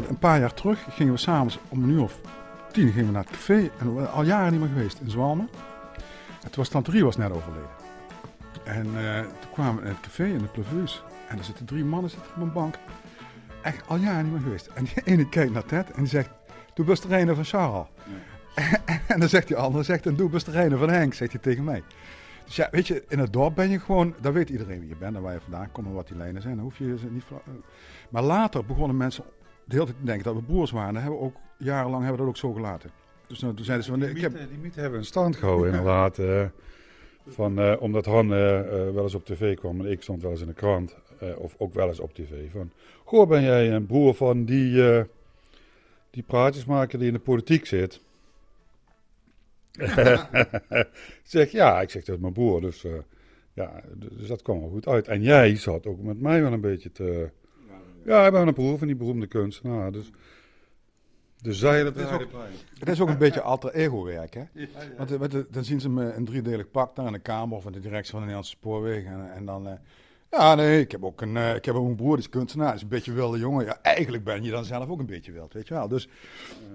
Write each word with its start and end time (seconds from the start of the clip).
dat 0.00 0.08
een 0.08 0.18
paar 0.18 0.38
jaar 0.40 0.54
terug 0.54 0.86
gingen 0.90 1.12
we 1.12 1.18
s'avonds 1.18 1.58
om 1.68 1.82
een 1.82 1.90
uur 1.90 2.02
of 2.02 2.20
tien 2.72 2.92
gingen 2.92 3.06
we 3.06 3.12
naar 3.12 3.22
het 3.22 3.32
café. 3.32 3.70
En 3.78 3.96
we 3.96 4.06
al 4.06 4.22
jaren 4.22 4.52
niet 4.52 4.60
meer 4.60 4.68
geweest 4.68 5.00
in 5.00 5.10
Zwalmen. 5.10 5.48
En 6.42 6.50
toen 6.50 6.54
was 6.54 6.68
tante 6.68 6.90
Rie 6.90 7.04
was 7.04 7.16
net 7.16 7.32
overleden. 7.32 7.68
En 8.64 8.86
eh, 8.86 9.20
toen 9.20 9.50
kwamen 9.52 9.82
we 9.82 9.88
in 9.88 9.94
het 9.94 10.00
café 10.00 10.24
in 10.24 10.38
de 10.38 10.44
Plevuus. 10.44 11.02
En 11.28 11.38
er 11.38 11.44
zitten 11.44 11.66
drie 11.66 11.84
mannen 11.84 12.10
zitten 12.10 12.30
op 12.36 12.42
een 12.42 12.52
bank. 12.52 12.74
Echt 13.62 13.88
al 13.88 13.96
jaren 13.96 14.22
niet 14.22 14.32
meer 14.32 14.42
geweest. 14.42 14.66
En 14.66 14.84
die 14.84 15.02
ene 15.04 15.28
kijkt 15.28 15.52
naar 15.52 15.64
Ted 15.64 15.90
en 15.90 15.98
die 15.98 16.06
zegt, 16.06 16.30
doe 16.74 16.84
best 16.84 17.08
de 17.08 17.34
van 17.34 17.44
Charles. 17.44 17.86
En, 19.06 19.20
dan 19.20 19.28
zegt 19.28 19.46
die 19.46 19.56
andere, 19.56 19.84
zegt, 19.84 20.06
en 20.06 20.16
doe 20.16 20.30
best 20.30 20.46
de 20.52 20.76
van 20.76 20.90
Henk, 20.90 21.14
zegt 21.14 21.32
hij 21.32 21.40
tegen 21.40 21.64
mij. 21.64 21.82
Dus 22.44 22.56
ja, 22.56 22.68
weet 22.70 22.86
je, 22.86 23.04
in 23.08 23.18
het 23.18 23.32
dorp 23.32 23.54
ben 23.54 23.70
je 23.70 23.80
gewoon, 23.80 24.14
daar 24.20 24.32
weet 24.32 24.48
iedereen 24.48 24.80
wie 24.80 24.88
je 24.88 24.96
bent 24.96 25.16
en 25.16 25.22
waar 25.22 25.32
je 25.32 25.40
vandaan 25.40 25.72
komt 25.72 25.86
en 25.86 25.92
wat 25.92 26.08
die 26.08 26.16
lijnen 26.16 26.42
zijn. 26.42 26.54
Dan 26.54 26.64
hoef 26.64 26.78
je 26.78 26.98
ze 26.98 27.06
niet. 27.10 27.24
Maar 28.10 28.22
later 28.22 28.64
begonnen 28.64 28.96
mensen 28.96 29.24
de 29.64 29.74
hele 29.74 29.84
tijd 29.84 29.96
denken 30.00 30.24
dat 30.24 30.34
we 30.34 30.42
broers 30.42 30.70
waren. 30.70 30.94
Hebben 30.94 31.18
we 31.18 31.24
ook 31.24 31.36
jarenlang 31.58 32.04
hebben 32.04 32.20
we 32.20 32.26
dat 32.26 32.34
ook 32.34 32.50
zo 32.50 32.52
gelaten. 32.52 32.90
Dus 33.26 33.40
nou, 33.40 33.54
toen 33.54 33.64
zeiden 33.64 33.86
ze 33.86 33.90
van, 33.90 34.00
die, 34.00 34.08
ik 34.10 34.20
heb... 34.20 34.32
die 34.32 34.58
mythe 34.58 34.80
hebben 34.80 34.98
we 34.98 35.04
in 35.04 35.10
stand 35.10 35.36
gehouden 35.36 35.68
inderdaad. 35.72 36.18
Uh, 36.18 36.44
van, 37.26 37.60
uh, 37.60 37.76
omdat 37.78 38.04
Han 38.04 38.24
uh, 38.24 38.60
wel 38.68 39.02
eens 39.02 39.14
op 39.14 39.24
tv 39.24 39.56
kwam 39.56 39.80
en 39.80 39.90
ik 39.90 40.02
stond 40.02 40.22
wel 40.22 40.30
eens 40.30 40.40
in 40.40 40.46
de 40.46 40.52
krant. 40.52 40.96
of 41.36 41.54
ook 41.58 41.74
wel 41.74 41.88
eens 41.88 42.00
op 42.00 42.14
tv. 42.14 42.50
Van, 42.50 42.70
goh, 43.04 43.28
ben 43.28 43.42
jij 43.42 43.72
een 43.72 43.86
broer 43.86 44.14
van 44.14 44.44
die, 44.44 45.04
die 46.10 46.22
praatjes 46.22 46.64
maken 46.64 46.98
die 46.98 47.08
in 47.08 47.14
de 47.14 47.20
politiek 47.20 47.66
zit? 47.66 48.00
zeg 51.22 51.50
ja, 51.50 51.80
ik 51.80 51.90
zeg 51.90 52.04
dat 52.04 52.14
is 52.14 52.20
mijn 52.20 52.32
broer. 52.32 52.60
Dus, 52.60 52.86
ja, 53.52 53.82
dus 53.94 54.28
dat 54.28 54.42
kwam 54.42 54.60
wel 54.60 54.68
goed 54.68 54.88
uit. 54.88 55.08
En 55.08 55.22
jij 55.22 55.56
zat 55.56 55.86
ook 55.86 56.02
met 56.02 56.20
mij 56.20 56.42
wel 56.42 56.52
een 56.52 56.60
beetje 56.60 56.92
te... 56.92 57.30
Ja, 58.04 58.26
ik 58.26 58.32
ben 58.32 58.46
een 58.46 58.54
broer 58.54 58.78
van 58.78 58.86
die 58.86 58.96
beroemde 58.96 59.26
kunstenaar. 59.26 59.92
Dus, 59.92 60.10
dus 61.42 61.58
zij 61.58 61.82
dat 61.82 61.94
het 61.94 62.06
is, 62.06 62.12
ook, 62.12 62.26
het 62.78 62.88
is 62.88 63.00
ook 63.00 63.08
een 63.08 63.18
beetje 63.18 63.40
alter 63.40 63.74
ego 63.74 64.04
werk, 64.04 64.34
hè? 64.34 64.44
Want, 64.96 65.44
dan 65.50 65.64
zien 65.64 65.80
ze 65.80 65.88
me 65.88 66.12
een 66.12 66.24
driedelig 66.24 66.70
pak 66.70 66.96
daar 66.96 67.06
in 67.06 67.12
de 67.12 67.18
Kamer 67.18 67.56
of 67.56 67.66
in 67.66 67.72
de 67.72 67.80
directie 67.80 68.10
van 68.10 68.20
de 68.20 68.26
Nederlandse 68.26 68.56
Spoorwegen. 68.56 69.12
En, 69.12 69.32
en 69.34 69.44
dan... 69.44 69.78
Ja, 70.30 70.54
nee, 70.54 70.80
ik 70.80 70.90
heb 70.90 71.04
ook 71.04 71.20
een, 71.20 71.34
uh, 71.34 71.54
ik 71.54 71.64
heb 71.64 71.74
ook 71.74 71.86
een 71.86 71.94
broer, 71.94 72.16
die 72.16 72.24
is 72.24 72.30
kunstenaar, 72.30 72.74
is 72.74 72.82
een 72.82 72.88
beetje 72.88 73.12
wilde 73.12 73.38
jongen. 73.38 73.64
Ja, 73.64 73.78
eigenlijk 73.82 74.24
ben 74.24 74.42
je 74.42 74.50
dan 74.50 74.64
zelf 74.64 74.88
ook 74.88 74.98
een 74.98 75.06
beetje 75.06 75.32
wild, 75.32 75.52
weet 75.52 75.68
je 75.68 75.74
wel. 75.74 75.88
Dus 75.88 76.08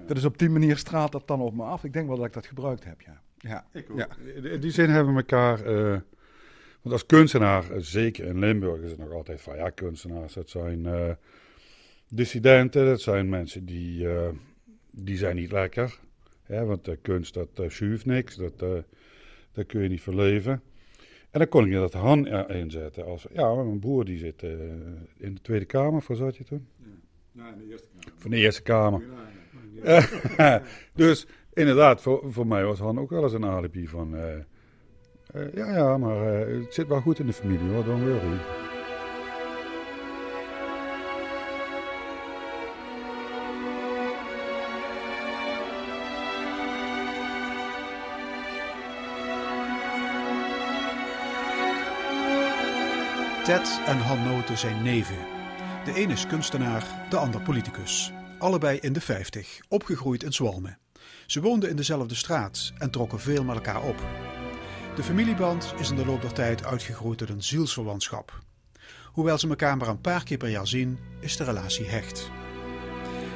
dat 0.07 0.17
is 0.17 0.25
op 0.25 0.38
die 0.38 0.50
manier 0.50 0.77
straalt 0.77 1.11
dat 1.11 1.27
dan 1.27 1.41
op 1.41 1.53
me 1.53 1.63
af. 1.63 1.83
Ik 1.83 1.94
denk 1.94 2.07
wel 2.07 2.17
dat 2.17 2.25
ik 2.25 2.33
dat 2.33 2.45
gebruikt 2.45 2.83
heb, 2.83 3.02
ja. 3.02 3.22
ja. 3.38 3.66
Ik 3.72 3.89
ook. 3.91 3.97
Ja. 3.97 4.07
In 4.33 4.59
die 4.59 4.72
zin 4.72 4.89
hebben 4.89 5.13
we 5.13 5.19
elkaar... 5.19 5.72
Uh, 5.72 5.97
want 6.81 6.95
als 6.95 7.05
kunstenaar, 7.05 7.72
eh, 7.72 7.77
zeker 7.80 8.25
in 8.25 8.39
Limburg, 8.39 8.81
is 8.81 8.89
het 8.89 8.99
nog 8.99 9.11
altijd 9.11 9.41
van... 9.41 9.55
Ja, 9.55 9.69
kunstenaars, 9.69 10.33
dat 10.33 10.49
zijn 10.49 10.80
uh, 10.80 11.11
dissidenten, 12.08 12.85
dat 12.85 13.02
zijn 13.02 13.30
mensen 13.30 13.66
die... 13.66 14.08
die 14.91 15.17
zijn 15.17 15.35
niet 15.35 15.52
lekker. 15.52 16.00
Hè, 16.44 16.66
want 16.66 16.85
de 16.85 16.95
kunst, 16.95 17.33
dat 17.33 17.50
uh, 17.81 18.03
niks, 18.03 18.35
dat, 18.35 18.59
daar 19.52 19.66
kun 19.67 19.81
je 19.81 19.89
niet 19.89 20.02
verleven. 20.02 20.61
En 21.31 21.39
dan 21.39 21.47
kon 21.47 21.66
ik 21.66 21.73
dat 21.73 21.94
Han 21.94 22.27
inzetten. 22.47 23.05
Als, 23.05 23.25
ja, 23.33 23.53
mijn 23.53 23.80
broer 23.80 24.05
die 24.05 24.17
zit 24.17 24.44
in 25.17 25.33
de 25.33 25.41
Tweede 25.41 25.66
Kamer, 25.66 26.02
voor 26.02 26.16
zat 26.16 26.38
je 26.38 26.44
toen? 26.44 26.67
Ja, 27.31 27.53
in 27.53 27.59
de 27.59 27.66
Eerste 27.66 27.88
Kamer. 27.91 28.13
Van 28.17 28.31
de 28.31 28.38
Eerste 28.38 28.61
Kamer. 28.61 29.02
dus 30.94 31.27
inderdaad, 31.53 32.02
voor, 32.02 32.31
voor 32.31 32.47
mij 32.47 32.66
was 32.66 32.80
Han 32.80 33.00
ook 33.00 33.09
wel 33.09 33.23
eens 33.23 33.33
een 33.33 33.45
alibi 33.45 33.88
van... 33.88 34.16
Uh, 35.35 35.53
ja, 35.53 35.72
ja, 35.72 35.97
maar 35.97 36.25
het 36.27 36.73
zit 36.73 36.88
wel 36.88 37.02
goed 37.02 37.19
in 37.19 37.25
de 37.25 37.33
familie 37.33 37.69
hoor, 37.69 37.83
don't 37.83 38.03
worry. 38.03 38.38
Ted 53.50 53.81
en 53.85 53.97
Han 53.97 54.23
Noten 54.23 54.57
zijn 54.57 54.84
neven. 54.84 55.18
De 55.85 56.01
een 56.01 56.09
is 56.09 56.28
kunstenaar, 56.28 57.07
de 57.09 57.18
ander 57.18 57.41
politicus. 57.41 58.12
Allebei 58.38 58.78
in 58.79 58.94
de 58.94 59.01
50, 59.01 59.59
opgegroeid 59.68 60.23
in 60.23 60.34
Zwalmen. 60.34 60.78
Ze 61.25 61.41
woonden 61.41 61.69
in 61.69 61.75
dezelfde 61.75 62.16
straat 62.16 62.73
en 62.78 62.91
trokken 62.91 63.19
veel 63.19 63.44
met 63.44 63.56
elkaar 63.56 63.84
op. 63.84 64.06
De 65.00 65.06
familieband 65.06 65.74
is 65.78 65.90
in 65.90 65.96
de 65.96 66.06
loop 66.06 66.22
der 66.22 66.34
tijd 66.34 66.66
uitgegroeid 66.66 67.18
tot 67.18 67.30
een 67.30 67.44
zielsverwantschap. 67.44 68.40
Hoewel 69.06 69.38
ze 69.38 69.48
elkaar 69.48 69.78
maar 69.78 69.88
een 69.88 70.02
paar 70.02 70.24
keer 70.24 70.38
per 70.38 70.50
jaar 70.50 70.68
zien, 70.68 71.00
is 71.20 71.38
de 71.38 71.44
relatie 71.44 71.86
hecht. 71.86 72.32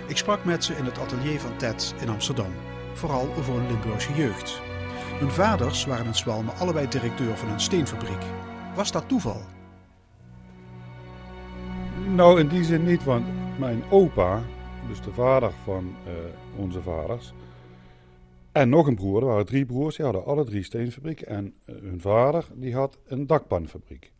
Ik 0.07 0.17
sprak 0.17 0.45
met 0.45 0.63
ze 0.63 0.75
in 0.75 0.85
het 0.85 0.99
atelier 0.99 1.39
van 1.39 1.57
Ted 1.57 1.93
in 2.01 2.09
Amsterdam, 2.09 2.53
vooral 2.93 3.33
voor 3.33 3.57
een 3.57 3.67
Limburgse 3.67 4.13
jeugd. 4.13 4.61
Hun 5.19 5.31
vaders 5.31 5.85
waren 5.85 6.05
in 6.05 6.15
Zwalmen 6.15 6.55
allebei 6.55 6.87
directeur 6.87 7.37
van 7.37 7.49
een 7.49 7.59
steenfabriek. 7.59 8.23
Was 8.75 8.91
dat 8.91 9.07
toeval? 9.07 9.41
Nou, 12.07 12.39
in 12.39 12.47
die 12.47 12.63
zin 12.63 12.83
niet, 12.83 13.03
want 13.03 13.25
mijn 13.59 13.83
opa, 13.89 14.41
dus 14.87 15.01
de 15.01 15.13
vader 15.13 15.51
van 15.63 15.95
uh, 16.07 16.13
onze 16.59 16.81
vaders, 16.81 17.33
en 18.53 18.69
nog 18.69 18.87
een 18.87 18.95
broer, 18.95 19.21
er 19.21 19.27
waren 19.27 19.45
drie 19.45 19.65
broers, 19.65 19.95
die 19.95 20.05
hadden 20.05 20.25
alle 20.25 20.45
drie 20.45 20.63
steenfabrieken. 20.63 21.27
En 21.27 21.53
uh, 21.65 21.75
hun 21.81 22.01
vader, 22.01 22.45
die 22.55 22.73
had 22.73 22.99
een 23.05 23.27
dakpanfabriek. 23.27 24.11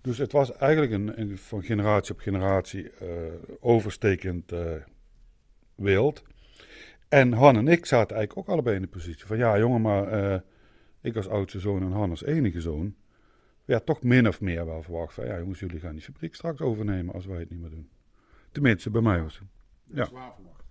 Dus 0.00 0.18
het 0.18 0.32
was 0.32 0.52
eigenlijk 0.52 0.92
een, 1.16 1.38
van 1.38 1.62
generatie 1.62 2.14
op 2.14 2.20
generatie 2.20 2.90
uh, 3.02 3.08
overstekend 3.60 4.52
wild. 5.74 6.22
En 7.08 7.32
Han 7.32 7.56
en 7.56 7.68
ik 7.68 7.86
zaten 7.86 8.16
eigenlijk 8.16 8.48
ook 8.48 8.54
allebei 8.54 8.76
in 8.76 8.82
de 8.82 8.88
positie 8.88 9.26
van, 9.26 9.36
ja 9.36 9.58
jongen, 9.58 9.80
maar 9.80 10.42
ik 11.00 11.16
als 11.16 11.28
oudste 11.28 11.60
zoon 11.60 11.82
en 11.82 11.92
Han 11.92 12.10
als 12.10 12.24
enige 12.24 12.60
zoon 12.60 12.94
ja, 13.64 13.80
toch 13.80 14.02
min 14.02 14.28
of 14.28 14.40
meer 14.40 14.66
wel 14.66 14.82
verwacht 14.82 15.14
van 15.14 15.26
ja, 15.26 15.38
jongens, 15.38 15.60
jullie 15.60 15.80
gaan 15.80 15.92
die 15.92 16.02
fabriek 16.02 16.34
straks 16.34 16.60
overnemen 16.60 17.14
als 17.14 17.26
wij 17.26 17.38
het 17.38 17.50
niet 17.50 17.60
meer 17.60 17.70
doen. 17.70 17.90
Tenminste, 18.52 18.90
bij 18.90 19.00
mij 19.00 19.22
was 19.22 19.38
het. 19.38 19.48
Ja. 19.84 20.04
Zwaar 20.04 20.34
verwacht. 20.34 20.63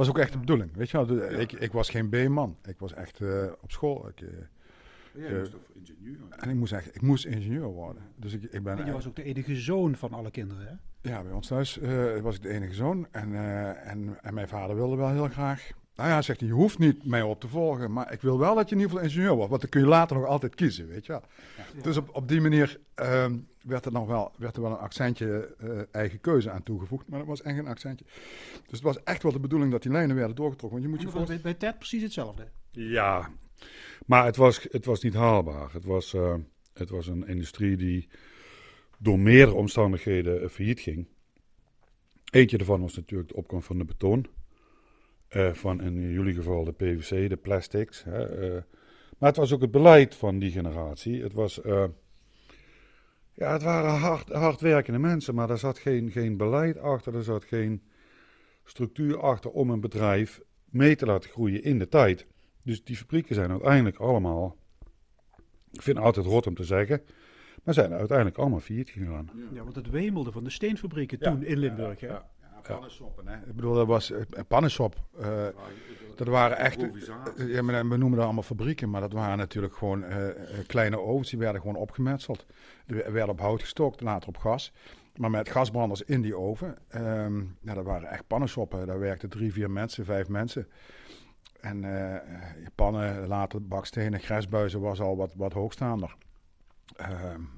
Was 0.00 0.08
ook 0.08 0.18
echt 0.18 0.32
de 0.32 0.38
bedoeling, 0.38 0.70
weet 0.74 0.90
je 0.90 1.06
wel. 1.06 1.40
Ik, 1.40 1.52
ik 1.52 1.72
was 1.72 1.90
geen 1.90 2.08
B-man. 2.08 2.56
Ik 2.64 2.78
was 2.78 2.94
echt 2.94 3.20
uh, 3.20 3.44
op 3.60 3.70
school. 3.70 4.08
Ik, 4.08 4.20
uh, 4.20 5.38
moest 5.38 5.56
ingenieur 5.74 6.18
En 6.30 6.48
ik 6.48 6.54
moest 6.54 6.72
echt, 6.72 6.94
ik 6.94 7.02
moest 7.02 7.24
ingenieur 7.24 7.66
worden. 7.66 8.02
Dus 8.16 8.32
ik, 8.32 8.42
ik 8.42 8.62
ben. 8.62 8.78
En 8.78 8.86
je 8.86 8.92
was 8.92 9.08
ook 9.08 9.16
de 9.16 9.22
enige 9.22 9.56
zoon 9.56 9.96
van 9.96 10.12
alle 10.12 10.30
kinderen, 10.30 10.66
hè? 10.66 11.10
Ja, 11.10 11.22
bij 11.22 11.32
ons 11.32 11.46
thuis 11.46 11.78
uh, 11.78 12.20
was 12.20 12.36
ik 12.36 12.42
de 12.42 12.48
enige 12.48 12.74
zoon. 12.74 13.06
En, 13.10 13.34
en, 13.84 14.18
en 14.22 14.34
mijn 14.34 14.48
vader 14.48 14.76
wilde 14.76 14.96
wel 14.96 15.10
heel 15.10 15.28
graag 15.28 15.70
nou 16.00 16.12
ja, 16.12 16.22
zegt 16.22 16.40
hij, 16.40 16.48
je 16.48 16.54
hoeft 16.54 16.78
niet 16.78 17.06
mij 17.06 17.22
op 17.22 17.40
te 17.40 17.48
volgen, 17.48 17.92
maar 17.92 18.12
ik 18.12 18.20
wil 18.20 18.38
wel 18.38 18.54
dat 18.54 18.68
je 18.68 18.74
in 18.74 18.80
ieder 18.80 18.92
geval 18.92 19.10
ingenieur 19.10 19.34
wordt. 19.34 19.50
Want 19.50 19.60
dan 19.60 19.70
kun 19.70 19.80
je 19.80 19.86
later 19.86 20.16
nog 20.16 20.26
altijd 20.26 20.54
kiezen, 20.54 20.88
weet 20.88 21.06
je 21.06 21.12
wel. 21.12 21.22
Dus 21.82 21.96
op, 21.96 22.08
op 22.12 22.28
die 22.28 22.40
manier 22.40 22.78
uh, 23.00 23.26
werd, 23.62 23.84
er 23.84 23.92
nog 23.92 24.06
wel, 24.06 24.32
werd 24.36 24.56
er 24.56 24.62
wel 24.62 24.70
een 24.70 24.76
accentje 24.76 25.54
uh, 25.62 25.80
eigen 25.90 26.20
keuze 26.20 26.50
aan 26.50 26.62
toegevoegd. 26.62 27.08
Maar 27.08 27.18
dat 27.18 27.28
was 27.28 27.42
echt 27.42 27.58
een 27.58 27.66
accentje. 27.66 28.04
Dus 28.62 28.78
het 28.78 28.82
was 28.82 29.02
echt 29.02 29.22
wel 29.22 29.32
de 29.32 29.40
bedoeling 29.40 29.72
dat 29.72 29.82
die 29.82 29.92
lijnen 29.92 30.16
werden 30.16 30.36
doorgetrokken. 30.36 30.80
Want 30.80 30.90
je 30.90 30.96
moet 30.96 31.12
je 31.12 31.26
voor... 31.26 31.40
bij 31.42 31.54
Ted 31.54 31.78
precies 31.78 32.02
hetzelfde? 32.02 32.48
Ja, 32.70 33.30
maar 34.06 34.24
het 34.24 34.36
was, 34.36 34.66
het 34.70 34.84
was 34.84 35.02
niet 35.02 35.14
haalbaar. 35.14 35.72
Het 35.72 35.84
was, 35.84 36.14
uh, 36.14 36.34
het 36.72 36.90
was 36.90 37.06
een 37.06 37.26
industrie 37.26 37.76
die 37.76 38.08
door 38.98 39.18
meerdere 39.18 39.56
omstandigheden 39.56 40.42
uh, 40.42 40.48
failliet 40.48 40.80
ging. 40.80 41.06
Eentje 42.30 42.56
daarvan 42.56 42.80
was 42.80 42.96
natuurlijk 42.96 43.28
de 43.28 43.36
opkomst 43.36 43.66
van 43.66 43.78
de 43.78 43.84
beton. 43.84 44.26
Uh, 45.36 45.52
van 45.52 45.80
in 45.80 46.00
jullie 46.00 46.34
geval 46.34 46.64
de 46.64 46.72
PVC, 46.72 47.28
de 47.28 47.36
plastics. 47.36 48.04
Hè, 48.04 48.52
uh, 48.54 48.62
maar 49.18 49.28
het 49.28 49.36
was 49.36 49.52
ook 49.52 49.60
het 49.60 49.70
beleid 49.70 50.14
van 50.14 50.38
die 50.38 50.50
generatie. 50.50 51.22
Het, 51.22 51.32
was, 51.32 51.60
uh, 51.64 51.84
ja, 53.34 53.52
het 53.52 53.62
waren 53.62 53.90
hard, 53.90 54.28
hardwerkende 54.28 54.98
mensen, 54.98 55.34
maar 55.34 55.50
er 55.50 55.58
zat 55.58 55.78
geen, 55.78 56.10
geen 56.10 56.36
beleid 56.36 56.78
achter, 56.78 57.14
er 57.14 57.22
zat 57.22 57.44
geen 57.44 57.82
structuur 58.64 59.20
achter 59.20 59.50
om 59.50 59.70
een 59.70 59.80
bedrijf 59.80 60.40
mee 60.64 60.96
te 60.96 61.06
laten 61.06 61.30
groeien 61.30 61.62
in 61.62 61.78
de 61.78 61.88
tijd. 61.88 62.26
Dus 62.62 62.84
die 62.84 62.96
fabrieken 62.96 63.34
zijn 63.34 63.50
uiteindelijk 63.50 63.96
allemaal, 63.96 64.56
ik 65.70 65.82
vind 65.82 65.96
het 65.96 66.06
altijd 66.06 66.26
rot 66.26 66.46
om 66.46 66.54
te 66.54 66.64
zeggen, 66.64 67.02
maar 67.64 67.74
zijn 67.74 67.92
uiteindelijk 67.92 68.38
allemaal 68.38 68.60
failliet 68.60 68.90
gegaan. 68.90 69.30
Ja, 69.52 69.62
want 69.62 69.76
het 69.76 69.90
wemelde 69.90 70.32
van 70.32 70.44
de 70.44 70.50
steenfabrieken 70.50 71.18
toen 71.18 71.42
in 71.42 71.58
Limburg. 71.58 72.00
Ja, 72.00 72.30
pannensoppen, 72.62 73.28
hè? 73.28 73.36
Ik 73.36 73.54
bedoel, 73.54 73.74
dat 73.74 73.86
was 73.86 74.10
een 74.10 74.26
eh, 74.30 74.42
pannensop. 74.48 74.94
Uh, 75.20 75.46
dat 76.16 76.26
waren 76.26 76.56
echt, 76.56 76.80
ja, 77.36 77.64
we 77.64 77.96
noemen 77.96 78.10
dat 78.10 78.24
allemaal 78.24 78.42
fabrieken, 78.42 78.90
maar 78.90 79.00
dat 79.00 79.12
waren 79.12 79.38
natuurlijk 79.38 79.74
gewoon 79.76 80.04
uh, 80.04 80.26
kleine 80.66 80.98
ovens. 80.98 81.30
Die 81.30 81.38
werden 81.38 81.60
gewoon 81.60 81.76
opgemetseld. 81.76 82.46
Die 82.86 82.96
werden 82.96 83.28
op 83.28 83.40
hout 83.40 83.60
gestookt, 83.60 84.00
later 84.00 84.28
op 84.28 84.36
gas. 84.36 84.72
Maar 85.16 85.30
met 85.30 85.48
gasbranders 85.48 86.02
in 86.02 86.20
die 86.20 86.36
oven. 86.36 86.78
Um, 86.94 87.56
ja, 87.60 87.74
dat 87.74 87.84
waren 87.84 88.08
echt 88.08 88.26
pannensoppen. 88.26 88.86
Daar 88.86 88.98
werkten 88.98 89.28
drie, 89.28 89.52
vier 89.52 89.70
mensen, 89.70 90.04
vijf 90.04 90.28
mensen. 90.28 90.68
En 91.60 91.82
uh, 91.82 92.16
pannen, 92.74 93.26
later 93.26 93.66
bakstenen, 93.66 94.20
gresbuizen 94.20 94.80
was 94.80 95.00
al 95.00 95.16
wat, 95.16 95.34
wat 95.34 95.52
hoogstaander. 95.52 96.16
Uh, 97.00 97.06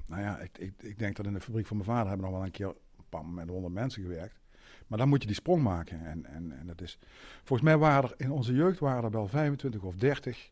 nou 0.07 0.21
ja, 0.21 0.39
ik, 0.39 0.57
ik, 0.57 0.73
ik, 0.77 0.99
denk 0.99 1.15
dat 1.15 1.25
in 1.25 1.33
de 1.33 1.41
fabriek 1.41 1.67
van 1.67 1.77
mijn 1.77 1.89
vader 1.89 2.07
hebben 2.07 2.25
nog 2.25 2.35
wel 2.35 2.45
een 2.45 2.51
keer 2.51 2.73
met 3.21 3.49
honderd 3.49 3.73
mensen 3.73 4.01
gewerkt. 4.01 4.39
Maar 4.87 4.97
dan 4.97 5.07
moet 5.07 5.21
je 5.21 5.27
die 5.27 5.35
sprong 5.35 5.63
maken. 5.63 6.05
En, 6.05 6.25
en, 6.25 6.51
en 6.59 6.67
dat 6.67 6.81
is, 6.81 6.99
volgens 7.43 7.69
mij 7.69 7.77
waren 7.77 8.09
er 8.09 8.15
in 8.17 8.31
onze 8.31 8.53
jeugd 8.53 8.79
waren 8.79 9.03
er 9.03 9.11
wel 9.11 9.27
25 9.27 9.83
of 9.83 9.95
30 9.95 10.51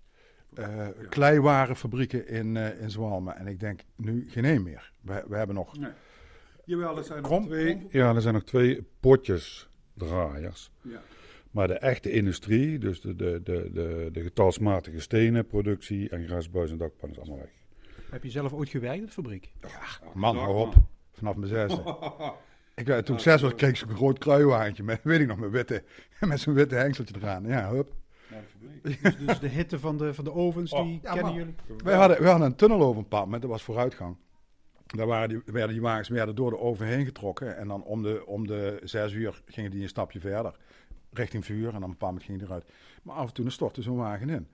uh, 0.59 0.87
kleiwarenfabrieken 1.09 2.27
in, 2.27 2.55
uh, 2.55 2.81
in 2.81 2.91
Zwalmen. 2.91 3.35
En 3.35 3.47
ik 3.47 3.59
denk 3.59 3.81
nu 3.95 4.25
geen 4.29 4.45
één 4.45 4.63
meer. 4.63 4.91
We, 5.01 5.23
we 5.27 5.35
hebben 5.35 5.55
nog... 5.55 5.77
Nee. 5.77 5.91
Jawel, 6.65 6.97
er 6.97 7.03
zijn, 7.03 7.21
nog 7.21 7.45
twee, 7.45 7.87
ja, 7.89 8.15
er 8.15 8.21
zijn 8.21 8.33
nog 8.33 8.43
twee 8.43 8.87
potjesdraaiers. 8.99 10.71
Ja. 10.81 11.01
Maar 11.51 11.67
de 11.67 11.73
echte 11.73 12.11
industrie, 12.11 12.79
dus 12.79 13.01
de, 13.01 13.15
de, 13.15 13.41
de, 13.43 13.69
de, 13.73 14.09
de 14.11 14.21
getalsmatige 14.21 14.99
stenen, 14.99 15.47
productie 15.47 16.09
en 16.09 16.25
grasbuis 16.25 16.71
en 16.71 16.77
dakpannen 16.77 17.17
is 17.17 17.23
allemaal 17.23 17.45
weg. 17.45 17.53
Heb 18.11 18.23
je 18.23 18.29
zelf 18.29 18.53
ooit 18.53 18.69
gewerkt 18.69 18.99
in 18.99 19.05
de 19.05 19.11
fabriek? 19.11 19.51
Ja, 19.61 20.11
man, 20.13 20.37
hou 20.37 20.55
op. 20.55 20.73
Vanaf 21.11 21.35
mijn 21.35 21.49
zesde. 21.49 21.83
ik, 22.81 22.87
eh, 22.87 22.97
toen 22.97 23.15
ik 23.15 23.21
zes 23.21 23.41
was, 23.41 23.55
kreeg 23.55 23.69
ik 23.69 23.75
zo'n 23.75 23.95
groot 23.95 24.17
kruiwagentje 24.17 24.83
met, 24.83 24.99
weet 25.03 25.19
ik 25.19 25.27
nog, 25.27 25.37
met, 25.37 25.51
witte, 25.51 25.83
met 26.19 26.39
zo'n 26.39 26.53
witte 26.53 26.75
hengseltje 26.75 27.15
eraan. 27.17 27.45
Ja, 27.45 27.69
hup. 27.69 27.93
Dus, 28.81 28.97
dus, 29.01 29.39
de 29.39 29.47
hitte 29.47 29.79
van 29.79 29.97
de, 29.97 30.13
van 30.13 30.23
de 30.23 30.33
ovens, 30.33 30.71
die 30.71 30.99
oh. 31.03 31.13
kennen 31.13 31.33
jullie? 31.33 31.55
Wij 31.83 31.95
hadden, 31.95 32.21
wij 32.21 32.29
hadden 32.29 32.47
een 32.47 32.55
tunnel 32.55 32.81
over 32.81 33.01
een 33.01 33.07
paar 33.07 33.23
moment, 33.23 33.41
dat 33.41 33.51
was 33.51 33.63
vooruitgang. 33.63 34.15
Daar 34.85 35.07
waren 35.07 35.29
die, 35.29 35.41
werden 35.45 35.71
die 35.71 35.81
wagens 35.81 36.09
werden 36.09 36.35
door 36.35 36.49
de 36.49 36.59
oven 36.59 36.87
heen 36.87 37.05
getrokken. 37.05 37.57
En 37.57 37.67
dan 37.67 37.83
om 37.83 38.01
de, 38.03 38.23
om 38.25 38.47
de 38.47 38.81
zes 38.83 39.13
uur 39.13 39.41
gingen 39.45 39.71
die 39.71 39.81
een 39.81 39.89
stapje 39.89 40.19
verder. 40.19 40.55
Richting 41.11 41.45
vuur. 41.45 41.73
En 41.73 41.79
dan 41.79 41.89
een 41.89 41.97
paar 41.97 42.07
moment 42.07 42.25
ging 42.25 42.37
die 42.37 42.47
eruit. 42.47 42.65
Maar 43.03 43.15
af 43.15 43.27
en 43.27 43.33
toe 43.33 43.49
stortte 43.49 43.81
zo'n 43.81 43.97
wagen 43.97 44.29
in. 44.29 44.47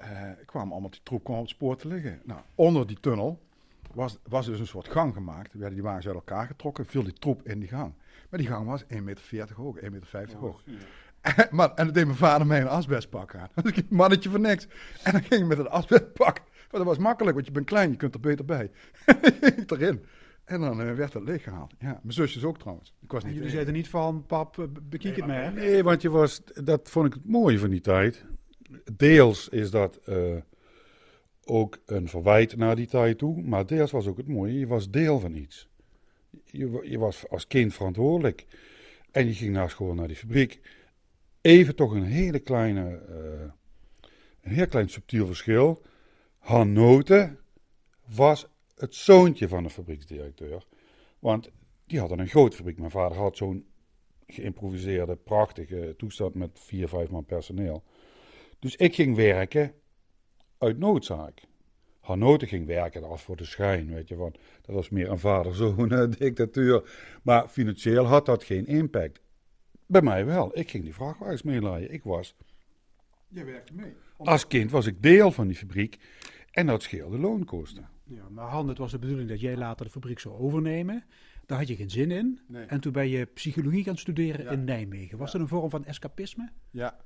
Uh, 0.00 0.30
kwam 0.44 0.72
allemaal, 0.72 0.90
die 0.90 1.00
troep 1.02 1.24
kwam 1.24 1.36
op 1.36 1.42
het 1.42 1.50
spoor 1.50 1.76
te 1.76 1.88
liggen. 1.88 2.20
Nou, 2.24 2.40
onder 2.54 2.86
die 2.86 3.00
tunnel 3.00 3.40
was, 3.94 4.18
was 4.28 4.46
dus 4.46 4.60
een 4.60 4.66
soort 4.66 4.88
gang 4.88 5.14
gemaakt. 5.14 5.52
werden 5.52 5.74
die 5.74 5.82
wagens 5.82 6.06
uit 6.06 6.14
elkaar 6.14 6.46
getrokken. 6.46 6.86
Viel 6.86 7.02
die 7.02 7.12
troep 7.12 7.42
in 7.42 7.58
die 7.58 7.68
gang. 7.68 7.94
Maar 8.30 8.40
die 8.40 8.48
gang 8.48 8.66
was 8.66 8.84
1,40 8.84 9.02
meter 9.02 9.54
hoog, 9.54 9.80
1,50 9.80 9.88
meter 9.90 10.34
oh, 10.34 10.40
hoog. 10.40 10.62
maar, 11.50 11.74
en 11.74 11.84
dan 11.84 11.94
deed 11.94 12.04
mijn 12.04 12.18
vader 12.18 12.46
mij 12.46 12.60
een 12.60 12.68
asbestpak 12.68 13.34
aan. 13.34 13.48
Dus 13.62 13.72
ik 13.72 13.90
mannetje 13.90 14.30
voor 14.30 14.40
niks. 14.40 14.68
En 15.02 15.12
dan 15.12 15.22
ging 15.22 15.40
ik 15.42 15.46
met 15.46 15.58
een 15.58 15.68
asbestpak 15.68 16.40
maar 16.70 16.80
dat 16.80 16.88
was 16.88 16.98
makkelijk, 16.98 17.34
want 17.34 17.46
je 17.46 17.52
bent 17.52 17.66
klein, 17.66 17.90
je 17.90 17.96
kunt 17.96 18.14
er 18.14 18.20
beter 18.20 18.44
bij. 18.44 18.70
erin. 19.66 20.04
En 20.44 20.60
dan 20.60 20.80
uh, 20.80 20.94
werd 20.94 21.12
het 21.12 21.22
leeggehaald. 21.22 21.74
Ja, 21.78 22.00
mijn 22.02 22.12
zusjes 22.12 22.44
ook 22.44 22.58
trouwens. 22.58 22.94
Ik 23.00 23.12
was 23.12 23.24
niet 23.24 23.34
jullie 23.34 23.50
zeiden 23.50 23.74
niet 23.74 23.88
van, 23.88 24.26
pap, 24.26 24.56
uh, 24.56 24.66
bekijk 24.82 25.16
het 25.16 25.26
maar. 25.26 25.52
Nee, 25.52 25.82
want 25.82 26.02
je 26.02 26.10
was, 26.10 26.42
dat 26.64 26.90
vond 26.90 27.06
ik 27.06 27.12
het 27.12 27.28
mooie 27.28 27.58
van 27.58 27.70
die 27.70 27.80
tijd. 27.80 28.24
Deels 28.96 29.48
is 29.48 29.70
dat 29.70 30.00
uh, 30.08 30.36
ook 31.48 31.78
een 31.86 32.08
verwijt 32.08 32.56
naar 32.56 32.76
die 32.76 32.86
tijd 32.86 33.18
toe. 33.18 33.42
Maar 33.42 33.66
deels 33.66 33.90
was 33.90 34.06
ook 34.06 34.16
het 34.16 34.28
mooie, 34.28 34.58
je 34.58 34.66
was 34.66 34.90
deel 34.90 35.20
van 35.20 35.34
iets. 35.34 35.68
Je, 36.44 36.80
je 36.82 36.98
was 36.98 37.28
als 37.28 37.46
kind 37.46 37.74
verantwoordelijk. 37.74 38.46
En 39.10 39.26
je 39.26 39.34
ging 39.34 39.52
naar 39.52 39.70
school, 39.70 39.94
naar 39.94 40.06
die 40.06 40.16
fabriek. 40.16 40.60
Even 41.40 41.74
toch 41.74 41.92
een 41.92 42.04
hele 42.04 42.38
kleine, 42.38 43.02
een 44.42 44.52
heel 44.52 44.66
klein 44.66 44.88
subtiel 44.88 45.26
verschil 45.26 45.82
Hanote 46.48 47.36
was 48.14 48.46
het 48.74 48.94
zoontje 48.94 49.48
van 49.48 49.62
de 49.62 49.70
fabrieksdirecteur. 49.70 50.66
Want 51.18 51.50
die 51.86 51.98
hadden 52.00 52.18
een 52.18 52.28
groot 52.28 52.54
fabriek. 52.54 52.78
Mijn 52.78 52.90
vader 52.90 53.18
had 53.18 53.36
zo'n 53.36 53.66
geïmproviseerde, 54.26 55.16
prachtige 55.16 55.94
toestand 55.96 56.34
met 56.34 56.50
vier, 56.52 56.88
vijf 56.88 57.10
man 57.10 57.24
personeel. 57.24 57.82
Dus 58.58 58.76
ik 58.76 58.94
ging 58.94 59.16
werken 59.16 59.74
uit 60.58 60.78
noodzaak. 60.78 61.42
Hanote 62.00 62.46
ging 62.46 62.66
werken 62.66 63.04
af 63.04 63.22
voor 63.22 63.36
de 63.36 63.44
schijn, 63.44 63.94
weet 63.94 64.08
je. 64.08 64.16
Want 64.16 64.38
dat 64.62 64.74
was 64.74 64.88
meer 64.88 65.10
een 65.10 65.18
vader-zoon 65.18 66.10
dictatuur. 66.18 66.90
Maar 67.22 67.48
financieel 67.48 68.04
had 68.04 68.26
dat 68.26 68.44
geen 68.44 68.66
impact. 68.66 69.20
Bij 69.86 70.02
mij 70.02 70.24
wel. 70.26 70.58
Ik 70.58 70.70
ging 70.70 70.84
die 70.84 70.94
vrachtwagens 70.94 71.42
meelaaien. 71.42 71.92
Ik 71.92 72.04
was... 72.04 72.36
Jij 73.28 73.44
werkte 73.44 73.74
mee? 73.74 73.94
Als 74.16 74.46
kind 74.46 74.70
was 74.70 74.86
ik 74.86 75.02
deel 75.02 75.30
van 75.30 75.46
die 75.46 75.56
fabriek. 75.56 75.98
En 76.50 76.66
dat 76.66 76.82
scheelde 76.82 77.18
loonkosten. 77.18 77.88
Ja, 78.04 78.28
maar 78.28 78.48
Han, 78.48 78.68
het 78.68 78.78
was 78.78 78.90
de 78.90 78.98
bedoeling 78.98 79.28
dat 79.28 79.40
jij 79.40 79.56
later 79.56 79.84
de 79.84 79.92
fabriek 79.92 80.18
zou 80.18 80.34
overnemen. 80.34 81.04
Daar 81.46 81.58
had 81.58 81.68
je 81.68 81.76
geen 81.76 81.90
zin 81.90 82.10
in. 82.10 82.40
En 82.66 82.80
toen 82.80 82.92
ben 82.92 83.08
je 83.08 83.24
psychologie 83.24 83.84
gaan 83.84 83.96
studeren 83.96 84.46
in 84.46 84.64
Nijmegen. 84.64 85.18
Was 85.18 85.32
dat 85.32 85.40
een 85.40 85.48
vorm 85.48 85.70
van 85.70 85.84
escapisme? 85.84 86.50
Ja. 86.70 86.96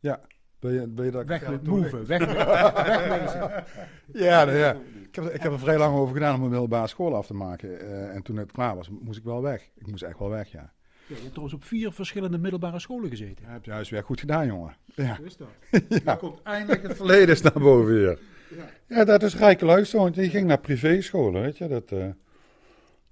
Ja. 0.00 0.26
Ben 0.62 0.72
je, 0.72 0.86
ben 0.86 1.04
je 1.04 1.10
dat 1.10 1.26
weg 1.26 1.48
met 1.48 1.66
move, 1.66 2.06
weg, 2.06 2.18
wegwezen. 2.18 3.64
ja, 4.12 4.44
nou 4.44 4.56
ja. 4.56 4.76
Ik, 5.08 5.14
heb, 5.14 5.24
ik 5.24 5.42
heb 5.42 5.52
er 5.52 5.58
vrij 5.58 5.78
lang 5.78 5.96
over 5.96 6.14
gedaan 6.14 6.34
om 6.34 6.42
een 6.42 6.48
middelbare 6.48 6.86
school 6.86 7.14
af 7.14 7.26
te 7.26 7.34
maken. 7.34 7.68
Uh, 7.70 8.14
en 8.14 8.22
toen 8.22 8.36
het 8.36 8.52
klaar 8.52 8.76
was, 8.76 8.88
moest 8.88 9.18
ik 9.18 9.24
wel 9.24 9.42
weg. 9.42 9.68
Ik 9.74 9.86
moest 9.86 10.02
echt 10.02 10.18
wel 10.18 10.28
weg, 10.28 10.52
ja. 10.52 10.72
Ja, 11.06 11.14
je 11.14 11.14
hebt 11.14 11.28
trouwens 11.28 11.54
op 11.54 11.64
vier 11.64 11.92
verschillende 11.92 12.38
middelbare 12.38 12.78
scholen 12.78 13.10
gezeten. 13.10 13.44
Ja, 13.44 13.52
heb 13.52 13.64
je 13.64 13.70
huiswerk 13.70 14.06
goed 14.06 14.20
gedaan, 14.20 14.46
jongen. 14.46 14.76
Ja. 14.94 15.14
Zo 15.14 15.22
is 15.22 15.36
dat. 15.36 15.48
ja. 16.04 16.14
komt 16.14 16.42
eindelijk 16.42 16.82
het 16.82 16.96
verleden 16.96 17.36
naar 17.42 17.62
boven 17.62 17.94
weer. 17.94 18.18
Ja. 18.56 18.96
ja, 18.96 19.04
dat 19.04 19.22
is 19.22 19.36
rijke 19.36 19.64
luister, 19.64 20.12
die 20.12 20.30
ging 20.30 20.46
naar 20.46 20.60
privéscholen, 20.60 21.42
weet 21.42 21.58
je. 21.58 21.68
Dat, 21.68 21.92
uh, 21.92 22.06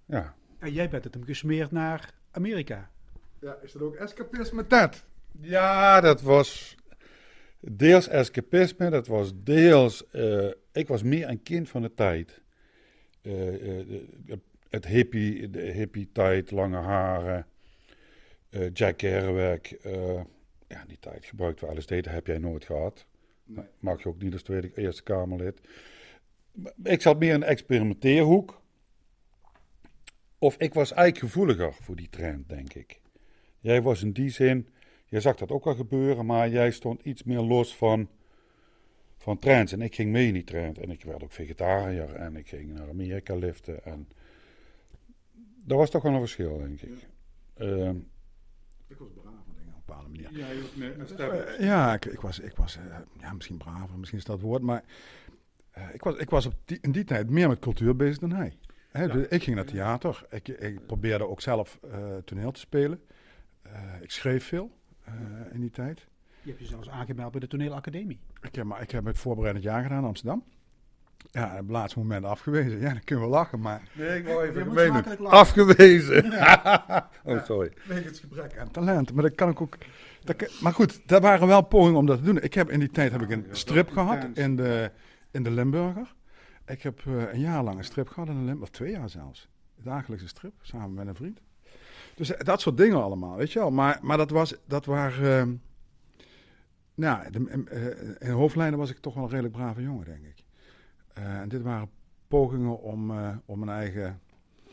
ja. 0.06 0.34
En 0.58 0.72
jij 0.72 0.88
bent 0.88 1.04
het 1.04 1.14
hem 1.14 1.24
gesmeerd 1.24 1.70
naar 1.70 2.14
Amerika. 2.30 2.90
Ja, 3.40 3.56
is 3.62 3.72
dat 3.72 3.82
ook 3.82 3.94
escapisme, 3.94 4.66
Ted? 4.66 5.04
Ja, 5.40 6.00
dat 6.00 6.22
was 6.22 6.76
deels 7.60 8.08
escapisme, 8.08 8.90
dat 8.90 9.06
was 9.06 9.32
deels... 9.34 10.04
Uh, 10.12 10.50
ik 10.72 10.88
was 10.88 11.02
meer 11.02 11.28
een 11.28 11.42
kind 11.42 11.68
van 11.68 11.82
de 11.82 11.94
tijd. 11.94 12.40
Uh, 13.22 14.00
het 14.68 14.86
hippie, 14.86 15.50
de 15.50 15.60
hippie-tijd, 15.60 16.50
lange 16.50 16.76
haren, 16.76 17.46
Jack 18.72 18.96
Kerouac. 18.96 19.66
ja, 20.66 20.84
die 20.86 20.98
tijd 21.00 21.24
gebruikten 21.24 21.66
we 21.66 21.72
alles 21.72 21.84
LSD, 21.84 22.04
dat 22.04 22.12
heb 22.12 22.26
jij 22.26 22.38
nooit 22.38 22.64
gehad. 22.64 23.06
Nee. 23.44 23.64
Mag 23.78 24.02
je 24.02 24.08
ook 24.08 24.22
niet 24.22 24.32
als 24.32 24.42
Tweede 24.42 24.70
Eerste 24.74 25.02
Kamerlid. 25.02 25.60
Ik 26.82 27.02
zat 27.02 27.18
meer 27.18 27.32
in 27.32 27.40
de 27.40 27.46
experimenteerhoek. 27.46 28.60
Of 30.38 30.56
ik 30.56 30.74
was 30.74 30.92
eigenlijk 30.92 31.32
gevoeliger 31.32 31.72
voor 31.72 31.96
die 31.96 32.08
trend, 32.08 32.48
denk 32.48 32.74
ik. 32.74 33.00
Jij 33.58 33.82
was 33.82 34.02
in 34.02 34.12
die 34.12 34.30
zin, 34.30 34.68
jij 35.10 35.20
zag 35.20 35.36
dat 35.36 35.50
ook 35.50 35.66
al 35.66 35.74
gebeuren, 35.74 36.26
maar 36.26 36.48
jij 36.48 36.70
stond 36.70 37.02
iets 37.02 37.22
meer 37.22 37.40
los 37.40 37.76
van, 37.76 38.08
van 39.16 39.38
trends. 39.38 39.72
En 39.72 39.80
ik 39.80 39.94
ging 39.94 40.10
mee 40.10 40.26
in 40.26 40.32
die 40.32 40.44
trend. 40.44 40.78
En 40.78 40.90
ik 40.90 41.04
werd 41.04 41.22
ook 41.22 41.32
vegetariër 41.32 42.14
en 42.14 42.36
ik 42.36 42.48
ging 42.48 42.72
naar 42.72 42.88
Amerika 42.88 43.34
liften. 43.34 43.84
En 43.84 44.08
dat 45.64 45.78
was 45.78 45.90
toch 45.90 46.02
wel 46.02 46.12
een 46.12 46.18
verschil, 46.18 46.58
denk 46.58 46.80
ik. 46.80 47.08
Ja. 47.56 47.66
Uh, 47.66 47.90
ik 48.86 48.96
was 48.98 49.08
ja, 50.12 50.30
uh, 51.32 51.58
ja 51.58 51.94
ik, 51.94 52.04
ik, 52.04 52.20
was, 52.20 52.38
ik 52.38 52.56
was 52.56 52.76
uh, 52.76 52.96
ja, 53.20 53.32
misschien 53.32 53.56
braver, 53.56 53.98
misschien 53.98 54.18
is 54.18 54.24
dat 54.24 54.40
woord, 54.40 54.62
maar 54.62 54.84
uh, 55.78 55.94
ik 55.94 56.02
was, 56.02 56.16
ik 56.16 56.30
was 56.30 56.46
op 56.46 56.54
die, 56.64 56.78
in 56.80 56.92
die 56.92 57.04
tijd 57.04 57.30
meer 57.30 57.48
met 57.48 57.58
cultuur 57.58 57.96
bezig 57.96 58.18
dan 58.18 58.32
hij. 58.32 58.56
Ja. 58.92 59.06
dus 59.06 59.26
ik 59.26 59.42
ging 59.42 59.56
naar 59.56 59.64
theater, 59.64 60.26
ik, 60.30 60.48
ik 60.48 60.86
probeerde 60.86 61.28
ook 61.28 61.40
zelf 61.40 61.80
toneel 62.24 62.52
te 62.52 62.60
spelen. 62.60 63.02
ik 64.00 64.10
schreef 64.10 64.44
veel 64.44 64.79
in 65.52 65.60
die 65.60 65.70
tijd. 65.70 66.06
Je 66.42 66.48
hebt 66.48 66.60
je 66.60 66.66
zelfs 66.66 66.88
aangemeld 66.88 67.30
bij 67.30 67.40
de 67.40 67.46
toneelacademie. 67.46 68.20
Ik 68.42 68.54
heb, 68.54 68.64
maar, 68.64 68.82
ik 68.82 68.90
heb 68.90 69.04
het 69.04 69.18
voorbereidend 69.18 69.64
jaar 69.64 69.82
gedaan 69.82 69.98
in 69.98 70.04
Amsterdam. 70.04 70.44
Ja, 71.30 71.50
op 71.52 71.58
het 71.58 71.70
laatste 71.70 71.98
moment 71.98 72.24
afgewezen. 72.24 72.80
Ja, 72.80 72.88
dan 72.88 73.04
kunnen 73.04 73.24
we 73.24 73.30
lachen, 73.30 73.60
maar... 73.60 73.82
Nee, 73.92 74.18
ik 74.18 74.26
wou 74.26 74.48
even 74.48 74.64
gemeen 74.64 75.18
Afgewezen. 75.26 76.24
oh, 77.24 77.44
sorry. 77.44 77.72
het 77.88 78.18
gebrek 78.18 78.58
aan 78.58 78.70
talent. 78.70 79.12
Maar 79.12 79.22
dat 79.22 79.34
kan 79.34 79.48
ik 79.48 79.60
ook... 79.60 79.76
Dat, 80.24 80.60
maar 80.60 80.72
goed, 80.72 81.08
daar 81.08 81.20
waren 81.20 81.46
wel 81.46 81.62
pogingen 81.62 81.98
om 81.98 82.06
dat 82.06 82.18
te 82.18 82.24
doen. 82.24 82.42
Ik 82.42 82.54
heb 82.54 82.70
in 82.70 82.78
die 82.78 82.90
tijd 82.90 83.12
heb 83.12 83.22
ik 83.22 83.30
een 83.30 83.46
strip 83.50 83.90
gehad 83.90 84.26
in 84.34 84.56
de, 84.56 84.90
in 85.30 85.42
de 85.42 85.50
Limburger. 85.50 86.14
Ik 86.66 86.82
heb 86.82 87.04
uh, 87.08 87.32
een 87.32 87.40
jaar 87.40 87.62
lang 87.62 87.78
een 87.78 87.84
strip 87.84 88.08
gehad 88.08 88.28
in 88.28 88.34
de 88.34 88.38
Limburger, 88.38 88.62
of 88.62 88.70
twee 88.70 88.90
jaar 88.90 89.10
zelfs. 89.10 89.48
Dagelijkse 89.76 90.28
strip, 90.28 90.52
samen 90.60 90.94
met 90.94 91.06
een 91.06 91.14
vriend. 91.14 91.40
Dus 92.20 92.34
eh, 92.34 92.44
dat 92.44 92.60
soort 92.60 92.76
dingen 92.76 93.02
allemaal, 93.02 93.36
weet 93.36 93.52
je 93.52 93.58
wel. 93.58 93.70
Maar, 93.70 93.98
maar 94.02 94.16
dat, 94.16 94.30
was, 94.30 94.54
dat 94.66 94.84
waren... 94.84 95.48
Uh, 95.48 95.54
nou, 96.94 97.30
de, 97.30 97.64
uh, 98.18 98.28
in 98.28 98.34
hoofdlijnen 98.34 98.78
was 98.78 98.90
ik 98.90 98.98
toch 98.98 99.14
wel 99.14 99.24
een 99.24 99.30
redelijk 99.30 99.54
brave 99.54 99.82
jongen, 99.82 100.04
denk 100.04 100.24
ik. 100.24 100.44
en 101.14 101.48
dit 101.48 101.62
waren 101.62 101.90
pogingen 102.28 102.80
om, 102.80 103.12
om 103.44 103.62
een 103.62 103.68
eigen 103.68 104.20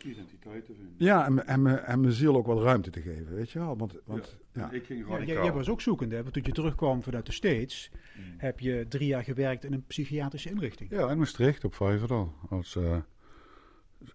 identiteit 0.03 0.65
te 0.65 0.73
vinden. 0.73 0.95
Ja, 0.97 1.25
en, 1.25 1.47
en, 1.47 1.85
en 1.85 1.99
mijn 1.99 2.13
ziel 2.13 2.35
ook 2.35 2.45
wat 2.45 2.61
ruimte 2.61 2.89
te 2.89 3.01
geven, 3.01 3.35
weet 3.35 3.51
je 3.51 3.59
wel. 3.59 3.77
Want, 3.77 3.95
want, 4.05 4.37
ja. 4.53 4.71
Ik 4.71 4.85
ging 4.85 5.07
ja, 5.07 5.23
jij, 5.23 5.51
was 5.51 5.69
ook 5.69 5.81
zoekende, 5.81 6.21
want 6.21 6.33
toen 6.33 6.43
je 6.45 6.51
terugkwam 6.51 7.03
vanuit 7.03 7.25
de 7.25 7.31
States, 7.31 7.91
mm. 7.91 8.23
heb 8.37 8.59
je 8.59 8.85
drie 8.89 9.07
jaar 9.07 9.23
gewerkt 9.23 9.63
in 9.63 9.73
een 9.73 9.85
psychiatrische 9.85 10.49
inrichting. 10.49 10.89
Ja, 10.89 11.09
in 11.09 11.17
Maastricht 11.17 11.63
op 11.63 11.75
Vijverdal. 11.75 12.33
Als 12.49 12.75
uh, 12.75 12.97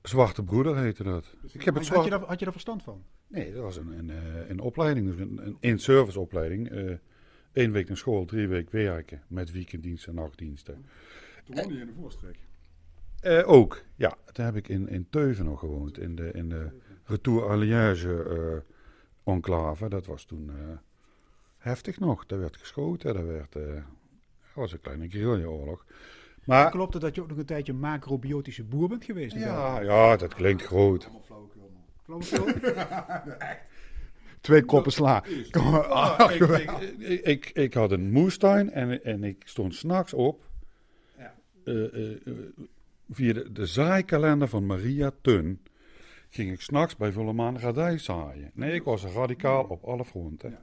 zwarte 0.03 0.43
broeder 0.43 0.77
heette 0.77 1.03
dat. 1.03 1.37
Dus 1.43 1.55
ik 1.55 1.63
heb 1.63 1.75
het 1.75 1.89
had, 1.89 2.05
je 2.05 2.11
daar, 2.11 2.21
had 2.21 2.39
je 2.39 2.45
daar 2.45 2.53
verstand 2.53 2.83
van? 2.83 3.05
Nee, 3.33 3.53
dat 3.53 3.63
was 3.63 3.77
een, 3.77 3.99
een, 3.99 4.11
eh, 4.11 4.49
een 4.49 4.61
opleiding, 4.61 5.07
dus 5.07 5.19
een, 5.19 5.57
in-service 5.61 6.21
opleiding. 6.21 6.73
Uh, 6.73 6.93
Eén 7.53 7.73
week 7.73 7.89
naar 7.89 7.97
school, 7.97 8.25
drie 8.25 8.49
weken 8.49 8.73
werken 8.73 9.23
met 9.27 9.53
weekenddiensten 9.53 10.09
en 10.09 10.23
nachtdiensten. 10.23 10.85
Toen 11.45 11.57
woonde 11.57 11.75
je 11.75 11.81
in 11.81 11.87
de 11.87 11.93
voorstreek? 11.93 12.39
Uh, 13.23 13.49
ook, 13.49 13.83
ja. 13.97 14.17
Toen 14.33 14.45
heb 14.45 14.57
ik 14.57 14.69
in, 14.69 14.89
in 14.89 15.07
Teuven 15.11 15.45
nog 15.45 15.59
gewoond, 15.59 15.99
in 15.99 16.15
de, 16.15 16.31
in 16.33 16.49
de 16.49 16.69
Retour 17.05 17.49
Alliage 17.49 18.27
uh, 19.25 19.35
enclave, 19.35 19.89
dat 19.89 20.07
was 20.07 20.25
toen 20.25 20.51
eh, 20.51 20.77
heftig 21.59 22.01
nog. 22.01 22.27
Daar 22.27 22.39
werd 22.39 22.57
geschoten, 22.57 23.15
daar 23.15 23.27
werd, 23.27 23.57
eh, 23.57 23.75
dat 23.75 24.55
was 24.55 24.73
een 24.73 24.81
kleine 24.81 25.11
guerrilla-oorlog. 25.11 25.85
Maar 26.45 26.71
Klopt 26.71 26.93
het 26.93 27.03
dat 27.03 27.15
je 27.15 27.21
ook 27.21 27.29
nog 27.29 27.39
een 27.39 27.45
tijdje 27.45 27.73
macrobiotische 27.73 28.65
boer 28.65 28.89
bent 28.89 29.05
geweest? 29.05 29.35
ja, 29.37 29.81
ja, 29.81 30.17
dat 30.17 30.35
klinkt 30.35 30.63
groot. 30.63 31.11
Twee 34.41 34.65
koppen 34.65 34.93
sla. 34.93 35.25
Ah, 35.89 36.33
ik, 36.33 37.21
ik, 37.25 37.51
ik, 37.51 37.75
had 37.75 37.91
een 37.91 38.11
moestuin 38.11 38.71
en, 38.71 39.05
en 39.05 39.25
ik 39.25 39.43
stond 39.45 39.75
s'nachts 39.75 40.13
op 40.13 40.45
Ja. 41.19 41.35
eh, 41.65 41.95
eh, 41.95 42.27
eh, 42.27 42.33
via 43.11 43.33
de, 43.33 43.53
de 43.53 43.67
zaaikalender 43.67 44.49
van 44.49 44.67
Maria 44.67 45.11
Tun. 45.23 45.61
Ging 46.29 46.53
ik 46.53 46.61
s'nachts 46.61 46.97
bij 46.97 47.13
volle 47.13 47.33
maan 47.33 47.59
radij 47.59 47.99
zaaien. 47.99 48.51
Nee, 48.55 48.73
ik 48.73 48.83
was 48.83 49.05
radicaal 49.05 49.65
op 49.65 49.85
alle 49.85 50.05
fronten. 50.05 50.59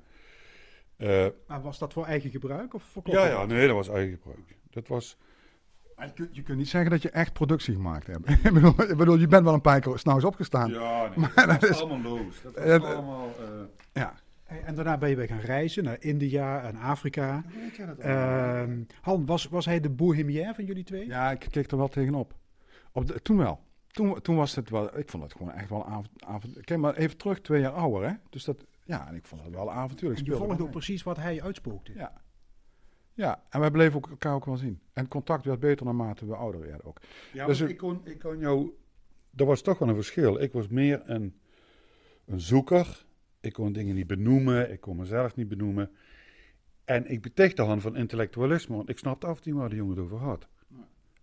Eh, 0.97 1.25
Maar 1.47 1.61
was 1.61 1.79
dat 1.79 1.93
voor 1.93 2.05
eigen 2.05 2.29
gebruik 2.29 2.73
of 2.73 2.83
voor 2.83 3.03
ja, 3.05 3.27
ja, 3.27 3.45
nee, 3.45 3.67
dat 3.67 3.75
was 3.75 3.89
eigen 3.89 4.17
gebruik. 4.17 4.55
Dat 4.69 4.87
was, 4.87 5.17
Je 6.07 6.13
kunt, 6.13 6.35
je 6.35 6.41
kunt 6.43 6.57
niet 6.57 6.69
zeggen 6.69 6.89
dat 6.91 7.01
je 7.01 7.09
echt 7.09 7.33
productie 7.33 7.73
gemaakt 7.73 8.07
hebt. 8.07 8.29
ik, 8.45 8.53
bedoel, 8.53 8.81
ik 8.89 8.97
bedoel, 8.97 9.17
je 9.17 9.27
bent 9.27 9.43
wel 9.43 9.53
een 9.53 9.61
paar 9.61 9.79
keer 9.79 9.97
s'nachts 9.99 10.23
opgestaan. 10.23 10.69
ja, 10.69 11.07
nee, 11.15 11.27
Maar 11.35 11.47
dat 11.59 11.69
is- 11.69 11.81
allemaal 11.81 12.11
loos. 12.17 12.41
Dat 12.41 12.53
Eh, 12.55 12.83
allemaal... 12.83 13.27
eh, 13.39 13.45
Ja. 13.93 14.13
En 14.65 14.75
daarna 14.75 14.97
ben 14.97 15.09
je 15.09 15.15
weer 15.15 15.27
gaan 15.27 15.39
reizen 15.39 15.83
naar 15.83 15.97
India 15.99 16.61
en 16.61 16.75
Afrika. 16.75 17.43
weet 17.55 17.75
je 17.75 17.85
dat 17.85 18.01
allemaal? 18.03 18.55
Ehm, 18.55 18.81
Han, 19.01 19.25
was, 19.25 19.45
was 19.45 19.65
hij 19.65 19.79
de 19.79 19.89
bohemien 19.89 20.53
van 20.55 20.65
jullie 20.65 20.83
twee? 20.83 21.07
Ja, 21.07 21.31
ik 21.31 21.47
keek 21.51 21.71
er 21.71 21.77
wel 21.77 21.87
tegenop. 21.87 22.33
Op 22.91 23.05
de, 23.07 23.21
toen 23.21 23.37
wel. 23.37 23.59
Toen, 23.87 24.21
toen 24.21 24.35
was 24.35 24.55
het 24.55 24.69
wel, 24.69 24.97
ik 24.97 25.09
vond 25.09 25.23
het 25.23 25.31
gewoon 25.31 25.51
echt 25.51 25.69
wel 25.69 25.85
avond, 25.85 26.09
avond. 26.25 26.61
Kijk 26.61 26.79
maar 26.79 26.95
even 26.95 27.17
terug, 27.17 27.41
twee 27.41 27.61
jaar 27.61 27.71
ouder 27.71 28.07
hè. 28.09 28.13
Dus 28.29 28.43
dat, 28.43 28.65
ja, 28.83 29.07
en 29.07 29.15
ik 29.15 29.25
vond 29.25 29.43
het 29.43 29.53
wel 29.53 29.71
avontuurlijk. 29.71 30.19
En 30.19 30.25
je 30.25 30.35
volgde 30.35 30.63
ook 30.63 30.71
precies 30.71 31.03
wat 31.03 31.17
hij 31.17 31.41
uitspookte. 31.41 31.91
Ja. 31.95 32.11
Ja, 33.19 33.43
en 33.49 33.59
wij 33.59 33.71
bleven 33.71 33.97
ook, 33.97 34.09
elkaar 34.09 34.33
ook 34.33 34.45
wel 34.45 34.57
zien. 34.57 34.79
En 34.93 35.07
contact 35.07 35.45
werd 35.45 35.59
beter 35.59 35.85
naarmate 35.85 36.25
we 36.25 36.35
ouder 36.35 36.61
werden 36.61 36.85
ook. 36.85 36.99
Ja, 37.33 37.45
Dus 37.45 37.61
ik, 37.61 37.77
kon, 37.77 38.01
ik 38.03 38.19
kon 38.19 38.39
jou... 38.39 38.71
Er 39.35 39.45
was 39.45 39.61
toch 39.61 39.79
wel 39.79 39.89
een 39.89 39.95
verschil. 39.95 40.41
Ik 40.41 40.51
was 40.51 40.67
meer 40.67 41.01
een, 41.05 41.39
een 42.25 42.39
zoeker. 42.39 43.05
Ik 43.39 43.53
kon 43.53 43.73
dingen 43.73 43.95
niet 43.95 44.07
benoemen. 44.07 44.71
Ik 44.71 44.81
kon 44.81 44.95
mezelf 44.97 45.35
niet 45.35 45.47
benoemen. 45.47 45.91
En 46.85 47.11
ik 47.11 47.21
betichtte 47.21 47.61
Han 47.61 47.81
van 47.81 47.95
intellectualisme. 47.95 48.75
Want 48.75 48.89
ik 48.89 48.97
snapte 48.97 49.27
af 49.27 49.39
toe 49.39 49.53
waar 49.53 49.69
de 49.69 49.75
jongen 49.75 49.95
het 49.95 50.05
over 50.05 50.17
had. 50.17 50.47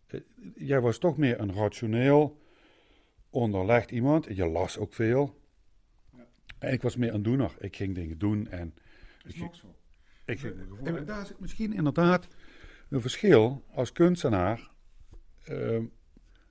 Eh, 0.06 0.20
Jij 0.54 0.80
was 0.80 0.98
toch 0.98 1.16
meer 1.16 1.40
een 1.40 1.52
rationeel, 1.54 2.40
onderlegd 3.30 3.90
iemand. 3.90 4.36
Je 4.36 4.46
las 4.46 4.78
ook 4.78 4.94
veel. 4.94 5.40
En 6.58 6.72
ik 6.72 6.82
was 6.82 6.96
meer 6.96 7.14
een 7.14 7.22
doener. 7.22 7.56
Ik 7.58 7.76
ging 7.76 7.94
dingen 7.94 8.18
doen 8.18 8.48
en... 8.48 8.74
Ik 9.24 9.36
me 9.36 9.48
gevoel- 10.26 10.96
En 10.96 11.04
daar 11.04 11.26
zit 11.26 11.40
misschien 11.40 11.72
inderdaad 11.72 12.28
een 12.88 13.00
verschil 13.00 13.64
als 13.74 13.92
kunstenaar. 13.92 14.70
Ehm, 15.44 15.84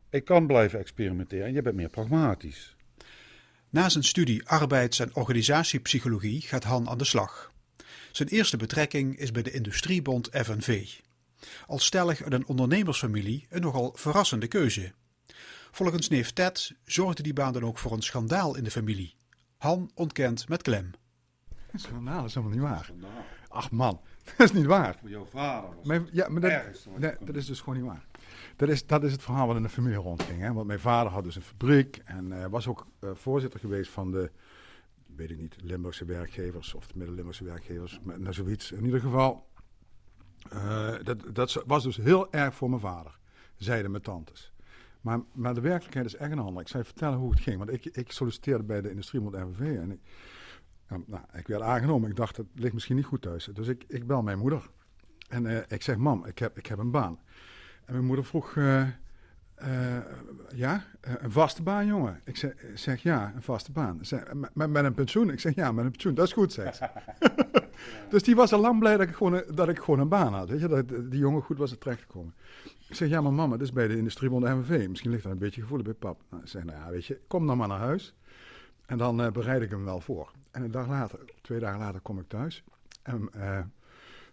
ik 0.09 0.25
kan 0.25 0.47
blijven 0.47 0.79
experimenteren 0.79 1.45
en 1.45 1.53
je 1.53 1.61
bent 1.61 1.75
meer 1.75 1.89
pragmatisch. 1.89 2.75
Na 3.69 3.89
zijn 3.89 4.03
studie 4.03 4.47
arbeids- 4.47 4.99
en 4.99 5.15
organisatiepsychologie 5.15 6.41
gaat 6.41 6.63
Han 6.63 6.89
aan 6.89 6.97
de 6.97 7.05
slag. 7.05 7.51
Zijn 8.11 8.29
eerste 8.29 8.57
betrekking 8.57 9.17
is 9.17 9.31
bij 9.31 9.41
de 9.41 9.51
Industriebond 9.51 10.29
FNV. 10.31 10.87
Als 11.67 11.85
stellig 11.85 12.23
uit 12.23 12.33
een 12.33 12.45
ondernemersfamilie 12.45 13.47
een 13.49 13.61
nogal 13.61 13.91
verrassende 13.95 14.47
keuze. 14.47 14.93
Volgens 15.71 16.09
neef 16.09 16.31
Ted 16.31 16.75
zorgde 16.85 17.23
die 17.23 17.33
baan 17.33 17.53
dan 17.53 17.63
ook 17.63 17.77
voor 17.77 17.91
een 17.91 18.01
schandaal 18.01 18.55
in 18.55 18.63
de 18.63 18.71
familie. 18.71 19.15
Han 19.57 19.91
ontkent 19.93 20.47
met 20.47 20.61
klem. 20.61 20.91
Schandaal, 21.73 22.25
is 22.25 22.33
helemaal 22.33 22.55
niet 22.57 22.65
waar. 22.65 22.91
Ach 23.55 23.71
man, 23.71 23.99
dat 24.37 24.39
is 24.39 24.51
niet 24.51 24.65
waar. 24.65 24.97
Voor 24.99 25.09
jouw 25.09 25.25
vader 25.25 25.75
was 25.75 25.85
Mijn, 25.85 26.07
ja, 26.11 26.29
maar 26.29 26.41
dat, 26.41 26.51
ergste 26.51 26.89
nee, 26.97 27.13
dat 27.19 27.35
is 27.35 27.45
dus 27.45 27.59
gewoon 27.59 27.75
niet 27.75 27.87
waar. 27.87 28.05
Dat 28.55 28.69
is, 28.69 28.85
dat 28.85 29.03
is 29.03 29.11
het 29.11 29.23
verhaal 29.23 29.47
wat 29.47 29.55
in 29.55 29.61
de 29.61 29.69
familie 29.69 29.97
rondging. 29.97 30.39
Hè? 30.39 30.53
Want 30.53 30.67
mijn 30.67 30.79
vader 30.79 31.11
had 31.11 31.23
dus 31.23 31.35
een 31.35 31.41
fabriek 31.41 32.01
en 32.05 32.41
eh, 32.41 32.45
was 32.47 32.67
ook 32.67 32.87
eh, 32.99 33.09
voorzitter 33.13 33.59
geweest 33.59 33.91
van 33.91 34.11
de, 34.11 34.31
weet 35.15 35.31
ik 35.31 35.37
niet, 35.37 35.55
Limburgse 35.61 36.05
werkgevers 36.05 36.73
of 36.73 36.87
de 36.87 36.93
Midden-Limburgse 36.97 37.43
werkgevers, 37.43 37.99
maar, 38.03 38.19
nou, 38.19 38.33
zoiets. 38.33 38.71
In 38.71 38.85
ieder 38.85 38.99
geval, 38.99 39.47
eh, 40.49 40.93
dat, 41.03 41.35
dat 41.35 41.63
was 41.65 41.83
dus 41.83 41.97
heel 41.97 42.31
erg 42.31 42.53
voor 42.53 42.69
mijn 42.69 42.81
vader, 42.81 43.19
zeiden 43.55 43.91
mijn 43.91 44.03
tantes. 44.03 44.53
Maar, 45.01 45.19
maar 45.33 45.53
de 45.53 45.61
werkelijkheid 45.61 46.05
is 46.05 46.15
echt 46.15 46.31
een 46.31 46.39
andere. 46.39 46.61
Ik 46.61 46.67
zal 46.67 46.79
je 46.79 46.85
vertellen 46.85 47.17
hoe 47.17 47.31
het 47.31 47.39
ging. 47.39 47.57
Want 47.57 47.71
ik, 47.71 47.85
ik 47.85 48.11
solliciteerde 48.11 48.63
bij 48.63 48.81
de 48.81 48.89
Industriebond 48.89 49.35
FNV 49.35 49.59
en 49.59 49.91
ik, 49.91 49.99
ja, 50.89 50.97
nou, 51.05 51.23
ik 51.33 51.47
werd 51.47 51.61
aangenomen. 51.61 52.09
Ik 52.09 52.15
dacht, 52.15 52.37
het 52.37 52.47
ligt 52.53 52.73
misschien 52.73 52.95
niet 52.95 53.05
goed 53.05 53.21
thuis. 53.21 53.49
Dus 53.53 53.67
ik, 53.67 53.83
ik 53.87 54.07
bel 54.07 54.21
mijn 54.21 54.39
moeder. 54.39 54.69
En 55.29 55.45
eh, 55.45 55.57
ik 55.67 55.81
zeg, 55.81 55.97
mam, 55.97 56.25
ik 56.25 56.39
heb, 56.39 56.57
ik 56.57 56.65
heb 56.65 56.77
een 56.77 56.91
baan. 56.91 57.19
En 57.85 57.93
mijn 57.93 58.05
moeder 58.05 58.25
vroeg, 58.25 58.55
eh, 58.55 58.81
eh, 59.55 60.03
ja, 60.55 60.83
een 61.01 61.31
vaste 61.31 61.63
baan, 61.63 61.85
jongen? 61.85 62.21
Ik 62.23 62.37
zeg, 62.37 62.53
zeg 62.73 63.01
ja, 63.01 63.31
een 63.35 63.41
vaste 63.41 63.71
baan. 63.71 63.97
Ze 64.01 64.05
Zeg, 64.05 64.33
met, 64.53 64.69
met 64.69 64.85
een 64.85 64.93
pensioen? 64.93 65.29
Ik 65.29 65.39
zeg, 65.39 65.55
ja, 65.55 65.71
met 65.71 65.85
een 65.85 65.91
pensioen. 65.91 66.13
Dat 66.13 66.25
is 66.25 66.33
goed, 66.33 66.53
zegt 66.53 66.75
ze. 66.75 66.89
dus 68.09 68.23
die 68.23 68.35
was 68.35 68.53
al 68.53 68.59
lang 68.59 68.79
blij 68.79 68.97
dat 68.97 69.07
ik 69.07 69.15
gewoon, 69.15 69.43
dat 69.53 69.69
ik 69.69 69.79
gewoon 69.79 69.99
een 69.99 70.09
baan 70.09 70.33
had. 70.33 70.49
Weet 70.49 70.59
je, 70.59 70.67
dat 70.67 70.89
die 70.89 71.19
jongen 71.19 71.41
goed 71.41 71.57
was 71.57 71.71
er 71.71 71.77
terechtgekomen. 71.77 72.33
Ik 72.89 72.95
zeg, 72.95 73.09
ja, 73.09 73.21
maar 73.21 73.33
mama, 73.33 73.57
dit 73.57 73.67
is 73.67 73.73
bij 73.73 73.87
de 73.87 73.97
Industriebond 73.97 74.43
NVV. 74.43 74.87
Misschien 74.87 75.11
ligt 75.11 75.23
dat 75.23 75.31
een 75.31 75.37
beetje 75.37 75.61
gevoelig 75.61 75.85
bij 75.85 75.95
pap. 75.95 76.21
Nou, 76.29 76.43
ik 76.43 76.49
zeg, 76.49 76.63
nou 76.63 76.79
ja, 76.79 76.89
weet 76.89 77.05
je, 77.05 77.19
kom 77.27 77.47
dan 77.47 77.57
maar 77.57 77.67
naar 77.67 77.79
huis. 77.79 78.15
En 78.85 78.97
dan 78.97 79.31
bereid 79.31 79.61
ik 79.61 79.69
hem 79.69 79.85
wel 79.85 80.01
voor. 80.01 80.31
En 80.55 80.63
een 80.63 80.71
dag 80.71 80.87
later, 80.87 81.19
twee 81.41 81.59
dagen 81.59 81.79
later, 81.79 82.01
kom 82.01 82.19
ik 82.19 82.27
thuis. 82.27 82.63
En 83.03 83.29
eh, 83.33 83.59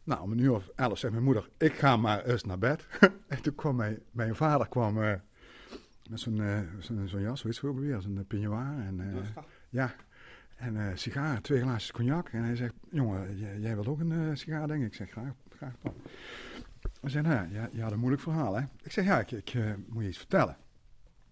nou, 0.04 0.20
om 0.20 0.32
een 0.32 0.38
uur 0.38 0.52
of 0.52 0.70
elf 0.74 0.98
zegt 0.98 1.12
mijn 1.12 1.24
moeder, 1.24 1.48
ik 1.56 1.72
ga 1.72 1.96
maar 1.96 2.24
eens 2.24 2.44
naar 2.44 2.58
bed. 2.58 2.86
en 3.28 3.42
toen 3.42 3.54
kwam 3.54 3.76
mijn, 3.76 3.98
mijn 4.10 4.34
vader 4.34 4.68
kwam, 4.68 5.02
eh, 5.02 5.14
met 6.10 6.20
zo'n 6.20 6.40
eh, 6.40 6.58
zo'n 6.78 7.08
zo'n 7.08 7.20
jas, 7.20 7.42
het 7.42 7.62
ook 7.62 7.78
weer, 7.78 8.00
zo'n 8.00 8.24
peignoir. 8.28 8.78
En, 8.78 9.24
ja, 9.68 9.94
en 10.56 10.98
sigaren, 10.98 11.42
twee 11.42 11.60
glaasjes 11.60 11.92
cognac. 11.92 12.28
En 12.28 12.42
hij 12.42 12.56
zegt, 12.56 12.74
jongen, 12.90 13.38
jij, 13.38 13.58
jij 13.58 13.74
wilt 13.74 13.88
ook 13.88 14.00
een 14.00 14.36
sigaar, 14.36 14.66
denk 14.66 14.80
ik? 14.80 14.86
Ik 14.86 14.94
zeg, 14.94 15.10
graag, 15.10 15.32
graag 15.56 15.74
dan. 15.82 15.94
Hij 17.00 17.10
zei, 17.10 17.26
nou 17.26 17.34
ja, 17.34 17.62
je, 17.62 17.76
je 17.76 17.82
had 17.82 17.92
een 17.92 17.98
moeilijk 17.98 18.22
verhaal, 18.22 18.54
hè? 18.54 18.64
Ik 18.82 18.92
zeg, 18.92 19.04
ja, 19.04 19.20
ik, 19.20 19.30
ik 19.30 19.54
moet 19.88 20.02
je 20.02 20.08
iets 20.08 20.18
vertellen. 20.18 20.56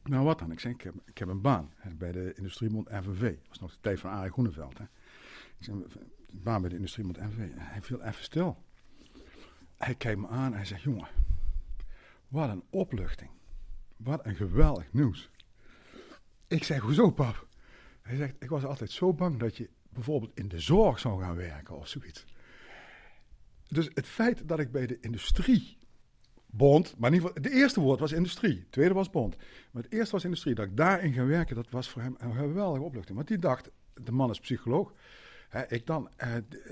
Nou, 0.03 0.25
wat 0.25 0.39
dan? 0.39 0.53
Ik 0.53 0.61
zeg, 0.61 0.73
ik 1.05 1.19
heb, 1.19 1.29
een 1.29 1.41
baan 1.41 1.73
bij 1.97 2.13
de 2.13 2.35
Industriebond 2.35 2.89
FNV. 2.89 3.21
Dat 3.21 3.49
was 3.49 3.59
nog 3.59 3.73
de 3.73 3.79
tijd 3.81 4.01
van 4.01 4.11
Arie 4.11 4.33
Groeneveld, 4.33 4.79
hè? 4.79 4.85
Ik 5.59 5.65
zeg, 5.65 5.75
een 5.75 5.87
baan 6.33 6.61
bij 6.61 6.71
de 6.71 6.77
Industriebond. 6.77 7.19
En 7.19 7.33
hij 7.57 7.83
viel 7.83 8.03
even 8.03 8.25
stil. 8.25 8.63
Hij 9.77 9.95
kijkt 9.95 10.21
me 10.21 10.29
aan 10.29 10.51
en 10.51 10.57
hij 10.57 10.65
zegt, 10.65 10.83
jongen, 10.83 11.09
wat 12.29 12.49
een 12.49 12.65
opluchting. 12.71 13.31
Wat 13.97 14.27
een 14.27 14.37
geweldig 14.37 14.93
nieuws. 14.93 15.31
Ik 16.47 16.65
zeg, 16.65 16.81
hoezo 16.81 17.11
pap? 17.11 17.47
Hij 18.03 18.17
zegt, 18.17 18.35
ik 18.39 18.49
was 18.49 18.65
altijd 18.65 18.91
zo 18.91 19.13
bang 19.13 19.39
dat 19.39 19.57
je 19.57 19.71
bijvoorbeeld 19.89 20.37
in 20.39 20.49
de 20.49 20.61
zorg 20.61 20.99
zou 20.99 21.23
gaan 21.23 21.37
werken 21.37 21.77
of 21.77 21.89
zoiets. 21.89 22.25
Dus 23.69 23.91
het 23.95 24.07
feit 24.07 24.49
dat 24.49 24.59
ik 24.59 24.73
bij 24.73 24.87
de 24.87 25.01
industrie 25.01 25.79
bond, 26.51 26.95
maar 26.99 27.09
in 27.11 27.15
ieder 27.17 27.29
geval, 27.29 27.43
de 27.51 27.59
eerste 27.59 27.81
woord 27.81 28.01
was 28.01 28.13
industrie, 28.13 28.55
het 28.59 28.73
tweede 28.73 28.95
was 28.95 29.11
bond. 29.11 29.37
Maar 29.71 29.83
het 29.83 29.93
eerste 29.93 30.13
was 30.13 30.25
industrie, 30.25 30.55
dat 30.55 30.67
ik 30.67 30.77
daarin 30.77 31.13
ga 31.13 31.25
werken, 31.25 31.57
dat 31.57 31.71
was 31.71 31.89
voor 31.89 32.03
hem 32.03 32.15
een 32.19 32.35
geweldige 32.35 32.85
opluchting. 32.85 33.17
Want 33.17 33.29
die 33.29 33.39
dacht, 33.39 33.71
de 33.95 34.13
man 34.13 34.31
is 34.31 34.41
psycholoog. 34.41 34.93
Hè, 35.49 35.63
ik 35.69 35.87
dan, 35.87 36.09
eh, 36.17 36.29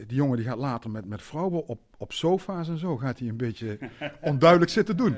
die 0.06 0.16
jongen 0.16 0.36
die 0.36 0.46
gaat 0.46 0.58
later 0.58 0.90
met, 0.90 1.04
met 1.04 1.22
vrouwen 1.22 1.66
op, 1.66 1.80
op 1.96 2.12
sofa's 2.12 2.68
en 2.68 2.78
zo, 2.78 2.96
gaat 2.96 3.18
hij 3.18 3.28
een 3.28 3.36
beetje 3.36 3.78
onduidelijk 4.20 4.70
zitten 4.70 4.96
doen. 4.96 5.16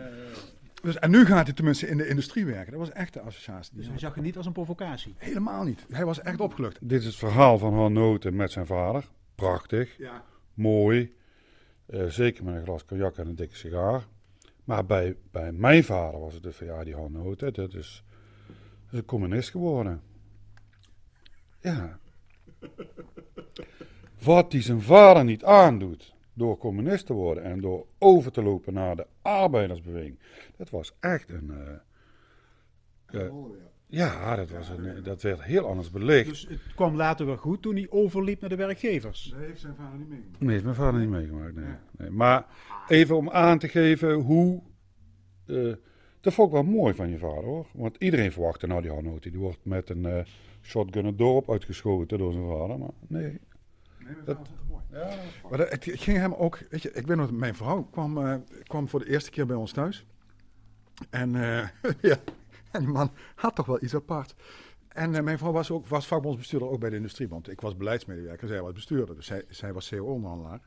Dus, 0.83 0.99
en 0.99 1.11
nu 1.11 1.25
gaat 1.27 1.47
hij 1.47 1.55
tenminste 1.55 1.89
in 1.89 1.97
de 1.97 2.09
industrie 2.09 2.45
werken. 2.47 2.71
Dat 2.73 2.81
was 2.81 2.93
echt 2.93 3.13
de 3.13 3.21
associatie. 3.21 3.71
Die 3.73 3.81
Dus 3.81 3.91
hij 3.91 3.99
zag 3.99 4.15
je 4.15 4.21
niet 4.21 4.37
als 4.37 4.47
een 4.47 4.53
provocatie. 4.53 5.15
Helemaal 5.19 5.65
niet. 5.65 5.87
Hij 5.91 6.05
was 6.05 6.21
echt 6.21 6.41
opgelucht. 6.41 6.79
Dit 6.83 7.01
is 7.01 7.07
het 7.07 7.17
verhaal 7.17 7.59
van 7.59 7.75
Han 7.75 7.93
Noten 7.93 8.37
met 8.37 8.53
zijn 8.53 8.67
vader. 8.67 9.05
Prachtig, 9.35 9.97
Ja. 9.99 10.25
mooi. 10.55 11.15
Eh, 11.87 12.05
zeker 12.07 12.45
met 12.45 12.55
een 12.55 12.65
glas 12.65 12.85
cognac 12.85 13.17
en 13.17 13.27
een 13.27 13.35
dikke 13.35 13.57
sigaar. 13.57 14.07
Maar 14.71 14.87
bij, 14.87 15.17
bij 15.31 15.53
mijn 15.53 15.85
vader 15.85 16.21
was 16.21 16.35
het 16.35 16.43
dus 16.43 16.57
van 16.57 16.67
ja, 16.67 16.85
die 16.85 16.95
dat 17.55 17.75
is 17.75 18.05
een 18.91 19.05
communist 19.05 19.51
geworden. 19.51 20.03
Ja. 21.61 21.99
Wat 24.23 24.51
die 24.51 24.61
zijn 24.61 24.81
vader 24.83 25.25
niet 25.25 25.45
aandoet 25.45 26.15
door 26.33 26.59
communist 26.59 27.07
te 27.07 27.13
worden 27.13 27.45
en 27.45 27.61
door 27.61 27.87
over 27.99 28.33
te 28.33 28.43
lopen 28.43 28.73
naar 28.73 28.97
de 28.97 29.07
arbeidersbeweging. 29.23 30.19
Dat 30.57 30.71
was 30.71 30.95
echt 31.01 31.31
een. 31.31 31.51
eh, 33.07 33.27
eh, 33.27 33.33
ja, 33.91 34.37
dat, 34.37 34.51
was 34.51 34.69
een, 34.69 35.03
dat 35.03 35.23
werd 35.23 35.43
heel 35.43 35.67
anders 35.69 35.91
belicht. 35.91 36.29
Dus 36.29 36.47
het 36.49 36.75
kwam 36.75 36.97
later 36.97 37.27
weer 37.27 37.39
goed 37.39 37.63
toen 37.63 37.75
hij 37.75 37.87
overliep 37.91 38.41
naar 38.41 38.51
de 38.51 38.57
werkgevers. 38.57 39.25
Dat 39.35 39.41
heeft 39.41 39.61
zijn 39.61 39.75
vader 39.75 39.99
niet 39.99 40.09
meegemaakt. 40.09 40.41
Nee, 40.41 40.51
heeft 40.51 40.65
mijn 40.65 40.77
vader 40.77 41.01
niet 41.01 41.09
meegemaakt. 41.11 41.55
Nee. 41.55 41.65
Nee. 41.99 42.11
Maar 42.11 42.47
even 42.89 43.17
om 43.17 43.31
aan 43.31 43.59
te 43.59 43.69
geven 43.69 44.13
hoe. 44.15 44.63
eh, 45.47 45.73
dat 46.21 46.33
vond 46.35 46.49
ik 46.49 46.55
wel 46.55 46.63
mooi 46.65 46.95
van 46.95 47.09
je 47.11 47.19
vader 47.19 47.45
hoor. 47.45 47.67
Want 47.73 47.97
iedereen 47.99 48.33
verwachtte, 48.33 48.67
nou 48.67 48.83
die 48.83 48.91
Hanno, 48.91 49.19
die 49.19 49.39
wordt 49.39 49.59
met 49.63 49.91
een 49.91 50.07
eh, 50.07 50.25
shotgun 50.63 51.05
het 51.05 51.19
dorp 51.19 51.51
uitgeschoten 51.51 52.19
door 52.19 52.33
zijn 52.33 52.47
vader. 52.47 52.79
Maar 52.79 52.89
nee. 53.07 53.23
Nee, 53.23 53.39
mijn 53.99 54.17
Dat- 54.25 54.37
vader 54.37 54.47
vond 54.47 54.59
het 54.59 54.69
mooi. 54.69 54.83
Ja, 55.05 55.17
Maar 55.49 55.59
dat- 55.59 55.71
het, 55.71 55.85
ging 55.91 56.17
hem 56.19 56.33
ook, 56.35 56.59
weet 56.71 56.83
je, 56.83 56.93
ik 56.93 57.07
weet 57.07 57.17
nog, 57.17 57.31
mijn 57.33 57.55
vrouw 57.55 57.83
kwam, 57.83 58.19
eh, 58.27 58.35
kwam 58.63 58.89
voor 58.89 59.01
de 59.01 59.11
eerste 59.11 59.31
keer 59.31 59.47
bij 59.47 59.57
ons 59.57 59.73
thuis. 59.73 60.07
En, 61.11 61.35
eh, 61.35 61.69
ja, 62.11 62.17
en 62.71 62.81
die 62.81 62.89
man 62.89 63.11
had 63.35 63.55
toch 63.55 63.67
wel 63.67 63.83
iets 63.83 63.95
apart. 63.95 64.35
En 64.89 65.15
eh, 65.15 65.23
mijn 65.23 65.39
vrouw 65.39 65.53
was 65.53 65.71
ook 65.71 65.87
was 65.87 66.07
vakbondsbestuurder 66.07 66.69
ook 66.69 66.81
bij 66.81 66.91
de 66.91 66.97
Industriebond. 66.97 67.51
Ik 67.51 67.61
was 67.61 67.77
beleidsmedewerker, 67.77 68.49
zij 68.49 68.63
was 68.63 68.73
bestuurder, 68.73 69.15
dus 69.15 69.27
zij, 69.27 69.45
zij 69.49 69.73
was 69.73 69.89
CO-onderhandelaar. 69.89 70.61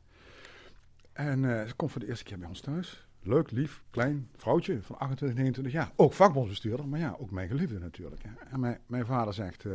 En 1.13 1.59
eh, 1.59 1.67
ze 1.67 1.73
komt 1.75 1.91
voor 1.91 2.01
de 2.01 2.07
eerste 2.07 2.23
keer 2.23 2.37
bij 2.39 2.47
ons 2.47 2.59
thuis. 2.59 3.07
Leuk, 3.21 3.51
lief, 3.51 3.83
klein 3.89 4.29
vrouwtje 4.35 4.81
van 4.81 4.97
28, 4.97 5.37
29 5.37 5.73
jaar. 5.73 5.91
Ook 5.95 6.13
vakbondsbestuurder, 6.13 6.87
maar 6.87 6.99
ja, 6.99 7.15
ook 7.19 7.31
mijn 7.31 7.47
geliefde 7.47 7.79
natuurlijk. 7.79 8.23
hè. 8.23 8.29
En 8.51 8.59
mijn, 8.59 8.79
mijn 8.85 9.05
vader 9.05 9.33
zegt, 9.33 9.65
eh, 9.65 9.71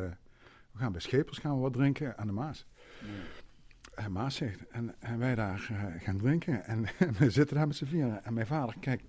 we 0.72 0.78
gaan 0.78 0.92
bij 0.92 1.00
Schepers 1.00 1.38
gaan 1.38 1.54
we 1.54 1.60
wat 1.60 1.72
drinken 1.72 2.18
aan 2.18 2.26
de 2.26 2.32
Maas. 2.32 2.66
En 3.94 4.12
Maas 4.12 4.34
zegt, 4.34 4.66
en, 4.66 4.94
en 4.98 5.18
wij 5.18 5.34
daar 5.34 5.58
gaan 5.98 6.18
drinken 6.18 6.64
en, 6.72 6.86
we 7.18 7.30
zitten 7.30 7.56
daar 7.56 7.66
met 7.66 7.76
z'n 7.76 7.84
vieren. 7.84 8.24
En 8.24 8.34
mijn 8.34 8.46
vader 8.46 8.74
kijkt 8.80 9.04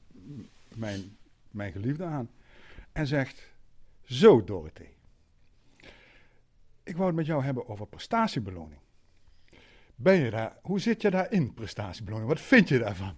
mijn, 0.76 1.18
mijn 1.52 1.72
geliefde 1.72 2.04
aan 2.04 2.30
en 3.00 3.08
zegt, 3.08 3.54
zo 4.04 4.44
Dorothee, 4.44 4.98
ik 6.84 6.96
wou 6.96 7.08
het 7.08 7.16
met 7.16 7.26
jou 7.26 7.44
hebben 7.44 7.68
over 7.68 7.88
prestatiebeloning. 7.88 8.80
Ben 9.96 10.16
je 10.16 10.30
daar, 10.30 10.58
hoe 10.62 10.80
zit 10.80 11.02
je 11.02 11.10
daarin, 11.10 11.54
prestatiebeloning? 11.54 12.30
Wat 12.30 12.40
vind 12.40 12.70
je 12.70 12.80
daarvan? 12.80 13.16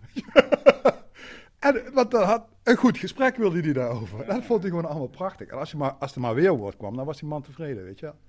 en 1.60 1.94
want 1.94 2.12
dat 2.12 2.24
had 2.24 2.48
een 2.64 2.76
goed 2.76 2.98
gesprek 2.98 3.36
wilde 3.36 3.62
hij 3.62 3.74
daarover. 3.74 4.26
Dat 4.26 4.46
vond 4.46 4.62
hij 4.62 4.70
gewoon 4.70 4.86
allemaal 4.86 5.08
prachtig. 5.08 5.48
En 5.48 5.58
als, 5.58 5.72
je 5.72 5.78
maar, 5.78 5.92
als 5.92 6.16
er 6.16 6.22
maar 6.22 6.36
weer 6.36 6.58
woord 6.58 6.78
kwam, 6.78 6.96
dan 6.96 7.06
was 7.06 7.20
die 7.20 7.30
man 7.30 7.42
tevreden, 7.42 7.84
weet 7.84 8.00
je 8.00 8.06
wel. 8.06 8.20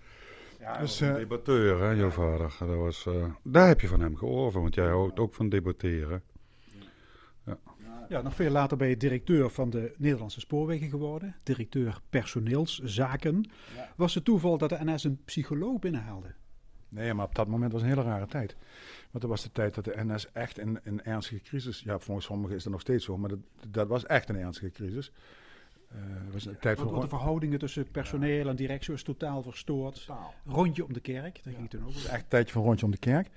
Ja, 0.59 0.79
Dus, 0.79 0.99
dus, 0.99 1.01
een 1.01 1.15
eh, 1.15 1.21
debatteur, 1.21 1.81
hè, 1.81 1.91
jouw 1.91 2.11
vader. 2.11 2.57
Dat 2.59 2.77
was, 2.77 3.07
eh, 3.07 3.25
daar 3.43 3.69
heb 3.69 3.81
je 3.81 3.89
van 3.89 4.01
hem 4.01 4.17
gehoord, 4.17 4.55
want 4.55 4.75
jij 4.75 4.89
houdt 4.89 5.19
ook 5.19 5.35
van 5.35 5.49
debatteren. 5.49 6.23
Ja, 8.09 8.23
nog 8.23 8.35
veel 8.35 8.51
later 8.51 8.77
ben 8.77 8.89
je 8.89 8.97
directeur 8.97 9.51
van 9.51 9.71
de 9.71 9.95
Nederlandse 9.97 10.41
Spoorwegen 10.41 10.89
geworden. 10.89 11.37
Directeur 11.43 12.01
personeelszaken. 12.11 13.51
Was 13.97 14.15
het 14.15 14.25
toeval 14.25 14.59
dat 14.59 14.69
de 14.69 14.79
NS 14.85 15.05
een 15.05 15.21
psycholoog 15.25 15.79
binnenhaalde? 15.79 16.35
Nee, 16.89 17.15
maar 17.15 17.27
op 17.27 17.35
dat 17.35 17.49
moment 17.49 17.73
was 17.73 17.83
een 17.83 17.89
hele 17.89 18.03
rare 18.03 18.27
tijd. 18.27 18.57
Want 19.11 19.21
dat 19.21 19.31
was 19.31 19.43
de 19.43 19.53
tijd 19.53 19.75
dat 19.75 19.85
de 19.85 20.05
NS 20.05 20.33
echt 20.33 20.59
in 20.59 20.79
een 20.83 21.05
ernstige 21.05 21.41
crisis... 21.41 21.81
Ja, 21.81 21.99
volgens 21.99 22.27
sommigen 22.27 22.57
is 22.57 22.63
dat 22.63 22.73
nog 22.73 22.81
steeds 22.81 23.05
zo, 23.05 23.17
maar 23.19 23.29
dat, 23.29 23.39
dat 23.69 23.89
was 23.89 24.07
echt 24.07 24.29
een 24.29 24.37
ernstige 24.37 24.71
crisis. 24.71 25.13
Het 25.95 26.33
was 26.33 26.47
een 26.47 26.59
tijd 26.59 26.79
Want 26.79 27.03
de 27.03 27.09
verhoudingen 27.09 27.59
tussen 27.59 27.91
personeel 27.91 28.49
en 28.49 28.57
directie 28.57 28.93
was 28.93 29.03
totaal 29.03 29.43
verstoord. 29.43 30.09
Rondje 30.47 30.85
om 30.85 30.93
de 30.93 31.01
kerk, 31.01 31.45
daar 31.45 31.55
ging 31.55 31.71
toen 31.71 31.85
ook 31.85 31.95
echt 31.95 32.23
een 32.23 32.29
tijdje 32.29 32.53
van 32.53 32.63
rondje 32.63 32.85
om 32.85 32.91
de 32.91 32.99
kerk. 32.99 33.29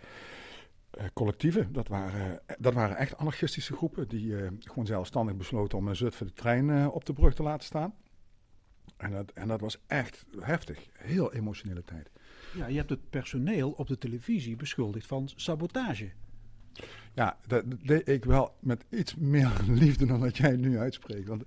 Eh, 0.97 1.05
collectieven, 1.13 1.73
dat 1.73 1.87
waren, 1.87 2.39
dat 2.59 2.73
waren 2.73 2.97
echt 2.97 3.17
anarchistische 3.17 3.73
groepen 3.75 4.07
die 4.07 4.37
eh, 4.37 4.51
gewoon 4.59 4.85
zelfstandig 4.85 5.35
besloten 5.35 5.77
om 5.77 5.87
in 5.87 5.95
Zutphen 5.95 6.25
de 6.27 6.33
trein 6.33 6.69
eh, 6.69 6.87
op 6.91 7.05
de 7.05 7.13
brug 7.13 7.33
te 7.33 7.43
laten 7.43 7.65
staan. 7.65 7.93
En 8.97 9.11
dat, 9.11 9.31
en 9.31 9.47
dat 9.47 9.61
was 9.61 9.77
echt 9.87 10.25
heftig, 10.39 10.89
heel 10.93 11.33
emotionele 11.33 11.83
tijd. 11.83 12.09
Ja, 12.53 12.67
je 12.67 12.77
hebt 12.77 12.89
het 12.89 13.09
personeel 13.09 13.71
op 13.71 13.87
de 13.87 13.97
televisie 13.97 14.55
beschuldigd 14.55 15.05
van 15.07 15.29
sabotage. 15.35 16.11
Ja, 17.13 17.37
dat 17.47 17.63
deed 17.85 18.07
ik 18.07 18.25
wel 18.25 18.55
met 18.59 18.85
iets 18.89 19.15
meer 19.15 19.51
liefde 19.67 20.05
dan 20.05 20.19
dat 20.19 20.37
jij 20.37 20.55
nu 20.55 20.77
uitspreekt. 20.77 21.27
Want, 21.27 21.43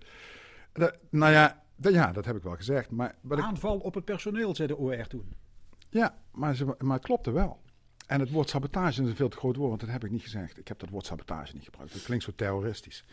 dat- 0.72 0.98
nou 1.10 1.32
ja, 1.32 1.62
dat, 1.76 1.92
ja, 1.92 2.12
dat 2.12 2.24
heb 2.24 2.36
ik 2.36 2.42
wel 2.42 2.56
gezegd. 2.56 2.90
Maar, 2.90 3.14
ik, 3.30 3.38
Aanval 3.40 3.78
op 3.78 3.94
het 3.94 4.04
personeel, 4.04 4.54
zei 4.54 4.68
de 4.68 4.76
OR 4.76 5.06
toen. 5.06 5.32
ja, 5.90 6.18
maar, 6.32 6.54
ze, 6.56 6.74
maar 6.78 6.96
het 6.96 7.04
klopte 7.04 7.30
wel. 7.30 7.60
En 8.08 8.20
het 8.20 8.30
woord 8.30 8.48
sabotage 8.48 9.02
is 9.02 9.08
een 9.08 9.16
veel 9.16 9.28
te 9.28 9.36
groot 9.36 9.56
woord, 9.56 9.68
want 9.68 9.80
dat 9.80 9.90
heb 9.90 10.04
ik 10.04 10.10
niet 10.10 10.22
gezegd. 10.22 10.58
Ik 10.58 10.68
heb 10.68 10.78
dat 10.78 10.88
woord 10.88 11.06
sabotage 11.06 11.54
niet 11.54 11.64
gebruikt. 11.64 11.92
Dat 11.92 12.02
klinkt 12.02 12.24
zo 12.24 12.32
terroristisch. 12.36 13.04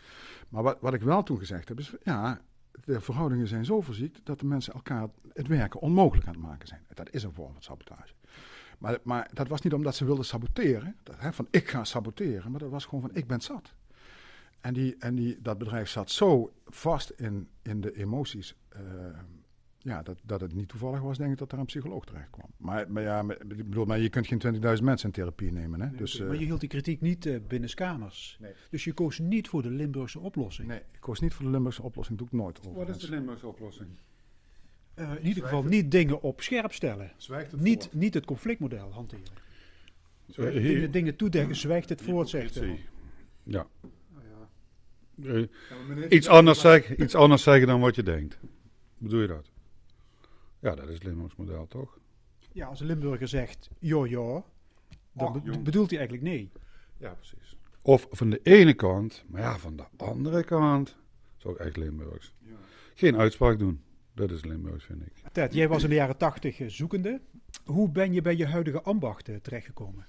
Maar 0.48 0.62
wat, 0.62 0.78
wat 0.80 0.94
ik 0.94 1.00
wel 1.02 1.22
toen 1.22 1.38
gezegd 1.38 1.68
heb, 1.68 1.78
is: 1.78 1.94
ja, 2.02 2.40
de 2.84 3.00
verhoudingen 3.00 3.48
zijn 3.48 3.64
zo 3.64 3.80
verziekt 3.80 4.20
dat 4.24 4.40
de 4.40 4.46
mensen 4.46 4.72
elkaar 4.74 5.08
het 5.32 5.46
werken 5.46 5.80
onmogelijk 5.80 6.26
aan 6.26 6.32
het 6.32 6.42
maken 6.42 6.68
zijn. 6.68 6.84
Dat 6.94 7.10
is 7.10 7.22
een 7.22 7.32
vorm 7.32 7.52
van 7.52 7.62
sabotage. 7.62 8.14
Maar, 8.78 8.98
maar 9.02 9.30
dat 9.32 9.48
was 9.48 9.60
niet 9.60 9.72
omdat 9.72 9.94
ze 9.96 10.04
wilden 10.04 10.24
saboteren, 10.24 10.96
dat, 11.02 11.14
hè, 11.18 11.32
van 11.32 11.46
ik 11.50 11.68
ga 11.68 11.84
saboteren, 11.84 12.50
maar 12.50 12.60
dat 12.60 12.70
was 12.70 12.84
gewoon 12.84 13.00
van 13.00 13.14
ik 13.14 13.26
ben 13.26 13.40
zat. 13.40 13.74
En, 14.60 14.74
die, 14.74 14.96
en 14.98 15.14
die, 15.14 15.38
dat 15.42 15.58
bedrijf 15.58 15.88
zat 15.88 16.10
zo 16.10 16.52
vast 16.66 17.10
in, 17.10 17.48
in 17.62 17.80
de 17.80 17.96
emoties. 17.96 18.54
eh, 18.68 18.80
ja, 19.86 20.02
dat, 20.02 20.18
dat 20.24 20.40
het 20.40 20.54
niet 20.54 20.68
toevallig 20.68 21.00
was, 21.00 21.18
denk 21.18 21.32
ik, 21.32 21.38
dat 21.38 21.52
er 21.52 21.58
een 21.58 21.64
psycholoog 21.64 22.04
terecht 22.04 22.30
kwam. 22.30 22.46
Maar, 22.56 22.90
maar 22.90 23.02
ja, 23.02 23.22
maar, 23.22 23.36
ik 23.40 23.56
bedoel, 23.68 23.84
maar 23.84 23.98
je 23.98 24.08
kunt 24.08 24.26
geen 24.26 24.40
20.000 24.54 24.60
mensen 24.82 25.06
in 25.08 25.10
therapie 25.14 25.52
nemen. 25.52 25.80
Hè? 25.80 25.96
dus, 25.96 26.20
eh, 26.20 26.26
maar 26.26 26.36
je 26.36 26.44
hield 26.44 26.60
die 26.60 26.68
kritiek 26.68 27.00
niet 27.00 27.26
eh 27.26 27.36
binnenskamers. 27.48 28.36
Nee. 28.40 28.52
Dus 28.70 28.84
je 28.84 28.92
koos 28.92 29.18
niet 29.18 29.48
voor 29.48 29.62
de 29.62 29.70
Limburgse 29.70 30.18
oplossing. 30.20 30.68
nee, 30.68 30.78
ik 30.78 31.00
koos 31.00 31.20
niet 31.20 31.34
voor 31.34 31.44
de 31.44 31.50
Limburgse 31.50 31.82
oplossing, 31.82 32.18
doe 32.18 32.26
ik 32.26 32.32
nooit. 32.32 32.60
Wat 32.74 32.88
is 32.88 32.98
de 32.98 33.08
Limburgse 33.10 33.46
oplossing? 33.46 33.88
Eh, 34.94 35.10
in 35.18 35.26
ieder 35.26 35.42
geval 35.42 35.62
niet 35.62 35.90
dingen 35.90 36.22
op 36.22 36.40
scherp 36.40 36.72
stellen. 36.72 37.12
Zwijgt 37.16 37.50
het 37.52 37.60
Niet, 37.60 37.82
voort. 37.82 37.94
niet 37.94 38.14
het 38.14 38.24
conflictmodel 38.24 38.92
hanteren. 38.92 39.24
Eh, 40.34 40.34
hier- 40.48 40.62
Dingen, 40.62 40.90
dingen 40.90 41.16
toedekken, 41.16 41.56
zwijgt 41.56 41.88
het 41.88 42.02
voort, 42.02 42.28
zegt 42.28 42.54
hij. 42.54 42.80
Ja. 43.42 43.66
Eh, 45.22 45.34
Ja, 45.38 45.46
iets, 46.08 46.28
anders 46.28 46.60
zeggen, 46.60 47.02
iets 47.02 47.14
anders 47.14 47.42
zeggen 47.42 47.66
dan 47.66 47.80
wat 47.80 47.94
je 47.94 48.02
denkt. 48.02 48.38
Bedoel 48.98 49.20
je 49.20 49.26
dat? 49.26 49.50
Ja, 50.58 50.74
dat 50.74 50.88
is 50.88 50.94
het 50.94 51.04
Limburgs 51.04 51.36
model, 51.36 51.66
toch? 51.66 51.98
Ja, 52.52 52.66
als 52.66 52.80
een 52.80 52.86
Limburger 52.86 53.28
zegt 53.28 53.70
jo 53.78 54.06
jo, 54.06 54.44
dan 55.12 55.26
Oh, 55.26 55.42
be- 55.42 55.58
bedoelt 55.58 55.90
hij 55.90 55.98
eigenlijk 55.98 56.28
nee. 56.28 56.50
Ja, 56.96 57.14
precies. 57.14 57.56
Of 57.82 58.06
van 58.10 58.30
de 58.30 58.40
ene 58.42 58.74
kant, 58.74 59.24
maar 59.28 59.40
ja, 59.40 59.58
van 59.58 59.76
de 59.76 59.84
andere 59.96 60.44
kant. 60.44 60.86
Dat 60.86 60.96
is 61.38 61.44
ook 61.46 61.56
echt 61.66 61.76
Limburgs. 61.76 62.34
Geen 62.94 63.16
uitspraak 63.16 63.58
doen. 63.58 63.82
Dat 64.14 64.30
is 64.30 64.44
Limburgs, 64.44 64.84
vind 64.84 65.02
ik. 65.06 65.12
Ted, 65.32 65.54
jij 65.54 65.68
was 65.68 65.82
in 65.82 65.88
de 65.88 65.94
jaren 65.94 66.16
tachtig 66.16 66.60
eh, 66.60 66.68
zoekende. 66.68 67.20
Hoe 67.64 67.90
ben 67.90 68.12
je 68.12 68.22
bij 68.22 68.36
je 68.36 68.46
huidige 68.46 68.82
ambacht 68.82 69.30
terechtgekomen? 69.42 70.06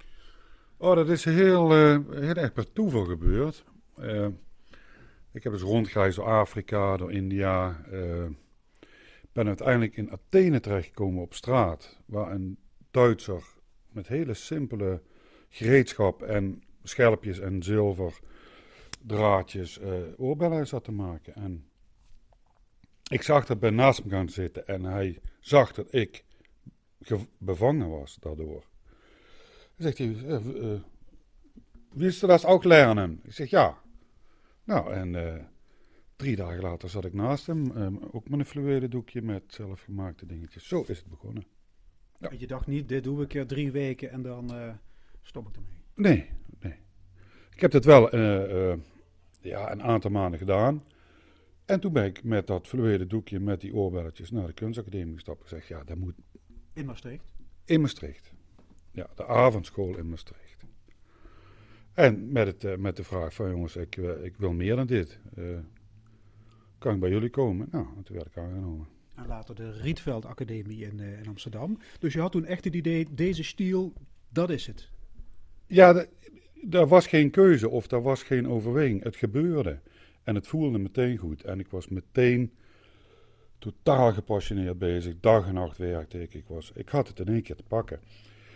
Oh, 0.78 0.96
dat 0.96 1.10
is 1.10 1.26
heel, 1.26 1.72
eh, 1.74 2.00
heel 2.10 2.34
erg 2.36 2.54
per 2.54 2.72
toeval 2.74 3.06
gebeurd. 3.06 3.64
Eh, 3.98 4.28
ik 5.32 5.44
heb 5.44 5.52
dus 5.54 5.62
rondgereisd 5.62 6.16
door 6.16 6.26
Afrika, 6.26 6.98
door 6.98 7.12
India. 7.12 7.82
Ben 9.38 9.48
uiteindelijk 9.48 9.98
in 9.98 10.12
Athene 10.12 10.60
terechtgekomen 10.60 11.22
op 11.22 11.34
straat. 11.34 12.00
Waar 12.06 12.32
een 12.32 12.60
Duitser 12.92 13.44
met 13.92 14.08
hele 14.08 14.34
simpele 14.34 15.02
gereedschap 15.50 16.22
en 16.22 16.64
schelpjes 16.84 17.40
en 17.40 17.64
zilver 17.64 18.20
draadjes 19.06 19.80
eh 19.80 19.92
oorbellen 20.18 20.68
zat 20.68 20.84
te 20.84 20.92
maken. 20.92 21.34
En 21.36 21.70
ik 23.12 23.22
zag 23.22 23.46
dat 23.46 23.60
bij 23.60 23.70
naast 23.70 24.00
hem 24.00 24.10
gaan 24.10 24.30
zitten 24.30 24.68
en 24.68 24.84
hij 24.84 25.22
zag 25.40 25.74
dat 25.74 25.94
ik 25.94 26.26
ge- 27.02 27.28
bevangen 27.38 27.90
was 27.90 28.16
daardoor. 28.16 28.64
Dan 29.76 29.92
zegt 29.94 29.98
hij, 29.98 30.16
willst 31.90 32.22
du 32.22 32.28
das 32.28 32.46
ook 32.46 32.64
leren? 32.64 33.22
Ik 33.24 33.34
zeg 33.34 33.50
ja. 33.50 33.82
Nou, 34.64 34.94
en 34.94 35.16
drie 36.18 36.36
dagen 36.36 36.62
later 36.62 36.90
zat 36.90 37.06
ik 37.06 37.14
naast 37.14 37.48
hem, 37.48 37.72
eh, 37.72 37.88
ook 38.12 38.30
met 38.30 38.40
een 38.40 38.46
fluwelen 38.46 38.90
doekje 38.90 39.22
met 39.22 39.44
zelfgemaakte 39.48 40.26
dingetjes. 40.26 40.68
Zo 40.68 40.84
is 40.88 40.98
het 40.98 41.08
begonnen. 41.10 41.44
Ja. 42.20 42.32
Je 42.38 42.48
dacht 42.48 42.68
niet, 42.68 42.90
dit 42.90 43.04
doe 43.04 43.24
ik 43.24 43.34
er 43.34 43.48
drie 43.48 43.72
weken 43.72 44.12
en 44.12 44.22
dan 44.22 44.54
eh, 44.54 44.74
stop 45.22 45.48
ik 45.48 45.56
ermee. 45.56 45.72
Nee, 45.96 46.30
nee. 46.60 46.76
Ik 47.54 47.62
heb 47.62 47.72
dat 47.72 47.86
wel 47.86 48.10
eh, 48.10 48.72
eh, 48.72 48.80
ja, 49.42 49.72
een 49.72 49.84
aantal 49.84 50.12
maanden 50.12 50.40
gedaan. 50.40 50.84
En 51.66 51.80
toen 51.80 51.94
ben 51.94 52.06
ik 52.06 52.24
met 52.24 52.48
dat 52.48 52.68
fluwelen 52.68 53.08
doekje 53.08 53.40
met 53.40 53.62
die 53.62 53.74
oorbelletjes 53.74 54.32
naar 54.32 54.48
de 54.48 54.54
kunstacademie 54.54 55.14
gestapt. 55.14 55.42
en 55.42 55.48
Gezegd, 55.48 55.68
ja, 55.68 55.84
dat 55.84 55.98
moet 55.98 56.16
In 56.74 56.86
Maastricht. 56.86 57.34
in 57.66 57.82
Maastricht. 57.82 58.32
Ja, 58.92 59.08
de 59.16 59.26
avondschool 59.26 59.98
in 59.98 60.10
Maastricht. 60.10 60.66
En 61.94 62.32
met, 62.32 62.62
het, 62.62 62.80
met 62.80 62.96
de 62.96 63.04
vraag 63.04 63.34
van 63.34 63.50
jongens, 63.50 63.76
ik, 63.76 63.96
ik 63.98 64.38
wil 64.38 64.54
meer 64.54 64.76
dan 64.76 64.86
dit. 64.88 65.20
Kan 66.78 66.94
ik 66.94 67.00
bij 67.00 67.10
jullie 67.10 67.30
komen? 67.30 67.68
Nou, 67.72 67.86
en 67.98 68.04
toen 68.04 68.16
werd 68.16 68.28
ik 68.28 68.38
aangenomen. 68.38 68.88
En 69.16 69.28
later 69.28 69.56
de 69.56 69.72
Rietveld 69.72 70.26
Academie 70.26 70.86
in, 70.86 71.00
eh, 71.00 71.20
in 71.20 71.28
Amsterdam. 71.28 71.78
Dus 72.00 72.14
je 72.14 72.20
had 72.20 72.32
toen 72.32 72.46
echt 72.46 72.64
het 72.64 72.76
idee, 72.76 73.08
deze 73.12 73.44
stiel, 73.44 73.94
dat 74.30 74.50
is 74.50 74.68
het. 74.68 74.90
Ja, 75.66 75.94
da- 75.94 76.06
daar 76.62 76.88
was 76.88 77.08
geen 77.08 77.30
keuze 77.32 77.70
of 77.70 77.88
daar 77.88 78.02
was 78.02 78.24
geen 78.24 78.48
overweging. 78.48 79.04
Het 79.04 79.16
gebeurde. 79.16 79.80
En 80.24 80.36
het 80.36 80.48
voelde 80.48 80.78
meteen 80.78 81.18
goed. 81.18 81.44
En 81.44 81.60
ik 81.60 81.68
was 81.68 81.88
meteen 81.88 82.52
totaal 83.60 84.14
gepassioneerd 84.14 84.78
bezig. 84.80 85.20
Dag 85.20 85.48
en 85.48 85.54
nacht 85.54 85.78
werkte 85.78 86.22
ik. 86.22 86.34
Ik, 86.34 86.46
was, 86.48 86.72
ik 86.76 86.90
had 86.90 87.08
het 87.08 87.20
in 87.20 87.28
één 87.28 87.42
keer 87.42 87.56
te 87.56 87.64
pakken. 87.68 88.00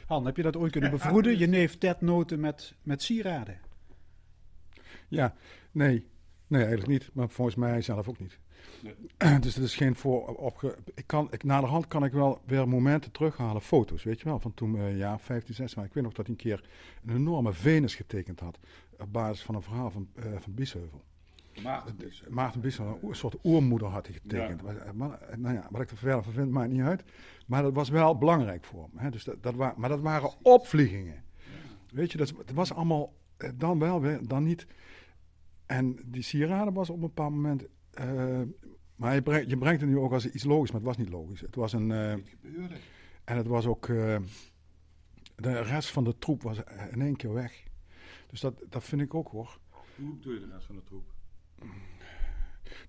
Han, 0.05 0.25
heb 0.25 0.35
je 0.37 0.43
dat 0.43 0.55
ooit 0.57 0.71
kunnen 0.71 0.91
bevroeden? 0.91 1.37
Je 1.37 1.47
neef 1.47 1.77
Ted 1.77 2.01
Noten 2.01 2.39
met, 2.39 2.73
met 2.83 3.01
sieraden. 3.01 3.59
Ja, 5.07 5.35
nee. 5.71 6.05
Nee, 6.51 6.61
eigenlijk 6.61 6.91
niet. 6.91 7.09
Maar 7.13 7.29
volgens 7.29 7.55
mij 7.55 7.81
zelf 7.81 8.07
ook 8.07 8.19
niet. 8.19 8.39
dus 9.43 9.55
het 9.55 9.63
is 9.63 9.75
geen 9.75 9.95
voor 9.95 10.25
opge... 10.35 10.77
Ik 10.93 11.07
kan, 11.07 11.27
ik, 11.31 11.43
na 11.43 11.59
de 11.59 11.67
hand 11.67 11.87
kan 11.87 12.03
ik 12.03 12.11
wel 12.11 12.41
weer 12.45 12.67
momenten 12.67 13.11
terughalen, 13.11 13.61
foto's, 13.61 14.03
weet 14.03 14.19
je 14.19 14.25
wel, 14.25 14.39
van 14.39 14.53
toen 14.53 14.75
uh, 14.75 14.97
ja 14.97 15.19
15, 15.19 15.53
16. 15.53 15.79
Maar 15.79 15.87
ik 15.87 15.93
weet 15.93 16.03
nog 16.03 16.13
dat 16.13 16.25
hij 16.27 16.35
een 16.35 16.41
keer 16.41 16.69
een 17.05 17.15
enorme 17.15 17.53
Venus 17.53 17.95
getekend 17.95 18.39
had, 18.39 18.59
op 18.99 19.13
basis 19.13 19.43
van 19.43 19.55
een 19.55 19.61
verhaal 19.61 19.91
van, 19.91 20.09
uh, 20.15 20.25
van 20.37 20.53
Biesheuvel. 20.53 21.01
Maarten 21.63 21.95
Biesheuvel. 21.95 22.33
Maarten 22.33 22.61
Biesheuvel, 22.61 23.09
een 23.09 23.15
soort 23.15 23.35
oermoeder 23.43 23.87
had 23.87 24.05
hij 24.05 24.15
getekend. 24.21 24.61
Ja. 24.61 24.93
Maar, 24.93 25.19
nou 25.37 25.55
ja, 25.55 25.67
wat 25.69 25.81
ik 25.81 25.91
er 25.91 25.97
verder 25.97 26.23
van 26.23 26.33
vind, 26.33 26.51
maakt 26.51 26.71
niet 26.71 26.81
uit. 26.81 27.03
Maar 27.47 27.61
dat 27.61 27.73
was 27.73 27.89
wel 27.89 28.17
belangrijk 28.17 28.63
voor 28.65 28.89
hem. 28.91 28.99
Hè? 29.03 29.09
Dus 29.09 29.23
dat, 29.23 29.43
dat 29.43 29.55
maar 29.55 29.89
dat 29.89 30.01
waren 30.01 30.31
opvliegingen. 30.41 31.23
Weet 31.91 32.11
je, 32.11 32.17
dat, 32.17 32.33
dat 32.37 32.55
was 32.55 32.73
allemaal 32.73 33.13
dan 33.55 33.79
wel, 33.79 34.01
dan 34.27 34.43
niet. 34.43 34.67
En 35.71 35.99
die 36.05 36.21
sieraden 36.21 36.73
was 36.73 36.89
op 36.89 36.95
een 36.95 37.01
bepaald 37.01 37.33
moment 37.33 37.67
uh, 37.99 38.41
maar 38.95 39.13
je 39.13 39.21
brengt, 39.21 39.49
je 39.49 39.57
brengt 39.57 39.81
het 39.81 39.89
nu 39.89 39.97
ook 39.97 40.11
als 40.11 40.29
iets 40.29 40.43
logisch, 40.43 40.71
maar 40.71 40.81
het 40.81 40.89
was 40.89 40.97
niet 40.97 41.09
logisch. 41.09 41.41
Het 41.41 41.55
was 41.55 41.73
een. 41.73 41.89
Uh, 41.89 42.11
en 43.23 43.37
het 43.37 43.47
was 43.47 43.65
ook. 43.65 43.87
Uh, 43.87 44.17
de 45.35 45.61
rest 45.61 45.89
van 45.89 46.03
de 46.03 46.17
troep 46.17 46.41
was 46.43 46.57
in 46.91 47.01
één 47.01 47.15
keer 47.15 47.33
weg. 47.33 47.63
Dus 48.27 48.39
dat, 48.39 48.63
dat 48.69 48.83
vind 48.83 49.01
ik 49.01 49.13
ook 49.13 49.27
hoor. 49.27 49.59
Hoe 49.95 50.19
doe 50.19 50.33
je 50.33 50.39
de 50.39 50.49
rest 50.53 50.65
van 50.65 50.75
de 50.75 50.83
troep? 50.83 51.13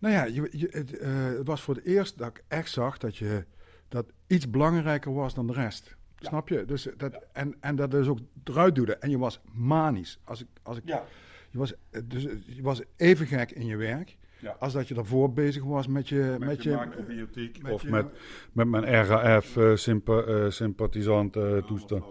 Nou 0.00 0.14
ja, 0.14 0.24
je, 0.24 0.48
je, 0.50 0.68
het, 0.70 0.90
het, 1.36 1.46
was 1.46 1.62
voor 1.62 1.74
het 1.74 1.84
eerst 1.84 2.18
dat 2.18 2.28
ik 2.28 2.44
echt 2.48 2.70
zag 2.70 2.98
dat 2.98 3.16
je 3.16 3.46
dat 3.88 4.12
iets 4.26 4.50
belangrijker 4.50 5.12
was 5.12 5.34
dan 5.34 5.46
de 5.46 5.52
rest. 5.52 5.96
Ja. 6.18 6.28
Snap 6.28 6.48
je? 6.48 6.64
Dus 6.64 6.88
dat, 6.96 7.12
ja. 7.12 7.20
en, 7.32 7.56
en 7.60 7.76
dat 7.76 7.90
dus 7.90 8.06
ook 8.06 8.18
eruit 8.44 8.74
duwde. 8.74 8.96
En 8.96 9.10
je 9.10 9.18
was 9.18 9.40
manisch. 9.52 10.20
Als 10.24 10.40
ik, 10.40 10.48
als 10.62 10.76
ik, 10.76 10.82
ja. 10.86 11.04
Je, 11.52 11.58
was, 11.58 11.74
dus, 12.04 12.22
je 12.46 12.62
was 12.62 12.82
even 12.96 13.26
gek 13.26 13.50
in 13.50 13.66
je 13.66 13.76
werk. 13.76 14.16
Ja. 14.38 14.56
Als 14.58 14.72
dat 14.72 14.88
je 14.88 14.94
daarvoor 14.94 15.32
bezig 15.32 15.64
was 15.64 15.86
met 15.86 16.08
je... 16.08 16.36
Met, 16.38 16.48
met 16.48 16.62
je, 16.62 16.70
macrobiotiek 16.70 17.60
of 17.70 17.82
je- 17.82 17.90
met, 17.90 18.06
met 18.52 18.68
mijn 18.68 18.84
RAF 18.84 19.56
uh, 19.56 19.76
sympa, 19.76 20.24
uh, 20.26 20.50
sympathisant 20.50 21.32
toestand. 21.66 22.04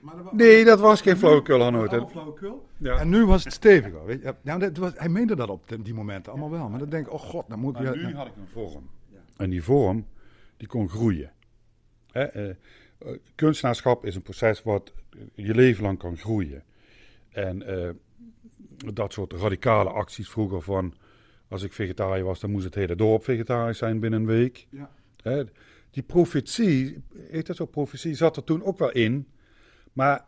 Maar 0.00 0.14
dat 0.16 0.24
wa- 0.24 0.30
Nee, 0.34 0.64
dat 0.64 0.80
was 0.80 1.00
geen 1.00 1.16
flauwekul, 1.16 1.60
Hanno. 1.62 2.08
Ja. 2.78 2.98
En 2.98 3.08
nu 3.08 3.24
was 3.26 3.44
het 3.44 3.52
steviger. 3.52 4.04
Weet 4.04 4.22
je? 4.22 4.34
Ja, 4.42 4.58
dat 4.58 4.76
was, 4.76 4.92
hij 4.96 5.08
meende 5.08 5.36
dat 5.36 5.48
op 5.48 5.76
die- 5.82 5.94
momenten 5.94 6.32
allemaal 6.32 6.50
wel. 6.50 6.68
Maar 6.68 6.78
dan 6.78 6.88
denk 6.88 7.06
ik, 7.06 7.12
oh 7.12 7.20
god, 7.20 7.48
dan 7.48 7.58
moet 7.58 7.72
Maar 7.72 7.82
weer... 7.82 7.96
nu 8.06 8.14
had 8.14 8.26
ik 8.26 8.36
een 8.36 8.48
vorm. 8.52 8.88
En 9.36 9.50
die 9.50 9.62
vorm, 9.62 10.06
die 10.56 10.68
kon 10.68 10.88
groeien. 10.88 11.30
Hè, 12.10 12.22
eh, 12.22 12.48
eh, 12.50 12.56
kunstenaarschap 13.34 14.04
is 14.04 14.14
een 14.14 14.22
proces 14.22 14.62
wat 14.62 14.92
je 15.34 15.54
leven 15.54 15.82
lang 15.82 15.98
kan 15.98 16.16
groeien. 16.16 16.62
En 17.30 17.62
eh, 17.62 17.90
dat 18.94 19.12
soort 19.12 19.32
radicale 19.32 19.90
acties 19.90 20.30
vroeger 20.30 20.62
van... 20.62 20.94
Als 21.48 21.62
ik 21.62 21.72
vegetariër 21.72 22.24
was, 22.24 22.40
dan 22.40 22.50
moest 22.50 22.64
het 22.64 22.74
hele 22.74 22.96
dorp 22.96 23.24
vegetarisch 23.24 23.78
zijn 23.78 24.00
binnen 24.00 24.20
een 24.20 24.26
week. 24.26 24.66
Ja. 24.70 24.90
Hè, 25.22 25.44
die 25.90 26.02
profetie, 26.02 27.02
heet 27.16 27.46
dat 27.46 27.56
zo, 27.56 27.66
profetie, 27.66 28.14
zat 28.14 28.36
er 28.36 28.44
toen 28.44 28.62
ook 28.62 28.78
wel 28.78 28.90
in. 28.90 29.28
Maar 29.92 30.24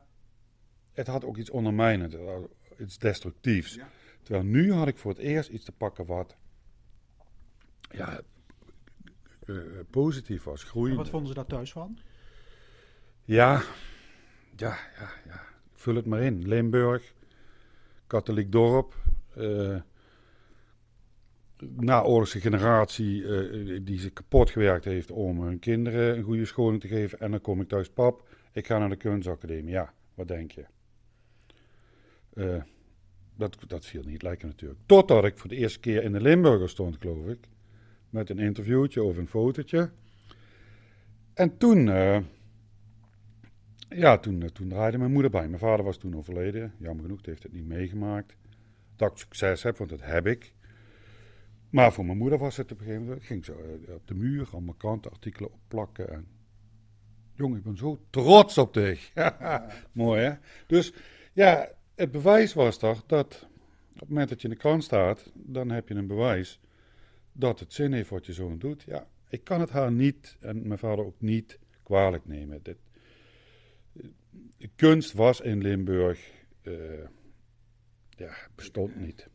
het 0.93 1.07
had 1.07 1.25
ook 1.25 1.37
iets 1.37 1.51
ondermijnends, 1.51 2.15
had 2.15 2.49
iets 2.79 2.99
destructiefs. 2.99 3.75
Ja. 3.75 3.89
Terwijl 4.23 4.45
nu 4.47 4.73
had 4.73 4.89
ik 4.89 4.99
voor 4.99 5.11
het 5.11 5.21
eerst 5.21 5.49
iets 5.49 5.65
te 5.65 5.73
pakken 5.73 6.07
wat 6.07 6.37
ja, 7.91 8.21
eh, 9.47 9.57
positief 9.91 10.43
was, 10.43 10.63
En 10.63 10.69
groeiend. 10.69 10.97
wat 10.97 11.09
vonden 11.09 11.29
ze 11.29 11.35
daar 11.35 11.47
thuis 11.47 11.73
van? 11.73 11.99
Ja, 13.25 13.63
ja, 14.57 14.79
ja, 14.99 15.11
ja. 15.27 15.45
Vul 15.75 15.95
het 15.95 16.07
maar 16.07 16.23
in. 16.23 16.49
Limburg, 16.49 17.15
katholiek 18.07 18.53
dorp. 18.53 18.95
eh 19.37 19.77
naoorlogse 21.77 22.41
generatie 22.41 23.25
eh, 23.25 23.81
die 23.83 23.99
zich 23.99 24.13
kapot 24.13 24.51
gewerkt 24.51 24.85
heeft 24.85 25.11
om 25.11 25.41
hun 25.41 25.59
kinderen 25.59 26.17
een 26.17 26.23
goede 26.23 26.45
scholing 26.45 26.81
te 26.81 26.89
geven. 26.89 27.21
En 27.21 27.31
dan 27.31 27.41
kom 27.41 27.61
ik 27.61 27.69
thuis, 27.69 27.89
pap, 27.89 28.29
ik 28.53 28.67
ga 28.67 28.79
naar 28.79 28.89
de 28.89 28.97
kunstacademie. 28.97 29.73
Ja, 29.73 29.93
wat 30.15 30.29
denk 30.29 30.51
je? 30.51 30.65
Eh, 32.35 32.63
dat, 33.37 33.57
dat 33.67 33.87
viel 33.87 34.03
niet 34.05 34.23
lekker 34.23 34.47
natuurlijk. 34.49 34.81
Totdat 34.87 35.25
ik 35.25 35.39
voor 35.39 35.49
de 35.49 35.57
eerste 35.57 35.81
keer 35.81 36.03
in 36.03 36.13
de 36.13 36.21
Limburger 36.21 36.69
stond, 36.69 36.97
geloof 37.01 37.27
ik. 37.27 37.49
Met 38.11 38.31
een 38.31 38.39
interviewtje 38.39 39.03
of 39.03 39.17
een 39.17 39.29
fotootje. 39.29 39.91
En 41.35 41.57
toen... 41.57 41.89
ja, 43.89 44.19
toen, 44.19 44.43
eh, 44.43 44.49
toen 44.49 44.69
draaide 44.69 44.99
mijn 44.99 45.13
moeder 45.13 45.31
bij. 45.31 45.49
Mijn 45.49 45.61
vader 45.61 45.85
was 45.85 45.97
toen 45.97 46.17
overleden. 46.17 46.73
Jammer 46.79 47.05
genoeg, 47.05 47.21
die 47.21 47.31
heeft 47.31 47.43
het 47.43 47.53
niet 47.53 47.67
meegemaakt. 47.67 48.37
Dat 48.97 49.11
ik 49.11 49.19
succes 49.19 49.63
heb, 49.63 49.77
want 49.77 49.91
dat 49.91 50.03
heb 50.03 50.27
ik. 50.27 50.55
Maar 51.71 51.93
voor 51.93 52.05
mijn 52.05 52.19
moeder 52.19 52.39
was 52.39 52.57
het 52.57 52.73
op 52.73 52.79
een 52.79 52.85
gegeven 52.85 53.07
moment... 53.07 53.25
Ging 53.25 53.45
zo 53.45 53.53
eh, 53.53 53.95
op 53.95 54.07
de 54.07 54.15
muur 54.15 54.49
allemaal 54.53 54.75
krantenartikelen 54.75 55.53
opplakken. 55.53 56.11
En... 56.11 56.27
Jongen, 57.35 57.59
ik 57.59 57.65
ben 57.65 57.77
zo 57.77 58.01
trots 58.11 58.59
op 58.59 58.75
dich. 58.75 59.13
Mooi, 59.93 60.23
hè? 60.23 60.35
Dus 60.67 60.93
ja, 61.33 61.69
het 61.95 62.11
bewijs 62.11 62.55
was 62.55 62.79
toch 62.79 63.05
dat... 63.07 63.49
Op 63.93 64.03
het 64.03 64.09
moment 64.09 64.29
dat 64.29 64.41
je 64.43 64.49
in 64.49 64.55
de 64.55 64.61
krant 64.61 64.85
staat, 64.85 65.33
dan 65.35 65.71
heb 65.71 65.89
je 65.89 65.95
een 65.95 66.07
bewijs... 66.07 66.61
dat 67.33 67.61
het 67.61 67.73
zin 67.73 67.93
heeft 67.93 68.11
wat 68.11 68.27
je 68.27 68.33
zoon 68.33 68.59
doet. 68.59 68.83
Ja, 68.83 69.07
ik 69.29 69.45
kan 69.45 69.61
het 69.61 69.71
haar 69.71 69.93
niet, 69.93 70.37
en 70.41 70.67
mijn 70.67 70.79
vader 70.79 71.05
ook 71.05 71.21
niet, 71.21 71.59
kwalijk 71.83 72.27
nemen. 72.27 72.63
De 74.59 74.69
kunst 74.77 75.13
was 75.13 75.41
in 75.41 75.63
Limburg, 75.63 76.31
eh, 76.63 76.73
ja, 78.09 78.37
bestond 78.55 78.97
niet. 78.97 79.29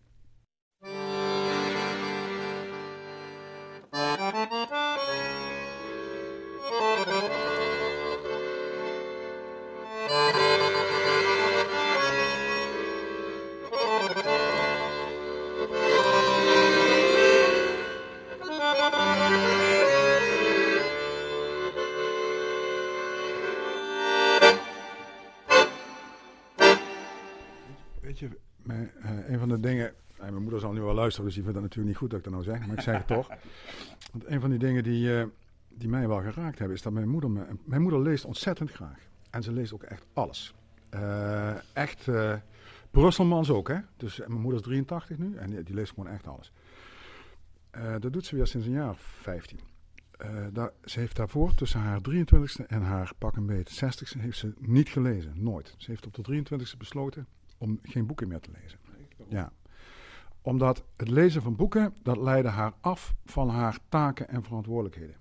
Luisteren, 31.12 31.26
dus 31.26 31.34
die 31.34 31.44
vindt 31.44 31.60
het 31.60 31.64
natuurlijk 31.64 31.88
niet 31.88 31.98
goed 31.98 32.10
dat 32.10 32.20
ik 32.20 32.26
dat 32.26 32.34
nou 32.34 32.44
zeg. 32.44 32.68
Maar 32.68 32.78
ik 32.78 32.82
zeg 32.82 32.98
het 32.98 33.08
toch. 33.08 33.28
Want 34.12 34.28
een 34.28 34.42
van 34.42 34.50
die 34.50 34.60
dingen 34.60 34.84
die, 34.84 35.20
eh, 35.20 35.26
die 35.70 35.90
mij 35.90 36.08
wel 36.08 36.22
geraakt 36.22 36.60
hebben... 36.60 36.78
is 36.78 36.84
dat 36.84 36.94
mijn 36.94 37.10
moeder... 37.10 37.32
Me, 37.32 37.46
mijn 37.64 37.82
moeder 37.82 38.02
leest 38.02 38.26
ontzettend 38.26 38.72
graag. 38.72 39.00
En 39.30 39.44
ze 39.44 39.52
leest 39.52 39.74
ook 39.74 39.84
echt 39.84 40.06
alles. 40.14 40.54
Eh, 40.90 41.56
echt... 41.74 42.08
eh 42.08 42.36
Brusselmans 42.92 43.50
ook, 43.50 43.68
hè. 43.68 43.78
Dus 43.98 44.18
mijn 44.18 44.42
moeder 44.42 44.60
is 44.60 44.66
83 44.66 45.18
nu 45.18 45.36
en 45.36 45.50
die, 45.50 45.64
die 45.64 45.76
leest 45.76 45.94
gewoon 45.94 46.10
echt 46.10 46.28
alles. 46.28 46.52
Dat 48.00 48.14
doet 48.14 48.26
ze 48.26 48.36
weer 48.36 48.48
sinds 48.48 48.68
een 48.68 48.74
jaar 48.74 48.90
of 48.90 49.00
15. 49.00 49.60
Eh, 50.22 50.46
daar, 50.54 50.72
ze 50.84 51.00
heeft 51.00 51.16
daarvoor, 51.16 51.54
tussen 51.54 51.80
haar 51.80 52.00
23ste 52.10 52.66
en 52.68 52.82
haar 52.82 53.12
pak 53.18 53.36
een 53.36 53.46
beet 53.46 53.84
60ste, 53.86 54.20
heeft 54.20 54.38
ze 54.38 54.54
niet 54.60 54.90
gelezen. 54.90 55.34
Nooit. 55.36 55.76
Ze 55.78 55.92
heeft 55.92 56.06
op 56.06 56.14
de 56.14 56.44
23ste 56.44 56.78
besloten 56.78 57.28
om 57.58 57.80
geen 57.84 58.06
boeken 58.06 58.28
meer 58.28 58.40
te 58.40 58.50
lezen. 58.62 58.80
Ja. 59.30 59.52
Omdat 60.42 60.84
het 60.98 61.08
lezen 61.08 61.42
van 61.42 61.56
boeken, 61.56 61.96
dat 62.04 62.18
leidde 62.18 62.50
haar 62.50 62.74
af 62.82 63.14
van 63.26 63.50
haar 63.50 63.78
taken 63.90 64.28
en 64.28 64.44
verantwoordelijkheden. 64.44 65.16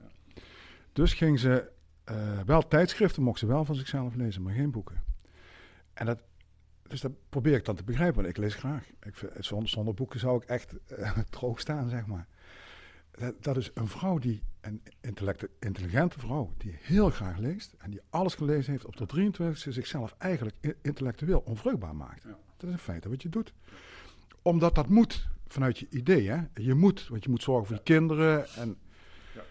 Dus 0.93 1.15
ging 1.15 1.39
ze 1.39 1.71
eh, 2.05 2.41
wel 2.47 2.69
tijdschriften, 2.69 3.23
mocht 3.23 3.39
ze 3.39 3.47
wel 3.47 3.65
van 3.65 3.75
zichzelf 3.75 4.15
lezen, 4.15 4.43
maar 4.43 4.55
geen 4.55 4.71
boeken. 4.71 5.03
En 5.93 6.07
dat, 6.07 6.23
dus 6.83 7.01
dat 7.01 7.13
probeer 7.29 7.55
ik 7.55 7.65
dan 7.65 7.75
te 7.75 7.85
begrijpen, 7.85 8.17
want 8.17 8.29
ik 8.29 8.37
lees 8.37 8.55
graag. 8.55 8.89
Ik 9.03 9.17
vind, 9.17 9.33
zonder, 9.39 9.69
zonder 9.69 9.95
boeken 9.95 10.21
zou 10.21 10.37
ik 10.37 10.49
echt 10.49 10.75
eh, 10.87 11.19
droog 11.31 11.61
staan, 11.61 11.89
zeg 11.89 12.07
maar. 12.07 12.27
Dat, 13.11 13.43
dat 13.43 13.57
is 13.57 13.71
een 13.75 13.89
vrouw 13.89 14.19
die, 14.19 14.43
een 14.61 14.83
intelligente 15.61 16.19
vrouw, 16.19 16.53
die 16.57 16.77
heel 16.81 17.11
graag 17.11 17.39
leest 17.39 17.75
en 17.79 17.91
die 17.91 18.01
alles 18.11 18.35
gelezen 18.35 18.73
heeft 18.73 18.87
op 18.87 18.97
de 18.97 19.31
23e 19.33 19.53
zichzelf 19.53 20.15
eigenlijk 20.19 20.77
intellectueel 20.83 21.43
onvruchtbaar 21.45 21.97
maakt. 21.97 22.23
Ja. 22.23 22.39
Dat 22.57 22.69
is 22.69 22.75
in 22.75 22.79
feite 22.79 23.09
wat 23.09 23.23
je 23.23 23.29
doet. 23.29 23.53
Omdat 24.42 24.74
dat 24.74 24.88
moet 24.88 25.29
vanuit 25.46 25.79
je 25.79 25.87
idee, 25.90 26.29
hè. 26.29 26.38
Je 26.55 26.74
moet, 26.74 27.09
want 27.09 27.24
je 27.24 27.31
moet 27.31 27.42
zorgen 27.42 27.66
voor 27.66 27.76
je 27.76 27.83
kinderen 27.83 28.46
en... 28.48 28.79
Ja. 29.35 29.42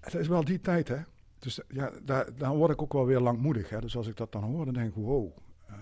Het 0.00 0.14
is 0.14 0.28
wel 0.28 0.44
die 0.44 0.60
tijd, 0.60 0.88
hè. 0.88 0.98
Dus 1.38 1.60
ja, 1.68 1.92
daar, 2.02 2.36
dan 2.36 2.56
word 2.56 2.70
ik 2.70 2.82
ook 2.82 2.92
wel 2.92 3.06
weer 3.06 3.20
langmoedig, 3.20 3.68
hè. 3.68 3.80
Dus 3.80 3.96
als 3.96 4.06
ik 4.06 4.16
dat 4.16 4.32
dan 4.32 4.42
hoor, 4.42 4.64
dan 4.64 4.74
denk 4.74 4.88
ik, 4.88 4.94
wow. 4.94 5.36
eh, 5.66 5.74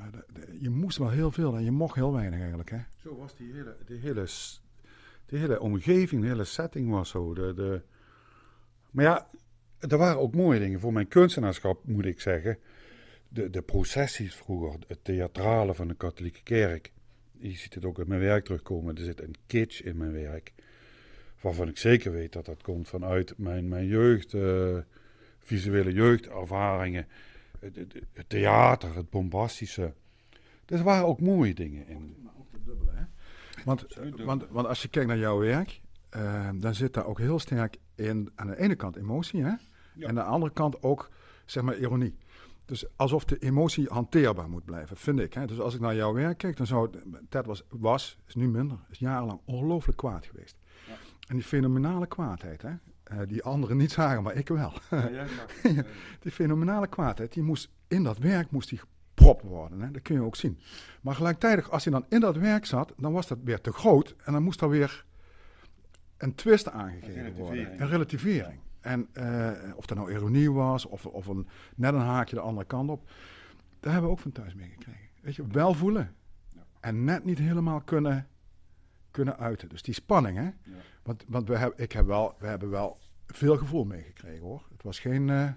je 0.60 0.70
moest 0.70 0.98
wel 0.98 1.10
heel 1.10 1.30
veel 1.30 1.56
en 1.56 1.64
je 1.64 1.70
mocht 1.70 1.94
heel 1.94 2.12
weinig 2.12 2.40
eigenlijk, 2.40 2.70
hè. 2.70 2.78
Zo 2.96 3.16
was 3.16 3.36
die 3.36 3.52
hele, 3.52 3.76
die 3.86 3.98
hele, 3.98 4.26
die 5.26 5.38
hele 5.38 5.60
omgeving, 5.60 6.22
de 6.22 6.28
hele 6.28 6.44
setting 6.44 6.90
was 6.90 7.08
zo. 7.08 7.34
De, 7.34 7.54
de... 7.54 7.82
Maar 8.90 9.04
ja, 9.04 9.28
er 9.78 9.98
waren 9.98 10.20
ook 10.20 10.34
mooie 10.34 10.58
dingen. 10.58 10.80
Voor 10.80 10.92
mijn 10.92 11.08
kunstenaarschap 11.08 11.86
moet 11.86 12.04
ik 12.04 12.20
zeggen. 12.20 12.58
De, 13.28 13.50
de 13.50 13.62
processies 13.62 14.34
vroeger, 14.34 14.78
het 14.86 15.04
theatrale 15.04 15.74
van 15.74 15.88
de 15.88 15.94
katholieke 15.94 16.42
kerk. 16.42 16.92
Je 17.42 17.56
ziet 17.56 17.74
het 17.74 17.84
ook 17.84 17.98
in 17.98 18.08
mijn 18.08 18.20
werk 18.20 18.44
terugkomen. 18.44 18.96
Er 18.96 19.04
zit 19.04 19.20
een 19.20 19.34
kitsch 19.46 19.80
in 19.80 19.96
mijn 19.96 20.12
werk. 20.12 20.52
Waarvan 21.40 21.68
ik 21.68 21.78
zeker 21.78 22.12
weet 22.12 22.32
dat 22.32 22.44
dat 22.44 22.62
komt 22.62 22.88
vanuit 22.88 23.38
mijn, 23.38 23.68
mijn 23.68 23.86
jeugd, 23.86 24.32
uh, 24.32 24.78
visuele 25.38 25.92
jeugdervaringen. 25.92 27.06
Het, 27.58 27.76
het, 27.76 27.94
het, 28.12 28.28
theater, 28.28 28.94
het 28.94 29.10
bombastische. 29.10 29.92
Er 30.66 30.82
waren 30.82 31.06
ook 31.06 31.20
mooie 31.20 31.54
dingen 31.54 31.86
in. 31.86 32.16
Maar 32.22 32.32
ook 32.38 32.52
de 32.52 32.58
dubbele, 32.64 32.90
hè? 32.94 33.04
Want, 33.64 33.86
want, 34.24 34.48
want 34.48 34.66
als 34.66 34.82
je 34.82 34.88
kijkt 34.88 35.08
naar 35.08 35.18
jouw 35.18 35.38
werk, 35.38 35.80
uh, 36.16 36.48
dan 36.54 36.74
zit 36.74 36.94
daar 36.94 37.06
ook 37.06 37.18
heel 37.18 37.38
sterk 37.38 37.76
in, 37.94 38.30
aan 38.34 38.46
de 38.46 38.58
ene 38.58 38.74
kant 38.74 38.96
emotie, 38.96 39.42
hè? 39.42 39.52
En 39.98 40.08
aan 40.08 40.14
de 40.14 40.22
andere 40.22 40.52
kant 40.52 40.82
ook, 40.82 41.10
zeg 41.44 41.62
maar, 41.62 41.78
ironie. 41.78 42.16
Dus 42.72 42.84
alsof 42.96 43.24
de 43.24 43.38
emotie 43.38 43.86
hanteerbaar 43.88 44.48
moet 44.48 44.64
blijven, 44.64 44.96
vind 44.96 45.18
ik. 45.20 45.34
Hè? 45.34 45.46
Dus 45.46 45.60
als 45.60 45.74
ik 45.74 45.80
naar 45.80 45.94
jouw 45.94 46.12
werk 46.12 46.38
kijk, 46.38 46.56
dan 46.56 46.66
zou 46.66 46.90
Ted 47.28 47.46
was, 47.46 47.64
was, 47.68 48.18
is 48.26 48.34
nu 48.34 48.48
minder, 48.48 48.78
is 48.90 48.98
jarenlang 48.98 49.40
ongelooflijk 49.44 49.98
kwaad 49.98 50.26
geweest. 50.26 50.56
Ja. 50.86 50.94
En 51.28 51.36
die 51.36 51.44
fenomenale 51.44 52.06
kwaadheid, 52.06 52.62
hè? 52.62 52.70
Uh, 52.70 53.18
die 53.28 53.42
anderen 53.42 53.76
niet 53.76 53.92
zagen, 53.92 54.22
maar 54.22 54.34
ik 54.34 54.48
wel. 54.48 54.72
Ja, 54.90 55.08
ja, 55.62 55.84
die 56.20 56.32
fenomenale 56.32 56.86
kwaadheid, 56.86 57.32
die 57.32 57.42
moest 57.42 57.70
in 57.88 58.02
dat 58.02 58.18
werk 58.18 58.50
moest 58.50 58.68
die 58.68 58.78
gepropt 58.78 59.42
worden. 59.42 59.80
Hè? 59.80 59.90
Dat 59.90 60.02
kun 60.02 60.14
je 60.14 60.22
ook 60.22 60.36
zien. 60.36 60.58
Maar 61.00 61.14
gelijktijdig, 61.14 61.70
als 61.70 61.84
hij 61.84 61.92
dan 61.92 62.04
in 62.08 62.20
dat 62.20 62.36
werk 62.36 62.66
zat, 62.66 62.92
dan 62.96 63.12
was 63.12 63.26
dat 63.26 63.38
weer 63.44 63.60
te 63.60 63.72
groot. 63.72 64.14
En 64.24 64.32
dan 64.32 64.42
moest 64.42 64.60
er 64.60 64.68
weer 64.68 65.04
een 66.16 66.34
twist 66.34 66.70
aangegeven 66.70 67.34
worden. 67.34 67.80
Een 67.80 67.88
relativering. 67.88 68.60
En 68.82 69.08
uh, 69.14 69.50
of 69.76 69.86
dat 69.86 69.98
nou 69.98 70.12
ironie 70.12 70.52
was, 70.52 70.86
of, 70.86 71.06
of 71.06 71.26
een, 71.26 71.48
net 71.74 71.94
een 71.94 72.00
haakje 72.00 72.34
de 72.34 72.40
andere 72.40 72.66
kant 72.66 72.90
op. 72.90 73.10
Daar 73.80 73.92
hebben 73.92 74.10
we 74.10 74.16
ook 74.16 74.22
van 74.22 74.32
thuis 74.32 74.54
meegekregen. 74.54 75.08
Weet 75.20 75.36
je, 75.36 75.46
wel 75.46 75.74
voelen. 75.74 76.14
Ja. 76.48 76.60
En 76.80 77.04
net 77.04 77.24
niet 77.24 77.38
helemaal 77.38 77.80
kunnen, 77.80 78.28
kunnen 79.10 79.38
uiten. 79.38 79.68
Dus 79.68 79.82
die 79.82 79.94
spanning, 79.94 80.36
hè. 80.36 80.44
Ja. 80.44 80.52
Want, 81.02 81.24
want 81.28 81.48
we, 81.48 81.56
hebben, 81.56 81.78
ik 81.84 81.92
heb 81.92 82.06
wel, 82.06 82.34
we 82.38 82.46
hebben 82.46 82.70
wel 82.70 82.98
veel 83.26 83.56
gevoel 83.56 83.84
meegekregen, 83.84 84.42
hoor. 84.42 84.62
Het 84.72 84.82
was 84.82 84.98
geen 84.98 85.28
uh, 85.28 85.48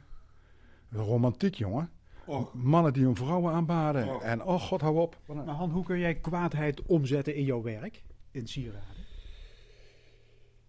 romantiek, 0.90 1.56
jongen. 1.56 1.90
Och. 2.26 2.54
Mannen 2.54 2.94
die 2.94 3.04
hun 3.04 3.16
vrouwen 3.16 3.54
aanbaden. 3.54 4.16
Och. 4.16 4.22
En 4.22 4.44
oh 4.44 4.62
god, 4.62 4.82
hou 4.82 5.00
op. 5.00 5.18
Maar 5.26 5.46
Han, 5.48 5.70
hoe 5.70 5.86
kun 5.86 6.00
jij 6.00 6.16
kwaadheid 6.16 6.82
omzetten 6.82 7.36
in 7.36 7.44
jouw 7.44 7.62
werk? 7.62 8.04
In 8.32 8.48
sieraden? 8.48 9.04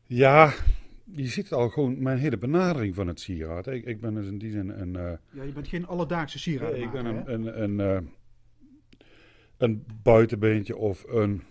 Ja, 0.02 0.52
je 1.12 1.26
ziet 1.26 1.52
al 1.52 1.68
gewoon 1.68 2.02
mijn 2.02 2.18
hele 2.18 2.38
benadering 2.38 2.94
van 2.94 3.06
het 3.06 3.20
sieraad. 3.20 3.66
Ik, 3.66 3.84
ik 3.84 4.00
ben 4.00 4.14
dus 4.14 4.26
in 4.26 4.38
die 4.38 4.50
zin 4.50 4.68
een... 4.68 4.94
Uh, 4.96 5.12
ja, 5.32 5.42
je 5.42 5.52
bent 5.52 5.68
geen 5.68 5.86
alledaagse 5.86 6.38
sieraad. 6.38 6.74
ik 6.74 6.90
ben 6.90 7.04
een, 7.04 7.32
een, 7.32 7.62
een, 7.62 8.04
uh, 8.04 8.10
een 9.56 9.86
buitenbeentje 10.02 10.76
of 10.76 11.04
een... 11.08 11.42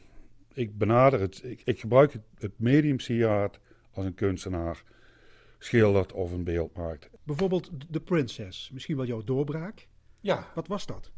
Ik 0.53 0.77
benader 0.77 1.19
het... 1.19 1.41
Ik, 1.43 1.61
ik 1.63 1.79
gebruik 1.79 2.13
het, 2.13 2.21
het 2.37 2.59
medium 2.59 2.99
sieraad 2.99 3.59
als 3.91 4.05
een 4.05 4.13
kunstenaar 4.13 4.83
schildert 5.57 6.13
of 6.13 6.31
een 6.31 6.43
beeld 6.43 6.75
maakt. 6.75 7.09
Bijvoorbeeld 7.23 7.71
de 7.89 7.99
Princess. 7.99 8.71
Misschien 8.71 8.95
wel 8.95 9.05
jouw 9.05 9.21
doorbraak. 9.21 9.87
Ja. 10.19 10.51
Wat 10.55 10.67
was 10.67 10.85
dat? 10.85 11.11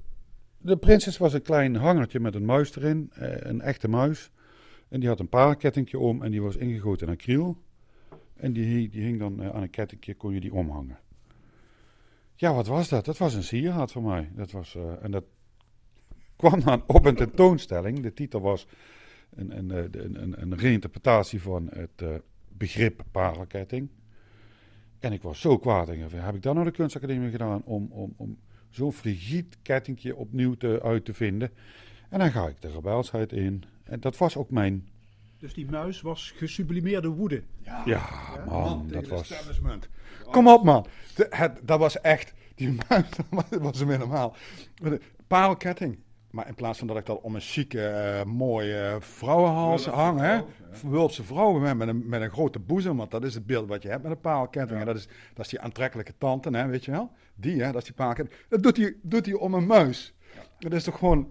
De 0.57 0.77
Princess 0.77 1.17
was 1.17 1.33
een 1.33 1.41
klein 1.41 1.75
hangertje 1.75 2.19
met 2.19 2.35
een 2.35 2.45
muis 2.45 2.75
erin. 2.75 3.11
Uh, 3.19 3.35
een 3.39 3.61
echte 3.61 3.87
muis. 3.87 4.31
En 4.89 4.99
die 4.99 5.09
had 5.09 5.19
een 5.19 5.29
paarkettingje 5.29 5.99
om 5.99 6.23
en 6.23 6.31
die 6.31 6.41
was 6.41 6.55
ingegoten 6.55 7.07
in 7.07 7.13
acryl. 7.13 7.57
En 8.37 8.53
die, 8.53 8.89
die 8.89 9.03
hing 9.03 9.19
dan 9.19 9.41
eh, 9.41 9.49
aan 9.49 9.61
een 9.61 9.69
kettingje, 9.69 10.15
kon 10.15 10.33
je 10.33 10.39
die 10.39 10.53
omhangen. 10.53 10.99
Ja, 12.35 12.53
wat 12.53 12.67
was 12.67 12.89
dat? 12.89 13.05
Dat 13.05 13.17
was 13.17 13.33
een 13.33 13.43
sieraad 13.43 13.91
voor 13.91 14.03
mij. 14.03 14.29
Dat 14.35 14.51
was, 14.51 14.75
uh, 14.75 15.03
en 15.03 15.11
dat 15.11 15.23
kwam 16.35 16.59
dan 16.63 16.83
op 16.87 17.05
een 17.05 17.15
tentoonstelling. 17.15 17.99
De 17.99 18.13
titel 18.13 18.41
was 18.41 18.67
een, 19.35 19.57
een, 19.57 19.69
een, 19.69 20.21
een, 20.21 20.41
een 20.41 20.55
reinterpretatie 20.55 21.41
van 21.41 21.69
het 21.73 22.21
begrip 22.47 23.03
parelketting. 23.11 23.89
En 24.99 25.13
ik 25.13 25.21
was 25.21 25.41
zo 25.41 25.57
kwaad. 25.57 25.89
En 25.89 25.99
heb 26.11 26.35
ik 26.35 26.41
dan 26.41 26.55
naar 26.55 26.65
de 26.65 26.71
kunstacademie 26.71 27.29
gedaan 27.29 27.63
om, 27.63 27.87
om, 27.91 28.13
om 28.17 28.37
zo'n 28.69 28.93
frigiet 28.93 29.57
kettingje 29.61 30.15
opnieuw 30.15 30.53
te, 30.53 30.79
uit 30.83 31.05
te 31.05 31.13
vinden. 31.13 31.51
En 32.09 32.19
dan 32.19 32.31
ga 32.31 32.47
ik 32.47 32.61
de 32.61 32.71
rebelsheid 32.71 33.31
in. 33.31 33.63
En 33.83 33.99
dat 33.99 34.17
was 34.17 34.37
ook 34.37 34.49
mijn 34.49 34.87
dus 35.39 35.53
die 35.53 35.69
muis 35.69 36.01
was 36.01 36.33
gesublimeerde 36.35 37.07
woede. 37.07 37.43
Ja, 37.63 37.81
ja 37.85 38.09
man, 38.47 38.87
dat 38.87 39.07
was... 39.07 39.33
Kom 40.31 40.47
op, 40.47 40.63
man. 40.63 40.85
het, 41.29 41.59
dat 41.63 41.79
was 41.79 42.01
echt... 42.01 42.33
Die 42.55 42.77
muis, 42.89 43.05
dat 43.49 43.61
was 43.61 43.79
hem 43.79 43.89
helemaal. 43.89 44.35
Parelketting. 45.27 45.97
Maar 46.31 46.47
in 46.47 46.55
plaats 46.55 46.79
van 46.79 46.87
dat 46.87 46.97
ik 46.97 47.05
dat 47.05 47.21
om 47.21 47.35
een 47.35 47.41
chique, 47.41 47.79
uh, 47.79 48.31
mooie 48.31 48.97
vrouwenhals 48.99 49.85
hang, 49.85 50.19
hè? 50.19 50.41
Wulpse 50.83 51.23
vrouwen 51.23 51.77
met 51.77 51.87
een, 51.87 52.09
met 52.09 52.21
een 52.21 52.29
grote 52.29 52.59
boezem, 52.59 52.97
want 52.97 53.11
dat 53.11 53.23
is 53.23 53.33
het 53.33 53.45
beeld 53.45 53.67
wat 53.67 53.81
je 53.81 53.89
hebt 53.89 54.03
met 54.03 54.11
een 54.11 54.19
parelketting. 54.19 54.79
Ja. 54.79 54.85
dat 54.85 54.95
is, 54.95 55.07
dat 55.33 55.45
is 55.45 55.51
die 55.51 55.59
aantrekkelijke 55.59 56.13
tante, 56.17 56.49
hè, 56.49 56.67
weet 56.67 56.85
je 56.85 56.91
wel? 56.91 57.11
Die, 57.35 57.61
hè, 57.61 57.71
dat 57.71 57.81
is 57.81 57.87
die 57.87 57.93
parelketting. 57.93 58.39
Dat 58.49 58.63
doet 58.63 58.77
hij 58.77 58.95
doet 59.01 59.25
hij 59.25 59.35
om 59.35 59.53
een 59.53 59.65
muis. 59.65 60.13
Ja. 60.35 60.41
Dat 60.59 60.73
is 60.73 60.83
toch 60.83 60.97
gewoon, 60.97 61.23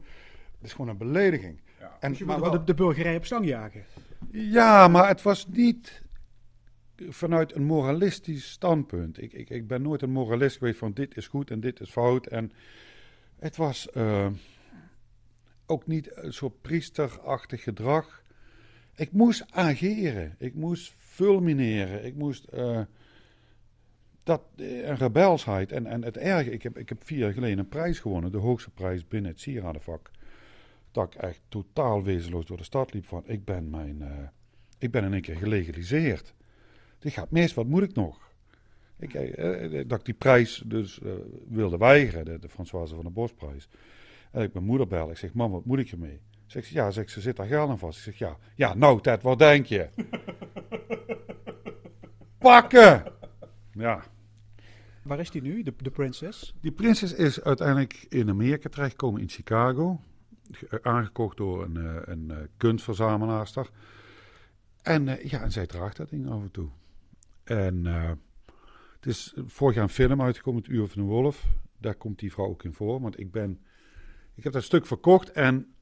dat 0.58 0.62
is 0.68 0.72
gewoon 0.72 0.90
een 0.90 0.96
belediging. 0.96 1.60
En, 2.00 2.10
dus 2.10 2.18
je 2.18 2.24
maar 2.24 2.40
wel, 2.40 2.50
de, 2.50 2.64
de 2.64 2.74
burgerij 2.74 3.16
op 3.16 3.24
stang 3.24 3.46
jagen. 3.46 3.84
Ja, 4.30 4.88
maar 4.88 5.08
het 5.08 5.22
was 5.22 5.46
niet 5.48 6.02
vanuit 7.08 7.54
een 7.54 7.64
moralistisch 7.64 8.50
standpunt. 8.50 9.22
Ik, 9.22 9.32
ik, 9.32 9.50
ik 9.50 9.66
ben 9.66 9.82
nooit 9.82 10.02
een 10.02 10.10
moralist 10.10 10.56
geweest 10.56 10.78
van 10.78 10.92
dit 10.92 11.16
is 11.16 11.26
goed 11.26 11.50
en 11.50 11.60
dit 11.60 11.80
is 11.80 11.90
fout. 11.90 12.26
En 12.26 12.52
het 13.38 13.56
was 13.56 13.88
uh, 13.94 14.26
ook 15.66 15.86
niet 15.86 16.10
een 16.14 16.32
soort 16.32 16.60
priesterachtig 16.60 17.62
gedrag. 17.62 18.22
Ik 18.94 19.12
moest 19.12 19.44
ageren, 19.50 20.34
ik 20.38 20.54
moest 20.54 20.94
fulmineren, 20.98 22.04
ik 22.04 22.14
moest... 22.14 22.46
Uh, 22.54 22.80
dat, 24.22 24.42
een 24.56 24.96
rebelsheid. 24.96 25.72
En, 25.72 25.86
en 25.86 26.04
het 26.04 26.16
erge, 26.16 26.50
ik 26.50 26.62
heb, 26.62 26.78
ik 26.78 26.88
heb 26.88 27.04
vier 27.04 27.18
jaar 27.18 27.32
geleden 27.32 27.58
een 27.58 27.68
prijs 27.68 27.98
gewonnen, 27.98 28.32
de 28.32 28.38
hoogste 28.38 28.70
prijs 28.70 29.08
binnen 29.08 29.30
het 29.30 29.40
sieradenvak 29.40 30.10
dat 30.96 31.14
ik 31.14 31.20
echt 31.20 31.40
totaal 31.48 32.02
wezenloos 32.02 32.46
door 32.46 32.56
de 32.56 32.64
stad 32.64 32.92
liep 32.92 33.06
van 33.06 33.22
ik 33.26 33.44
ben, 33.44 33.70
mijn, 33.70 33.96
uh, 34.00 34.08
ik 34.78 34.90
ben 34.90 35.04
in 35.04 35.12
één 35.12 35.22
keer 35.22 35.36
gelegaliseerd. 35.36 36.34
Die 36.98 37.10
gaat 37.10 37.30
mis, 37.30 37.54
wat 37.54 37.66
moet 37.66 37.82
ik 37.82 37.94
nog? 37.94 38.30
Ik, 38.98 39.14
uh, 39.14 39.84
dat 39.86 39.98
ik 39.98 40.04
die 40.04 40.14
prijs 40.14 40.62
dus 40.66 40.98
uh, 40.98 41.12
wilde 41.48 41.76
weigeren, 41.76 42.24
de, 42.24 42.38
de 42.38 42.48
Françoise 42.48 42.94
van 42.94 43.04
de 43.04 43.10
Bosprijs. 43.10 43.68
En 44.30 44.42
ik 44.42 44.52
mijn 44.52 44.64
moeder 44.64 44.86
bel, 44.86 45.10
ik 45.10 45.16
zeg, 45.16 45.34
mam, 45.34 45.50
wat 45.50 45.64
moet 45.64 45.78
ik 45.78 45.90
ermee? 45.90 46.20
Zeg 46.46 46.64
ze, 46.64 46.74
ja, 46.74 46.90
zeg, 46.90 47.10
ze 47.10 47.20
zit 47.20 47.36
daar 47.36 47.46
geld 47.46 47.70
aan 47.70 47.78
vast. 47.78 47.98
Ik 47.98 48.04
zeg, 48.04 48.18
ja, 48.18 48.36
ja, 48.54 48.74
nou 48.74 49.00
Ted, 49.00 49.22
wat 49.22 49.38
denk 49.38 49.66
je? 49.66 49.88
Pakken! 52.38 53.04
Ja. 53.72 54.04
Waar 55.02 55.20
is 55.20 55.30
die 55.30 55.42
nu, 55.42 55.62
de, 55.62 55.74
de 55.76 55.90
prinses? 55.90 56.54
Die 56.60 56.72
prinses 56.72 57.14
is 57.14 57.42
uiteindelijk 57.42 58.06
in 58.08 58.28
Amerika 58.28 58.68
terechtgekomen, 58.68 59.20
in 59.20 59.28
Chicago 59.28 60.00
aangekocht 60.82 61.36
door 61.36 61.64
een, 61.64 61.76
uh, 61.76 61.96
een 62.04 62.28
uh, 62.30 62.36
kunstverzamelaarster. 62.56 63.70
En 64.82 65.06
uh, 65.06 65.24
ja, 65.24 65.42
en 65.42 65.52
zij 65.52 65.66
draagt 65.66 65.96
dat 65.96 66.08
ding 66.08 66.30
af 66.30 66.42
en 66.42 66.50
toe. 66.50 66.68
En 67.44 67.84
het 68.94 69.06
is 69.06 69.34
vorig 69.46 69.74
jaar 69.74 69.84
een 69.84 69.90
film 69.90 70.22
uitgekomen, 70.22 70.62
Het 70.62 70.70
Uur 70.70 70.86
van 70.86 71.02
de 71.02 71.08
Wolf. 71.08 71.44
Daar 71.78 71.94
komt 71.94 72.18
die 72.18 72.32
vrouw 72.32 72.46
ook 72.46 72.64
in 72.64 72.72
voor. 72.72 73.00
Want 73.00 73.18
ik 73.18 73.30
ben, 73.30 73.60
ik 74.34 74.44
heb 74.44 74.52
dat 74.52 74.62
stuk 74.62 74.86
verkocht 74.86 75.32
en 75.32 75.74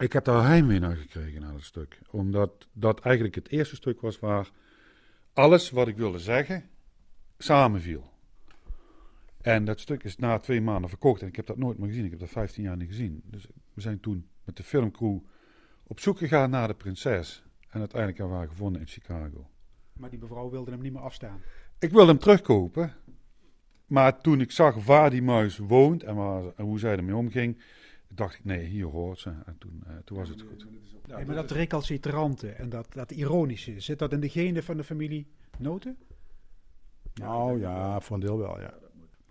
ik 0.00 0.12
heb 0.12 0.24
daar 0.24 0.46
heimwee 0.46 0.78
naar 0.78 0.96
gekregen 0.96 1.40
naar 1.40 1.52
dat 1.52 1.62
stuk. 1.62 1.98
Omdat 2.10 2.68
dat 2.72 3.00
eigenlijk 3.00 3.34
het 3.34 3.48
eerste 3.48 3.76
stuk 3.76 4.00
was 4.00 4.18
waar 4.18 4.50
alles 5.32 5.70
wat 5.70 5.88
ik 5.88 5.96
wilde 5.96 6.18
zeggen 6.18 6.70
samenviel. 7.38 8.13
En 9.44 9.64
dat 9.64 9.80
stuk 9.80 10.04
is 10.04 10.16
na 10.16 10.38
twee 10.38 10.60
maanden 10.60 10.88
verkocht 10.88 11.22
en 11.22 11.28
ik 11.28 11.36
heb 11.36 11.46
dat 11.46 11.56
nooit 11.56 11.78
meer 11.78 11.88
gezien. 11.88 12.04
Ik 12.04 12.10
heb 12.10 12.20
dat 12.20 12.28
15 12.28 12.62
jaar 12.62 12.76
niet 12.76 12.88
gezien. 12.88 13.22
Dus 13.24 13.46
we 13.74 13.80
zijn 13.80 14.00
toen 14.00 14.28
met 14.44 14.56
de 14.56 14.62
filmcrew 14.62 15.18
op 15.82 16.00
zoek 16.00 16.18
gegaan 16.18 16.50
naar 16.50 16.68
de 16.68 16.74
prinses. 16.74 17.44
En 17.68 17.78
uiteindelijk 17.78 18.18
hebben 18.18 18.36
we 18.36 18.42
haar 18.42 18.52
gevonden 18.52 18.80
in 18.80 18.86
Chicago. 18.86 19.50
Maar 19.92 20.10
die 20.10 20.18
mevrouw 20.18 20.50
wilde 20.50 20.70
hem 20.70 20.80
niet 20.80 20.92
meer 20.92 21.02
afstaan? 21.02 21.40
Ik 21.78 21.90
wilde 21.90 22.10
hem 22.10 22.18
terugkopen. 22.18 22.92
Maar 23.86 24.20
toen 24.20 24.40
ik 24.40 24.50
zag 24.50 24.84
waar 24.84 25.10
die 25.10 25.22
muis 25.22 25.58
woont 25.58 26.02
en, 26.02 26.14
waar, 26.14 26.44
en 26.56 26.64
hoe 26.64 26.78
zij 26.78 26.96
ermee 26.96 27.16
omging, 27.16 27.62
dacht 28.08 28.34
ik, 28.34 28.44
nee, 28.44 28.64
hier 28.64 28.86
hoort 28.86 29.18
ze. 29.18 29.30
En 29.46 29.58
toen, 29.58 29.84
uh, 29.86 29.96
toen 30.04 30.16
was 30.16 30.28
het 30.28 30.40
goed. 30.40 30.66
Ja, 31.06 31.24
maar 31.24 31.34
dat 31.34 31.50
recalcitrante 31.50 32.48
en 32.48 32.68
dat, 32.68 32.92
dat 32.92 33.10
ironische, 33.10 33.80
zit 33.80 33.98
dat 33.98 34.12
in 34.12 34.20
de 34.20 34.28
genen 34.28 34.62
van 34.62 34.76
de 34.76 34.84
familie 34.84 35.26
Noten? 35.58 35.98
Nou 37.14 37.60
ja, 37.60 38.00
voor 38.00 38.16
een 38.16 38.22
deel 38.22 38.38
wel, 38.38 38.60
ja. 38.60 38.74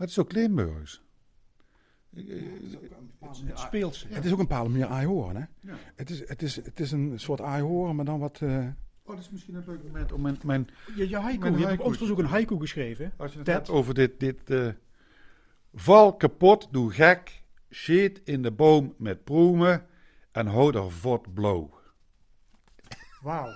Maar 0.03 0.11
het 0.11 0.21
is 0.21 0.25
ook 0.25 0.33
Limburgs. 0.33 1.01
het 3.45 3.59
speelt 3.59 4.05
Het 4.09 4.25
is 4.25 4.31
ook 4.31 4.39
een 4.39 4.47
bepaalde 4.47 4.69
manier 4.69 4.85
aaihoren, 4.85 5.35
hè? 5.35 5.43
Ja. 5.59 5.77
Het, 5.95 6.09
is, 6.09 6.27
het, 6.27 6.41
is, 6.41 6.55
het 6.55 6.79
is 6.79 6.91
een 6.91 7.19
soort 7.19 7.41
aaihoren, 7.41 7.95
maar 7.95 8.05
dan 8.05 8.19
wat... 8.19 8.39
Uh... 8.43 8.67
Oh, 9.03 9.15
dat 9.15 9.19
is 9.19 9.29
misschien 9.29 9.55
een 9.55 9.63
leuk 9.67 9.83
moment 9.83 10.11
om 10.11 10.21
mijn... 10.21 10.37
mijn 10.43 10.69
je, 10.95 11.09
je, 11.09 11.17
haiku, 11.17 11.39
mijn 11.39 11.57
je 11.57 11.65
hebt 11.65 11.79
op 11.79 11.85
ons 11.85 11.97
verzoek 11.97 12.17
een 12.17 12.25
haiku 12.25 12.59
geschreven. 12.59 13.13
Als 13.17 13.31
je 13.31 13.37
het 13.37 13.47
hebt 13.47 13.69
over 13.69 13.93
dit... 13.93 14.19
dit 14.19 14.49
uh, 14.49 14.69
val 15.73 16.15
kapot, 16.15 16.67
doe 16.71 16.91
gek, 16.91 17.43
shit 17.69 18.21
in 18.23 18.41
de 18.41 18.51
boom 18.51 18.93
met 18.97 19.23
proemen 19.23 19.85
en 20.31 20.47
hou 20.47 20.77
er 20.77 20.91
vot 20.91 21.33
blauw. 21.33 21.79
Wauw. 23.21 23.51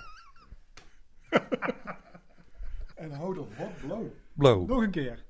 en 2.95 3.11
hou 3.11 3.37
er 3.37 3.47
wat 3.57 3.81
blauw. 3.81 4.13
Blauw. 4.33 4.65
Nog 4.65 4.81
een 4.81 4.91
keer. 4.91 5.25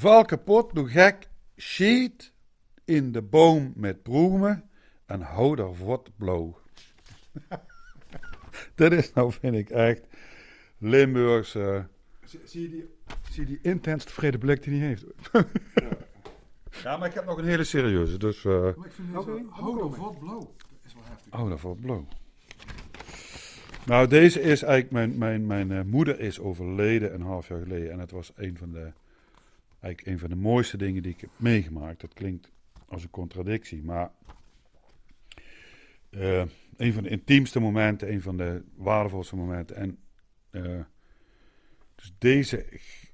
Val 0.00 0.24
kapot, 0.24 0.74
doe 0.74 0.88
gek, 0.88 1.28
sheet 1.56 2.32
in 2.84 3.12
de 3.12 3.22
boom 3.22 3.72
met 3.76 4.02
broemen 4.02 4.70
en 5.06 5.20
hou 5.20 5.58
er 5.58 5.84
wat 5.84 6.10
blauw. 6.16 6.58
Dit 8.74 8.92
is 8.92 9.12
nou, 9.12 9.32
vind 9.32 9.54
ik 9.54 9.70
echt 9.70 10.06
Limburgse. 10.78 11.86
Zie, 12.24 12.40
zie, 12.44 12.62
je 12.62 12.68
die, 12.68 12.88
zie 13.30 13.40
je 13.40 13.46
die 13.46 13.58
intens 13.62 14.04
tevreden 14.04 14.40
blik 14.40 14.62
die 14.62 14.78
hij 14.78 14.88
heeft? 14.88 15.04
Ja, 16.82 16.96
maar 16.96 17.08
ik 17.08 17.14
heb 17.14 17.24
nog 17.24 17.38
een 17.38 17.44
hele 17.44 17.64
serieuze, 17.64 18.18
dus. 18.18 18.44
eh 18.44 18.60
Maar 18.60 18.86
ik 18.86 18.92
vind 18.92 19.08
hou 19.12 19.30
er 19.30 19.44
komen. 19.50 19.98
wat 19.98 20.18
blauw. 20.18 20.38
Dat 20.38 20.78
is 20.86 20.94
wel 20.94 21.02
heftig. 21.04 21.32
hou 21.32 21.50
er 21.50 21.58
wat 21.58 21.80
blauw. 21.80 22.06
Nou, 23.86 24.06
deze 24.06 24.40
is 24.40 24.62
eigenlijk. 24.62 24.90
Mijn, 24.92 25.18
mijn, 25.18 25.46
mijn 25.46 25.70
eh, 25.72 25.82
moeder 25.82 26.20
is 26.20 26.40
overleden 26.40 27.14
een 27.14 27.22
half 27.22 27.48
jaar 27.48 27.62
geleden. 27.62 27.92
En 27.92 27.98
het 27.98 28.10
was 28.10 28.32
een 28.36 28.56
van 28.56 28.72
de. 28.72 28.92
Eigenlijk 29.80 30.06
een 30.06 30.18
van 30.18 30.28
de 30.28 30.36
mooiste 30.36 30.76
dingen 30.76 31.02
die 31.02 31.12
ik 31.12 31.20
heb 31.20 31.30
meegemaakt. 31.36 32.00
Dat 32.00 32.14
klinkt 32.14 32.50
als 32.88 33.02
een 33.02 33.10
contradictie, 33.10 33.82
maar. 33.82 34.10
eh, 36.10 36.44
een 36.76 36.92
van 36.92 37.02
de 37.02 37.08
intiemste 37.08 37.60
momenten, 37.60 38.12
een 38.12 38.22
van 38.22 38.36
de 38.36 38.62
waardevolste 38.76 39.36
momenten. 39.36 39.76
En. 39.76 39.98
eh, 40.50 40.80
dus 41.94 42.12
deze. 42.18 42.66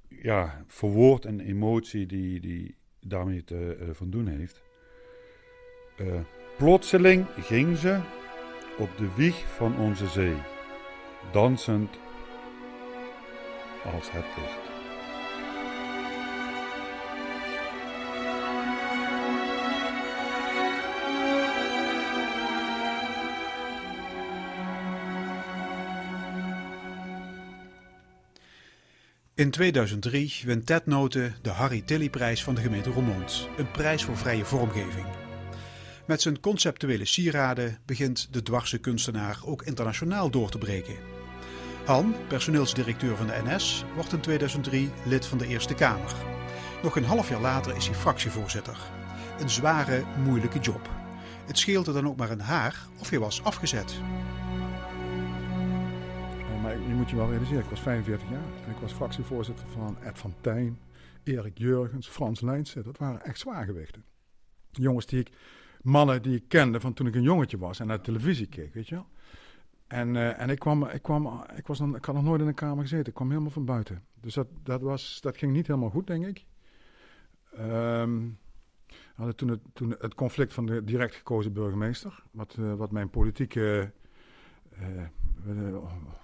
Ja, 0.08 0.64
verwoord 0.66 1.24
een 1.24 1.40
emotie 1.40 2.06
die, 2.06 2.40
die 2.40 2.76
daarmee 3.00 3.44
te 3.44 3.76
eh, 3.80 3.88
van 3.92 4.10
doen 4.10 4.26
heeft. 4.26 4.62
Plotseling 6.58 7.26
ging 7.36 7.76
ze 7.76 8.00
op 8.78 8.96
de 8.96 9.14
wieg 9.14 9.54
van 9.54 9.78
onze 9.78 10.06
zee, 10.06 10.36
dansend 11.32 11.98
als 13.84 14.10
het 14.12 14.24
licht. 14.36 14.65
In 29.36 29.50
2003 29.50 30.42
wint 30.44 30.66
Ted 30.66 30.86
Noten 30.86 31.34
de 31.42 31.50
Harry 31.50 31.80
Tilly-prijs 31.80 32.42
van 32.42 32.54
de 32.54 32.60
gemeente 32.60 32.90
Roermond. 32.90 33.48
Een 33.56 33.70
prijs 33.70 34.04
voor 34.04 34.16
vrije 34.16 34.44
vormgeving. 34.44 35.06
Met 36.06 36.22
zijn 36.22 36.40
conceptuele 36.40 37.04
sieraden 37.04 37.78
begint 37.86 38.28
de 38.30 38.42
dwarse 38.42 38.78
kunstenaar 38.78 39.38
ook 39.44 39.62
internationaal 39.62 40.30
door 40.30 40.50
te 40.50 40.58
breken. 40.58 40.96
Han, 41.84 42.14
personeelsdirecteur 42.28 43.16
van 43.16 43.26
de 43.26 43.42
NS, 43.44 43.84
wordt 43.94 44.12
in 44.12 44.20
2003 44.20 44.90
lid 45.04 45.26
van 45.26 45.38
de 45.38 45.46
Eerste 45.46 45.74
Kamer. 45.74 46.14
Nog 46.82 46.96
een 46.96 47.04
half 47.04 47.28
jaar 47.28 47.40
later 47.40 47.76
is 47.76 47.86
hij 47.86 47.96
fractievoorzitter. 47.96 48.76
Een 49.40 49.50
zware, 49.50 50.04
moeilijke 50.24 50.58
job. 50.58 50.90
Het 51.46 51.58
scheelde 51.58 51.92
dan 51.92 52.06
ook 52.06 52.16
maar 52.16 52.30
een 52.30 52.40
haar 52.40 52.86
of 52.98 53.10
je 53.10 53.18
was 53.18 53.42
afgezet. 53.42 54.00
Maar 56.66 56.78
je 56.78 56.94
moet 56.94 57.10
je 57.10 57.16
wel 57.16 57.28
realiseren, 57.28 57.62
ik 57.62 57.70
was 57.70 57.80
45 57.80 58.30
jaar. 58.30 58.64
En 58.64 58.70
ik 58.70 58.76
was 58.76 58.92
fractievoorzitter 58.92 59.68
van 59.68 59.98
Ed 60.02 60.18
van 60.18 60.34
Tijn, 60.40 60.78
Erik 61.22 61.58
Jurgens, 61.58 62.08
Frans 62.08 62.40
Lijnsen. 62.40 62.84
Dat 62.84 62.98
waren 62.98 63.24
echt 63.24 63.38
zwaargewichten. 63.38 64.04
Jongens 64.70 65.06
die 65.06 65.20
ik, 65.20 65.30
mannen 65.82 66.22
die 66.22 66.36
ik 66.36 66.44
kende 66.48 66.80
van 66.80 66.92
toen 66.92 67.06
ik 67.06 67.14
een 67.14 67.22
jongetje 67.22 67.58
was 67.58 67.80
en 67.80 67.86
naar 67.86 68.00
televisie 68.00 68.46
keek, 68.46 68.74
weet 68.74 68.88
je 68.88 68.94
wel. 68.94 69.06
En, 69.86 70.16
eh, 70.16 70.40
en 70.40 70.50
ik, 70.50 70.58
kwam, 70.58 70.84
ik, 70.84 71.02
kwam, 71.02 71.44
ik, 71.56 71.66
was 71.66 71.78
dan, 71.78 71.96
ik 71.96 72.04
had 72.04 72.14
nog 72.14 72.24
nooit 72.24 72.40
in 72.40 72.46
een 72.46 72.54
kamer 72.54 72.82
gezeten, 72.82 73.06
ik 73.06 73.14
kwam 73.14 73.28
helemaal 73.28 73.50
van 73.50 73.64
buiten. 73.64 74.04
Dus 74.20 74.34
dat, 74.34 74.48
dat, 74.62 74.80
was, 74.80 75.20
dat 75.20 75.36
ging 75.36 75.52
niet 75.52 75.66
helemaal 75.66 75.90
goed, 75.90 76.06
denk 76.06 76.26
ik. 76.26 76.44
We 77.50 78.34
hadden 79.14 79.36
toen 79.36 79.48
het, 79.48 79.60
toen 79.72 79.94
het 79.98 80.14
conflict 80.14 80.52
van 80.54 80.66
de 80.66 80.84
direct 80.84 81.14
gekozen 81.14 81.52
burgemeester, 81.52 82.22
wat, 82.30 82.56
eh, 82.58 82.74
wat 82.74 82.90
mijn 82.90 83.10
politieke... 83.10 83.92
eh, 84.70 84.86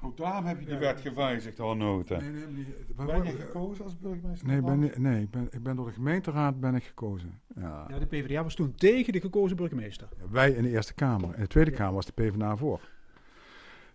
Ook 0.03 0.17
daarom 0.17 0.45
heb 0.45 0.61
je 0.61 0.67
die 0.67 0.77
wet 0.77 1.01
gewijzigd, 1.01 1.61
al 1.61 1.77
nota. 1.77 2.21
Nee, 2.21 2.31
nee, 2.31 2.67
Ben 3.07 3.25
je 3.25 3.31
gekozen 3.31 3.85
als 3.85 3.99
burgemeester? 3.99 4.47
Nee, 4.47 4.61
ben, 4.61 4.93
nee 4.97 5.23
ik, 5.23 5.31
ben, 5.31 5.49
ik 5.51 5.63
ben 5.63 5.77
door 5.77 5.87
de 5.87 5.93
gemeenteraad 5.93 6.61
ben 6.61 6.75
ik 6.75 6.85
gekozen. 6.85 7.41
Ja. 7.57 7.87
Ja, 7.89 7.99
de 7.99 8.07
PvdA 8.07 8.43
was 8.43 8.55
toen 8.55 8.75
tegen 8.75 9.13
de 9.13 9.21
gekozen 9.21 9.57
burgemeester. 9.57 10.09
Wij 10.31 10.51
in 10.51 10.63
de 10.63 10.69
Eerste 10.69 10.95
Kamer. 10.95 11.35
In 11.35 11.41
de 11.41 11.47
Tweede 11.47 11.71
Kamer 11.71 11.95
was 11.95 12.07
de 12.07 12.13
PvdA 12.13 12.57
voor. 12.57 12.81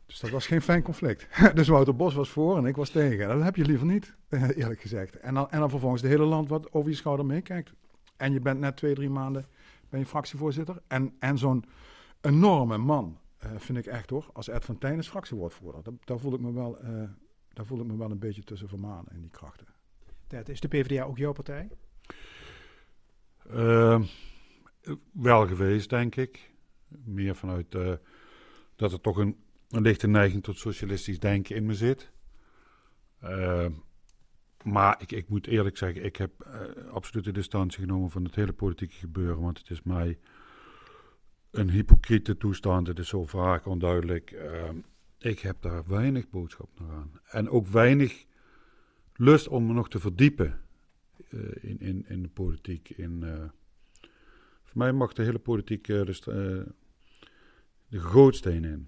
Dus 0.05 0.19
dat 0.19 0.29
was 0.29 0.47
geen 0.47 0.61
fijn 0.61 0.81
conflict. 0.81 1.27
dus 1.55 1.67
Wouter 1.67 1.95
Bos 1.95 2.13
was 2.13 2.29
voor 2.29 2.57
en 2.57 2.65
ik 2.65 2.75
was 2.75 2.89
tegen. 2.89 3.27
Dat 3.27 3.43
heb 3.43 3.55
je 3.55 3.65
liever 3.65 3.85
niet, 3.85 4.15
eh, 4.29 4.49
eerlijk 4.57 4.81
gezegd. 4.81 5.19
En 5.19 5.33
dan, 5.33 5.49
en 5.49 5.59
dan 5.59 5.69
vervolgens 5.69 6.01
de 6.01 6.07
hele 6.07 6.25
land 6.25 6.49
wat 6.49 6.73
over 6.73 6.89
je 6.89 6.95
schouder 6.95 7.25
meekijkt. 7.25 7.73
En 8.17 8.33
je 8.33 8.39
bent 8.39 8.59
net 8.59 8.77
twee, 8.77 8.93
drie 8.93 9.09
maanden 9.09 9.45
ben 9.89 9.99
je 9.99 10.05
fractievoorzitter. 10.05 10.81
En, 10.87 11.13
en 11.19 11.37
zo'n 11.37 11.65
enorme 12.21 12.77
man, 12.77 13.17
eh, 13.37 13.51
vind 13.57 13.77
ik 13.77 13.85
echt 13.85 14.09
hoor, 14.09 14.29
als 14.33 14.47
Ed 14.47 14.65
van 14.65 14.77
Tijn 14.77 14.97
is 14.97 15.07
fractiewoordvoerder. 15.07 15.83
Daar, 15.83 15.93
daar, 16.03 16.19
voel 16.19 16.33
ik 16.33 16.39
me 16.39 16.53
wel, 16.53 16.79
eh, 16.79 17.09
daar 17.53 17.65
voel 17.65 17.79
ik 17.79 17.85
me 17.85 17.97
wel 17.97 18.11
een 18.11 18.19
beetje 18.19 18.43
tussen 18.43 18.67
vermanen 18.67 19.13
in 19.13 19.21
die 19.21 19.29
krachten. 19.29 19.67
Ted, 20.27 20.49
is 20.49 20.59
de 20.59 20.67
PvdA 20.67 21.03
ook 21.03 21.17
jouw 21.17 21.31
partij? 21.31 21.69
Ehm, 23.49 24.03
wel 25.11 25.47
geweest, 25.47 25.89
denk 25.89 26.15
ik. 26.15 26.51
Meer 26.87 27.35
vanuit 27.35 27.75
eh, 27.75 27.93
dat 28.75 28.91
er 28.91 29.01
toch 29.01 29.17
een, 29.17 29.37
een 29.69 29.81
lichte 29.81 30.07
neiging 30.07 30.43
tot 30.43 30.57
socialistisch 30.57 31.19
denken 31.19 31.55
in 31.55 31.65
me 31.65 31.73
zit. 31.73 32.11
Ehm, 33.19 33.71
maar 34.63 35.01
ik, 35.01 35.11
ik 35.11 35.29
moet 35.29 35.47
eerlijk 35.47 35.77
zeggen, 35.77 36.05
ik 36.05 36.15
heb 36.15 36.43
absolute 36.91 37.31
distantie 37.31 37.79
genomen 37.79 38.09
van 38.09 38.23
het 38.23 38.35
hele 38.35 38.53
politieke 38.53 38.95
gebeuren. 38.95 39.41
Want 39.41 39.57
het 39.57 39.69
is 39.69 39.83
mij 39.83 40.19
een 41.57 41.69
hypocriete 41.69 42.37
toestand. 42.37 42.87
Het 42.87 42.99
is 42.99 43.07
zo 43.07 43.25
vaak 43.25 43.65
onduidelijk. 43.65 44.31
Ehm, 44.31 44.75
ik 45.17 45.39
heb 45.39 45.61
daar 45.61 45.87
weinig 45.87 46.29
boodschap 46.29 46.69
naar 46.79 46.89
aan. 46.89 47.11
En 47.29 47.49
ook 47.49 47.67
weinig 47.67 48.25
lust 49.15 49.47
om 49.47 49.65
me 49.65 49.73
nog 49.73 49.89
te 49.89 49.99
verdiepen 49.99 50.61
eh, 51.29 51.39
in, 51.61 51.79
in, 51.79 52.05
in 52.07 52.21
de 52.21 52.29
politiek. 52.29 52.89
In, 52.89 53.23
eh, 53.23 53.49
voor 54.63 54.77
mij 54.77 54.91
mag 54.91 55.13
de 55.13 55.23
hele 55.23 55.39
politiek 55.39 55.87
eh, 55.87 56.05
de, 56.05 56.13
st- 56.13 56.27
eh, 56.27 56.35
de 57.87 57.99
gootsteen 57.99 58.63
in. 58.63 58.87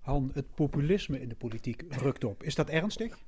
Han, 0.00 0.30
het 0.34 0.54
populisme 0.54 1.20
in 1.20 1.28
de 1.28 1.34
politiek 1.34 1.84
rukt 1.92 2.24
op. 2.24 2.42
Is 2.42 2.54
dat 2.54 2.68
ernstig? 2.68 3.18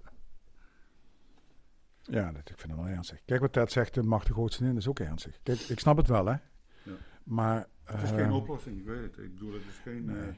Ja, 2.02 2.32
dat, 2.32 2.48
ik 2.50 2.58
vind 2.58 2.72
het 2.72 2.80
wel 2.80 2.90
ernstig. 2.90 3.20
Kijk 3.24 3.40
wat 3.40 3.52
Ted 3.52 3.72
zegt, 3.72 3.94
de 3.94 4.02
macht 4.02 4.26
de 4.26 4.32
grootste 4.32 4.64
in, 4.64 4.76
is 4.76 4.88
ook 4.88 5.00
ernstig. 5.00 5.38
Kijk, 5.42 5.58
ik 5.58 5.78
snap 5.78 5.96
het 5.96 6.08
wel, 6.08 6.26
hè. 6.26 6.32
Ja. 6.82 6.92
Maar... 7.24 7.66
Het 7.84 8.02
is 8.02 8.10
geen 8.10 8.30
oplossing, 8.32 8.78
ik 8.78 8.84
weet 8.84 9.02
het. 9.02 9.18
Ik 9.18 9.34
bedoel, 9.34 9.52
het 9.52 9.62
is 9.68 9.80
geen... 9.82 10.08
eh, 10.08 10.14
nee. 10.22 10.32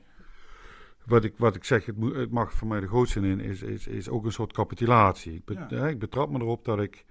wat, 1.07 1.25
ik, 1.25 1.35
wat 1.37 1.57
ik 1.57 1.65
zeg, 1.65 1.87
het, 1.87 1.97
moet, 1.97 2.15
het 2.15 2.31
mag 2.31 2.53
voor 2.53 2.69
mij 2.69 2.81
de 2.81 2.87
grootste 2.87 3.21
in, 3.21 3.41
is, 3.41 3.63
is, 3.63 3.87
is 3.87 4.09
ook 4.09 4.25
een 4.25 4.33
soort 4.33 4.53
capitulatie. 4.53 5.35
Ik, 5.35 5.45
bet- 5.45 5.57
Ja. 5.57 5.69
hè, 5.69 5.89
ik 5.89 5.99
betrap 5.99 6.31
me 6.31 6.39
erop 6.39 6.65
dat 6.65 6.81
ik... 6.81 7.05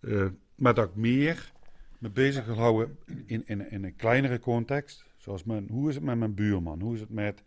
eh, 0.00 0.26
maar 0.54 0.74
dat 0.74 0.88
ik 0.88 0.94
meer 0.94 1.52
me 1.98 2.10
bezig 2.10 2.46
wil 2.46 2.54
houden 2.56 2.98
in, 3.26 3.42
in, 3.46 3.70
in 3.70 3.84
een 3.84 3.96
kleinere 3.96 4.38
context. 4.38 5.04
Zoals 5.16 5.44
mijn, 5.44 5.68
hoe 5.70 5.88
is 5.88 5.94
het 5.94 6.04
met 6.04 6.18
mijn 6.18 6.34
buurman? 6.34 6.80
Hoe 6.80 6.94
is 6.94 7.00
het 7.00 7.10
met... 7.10 7.42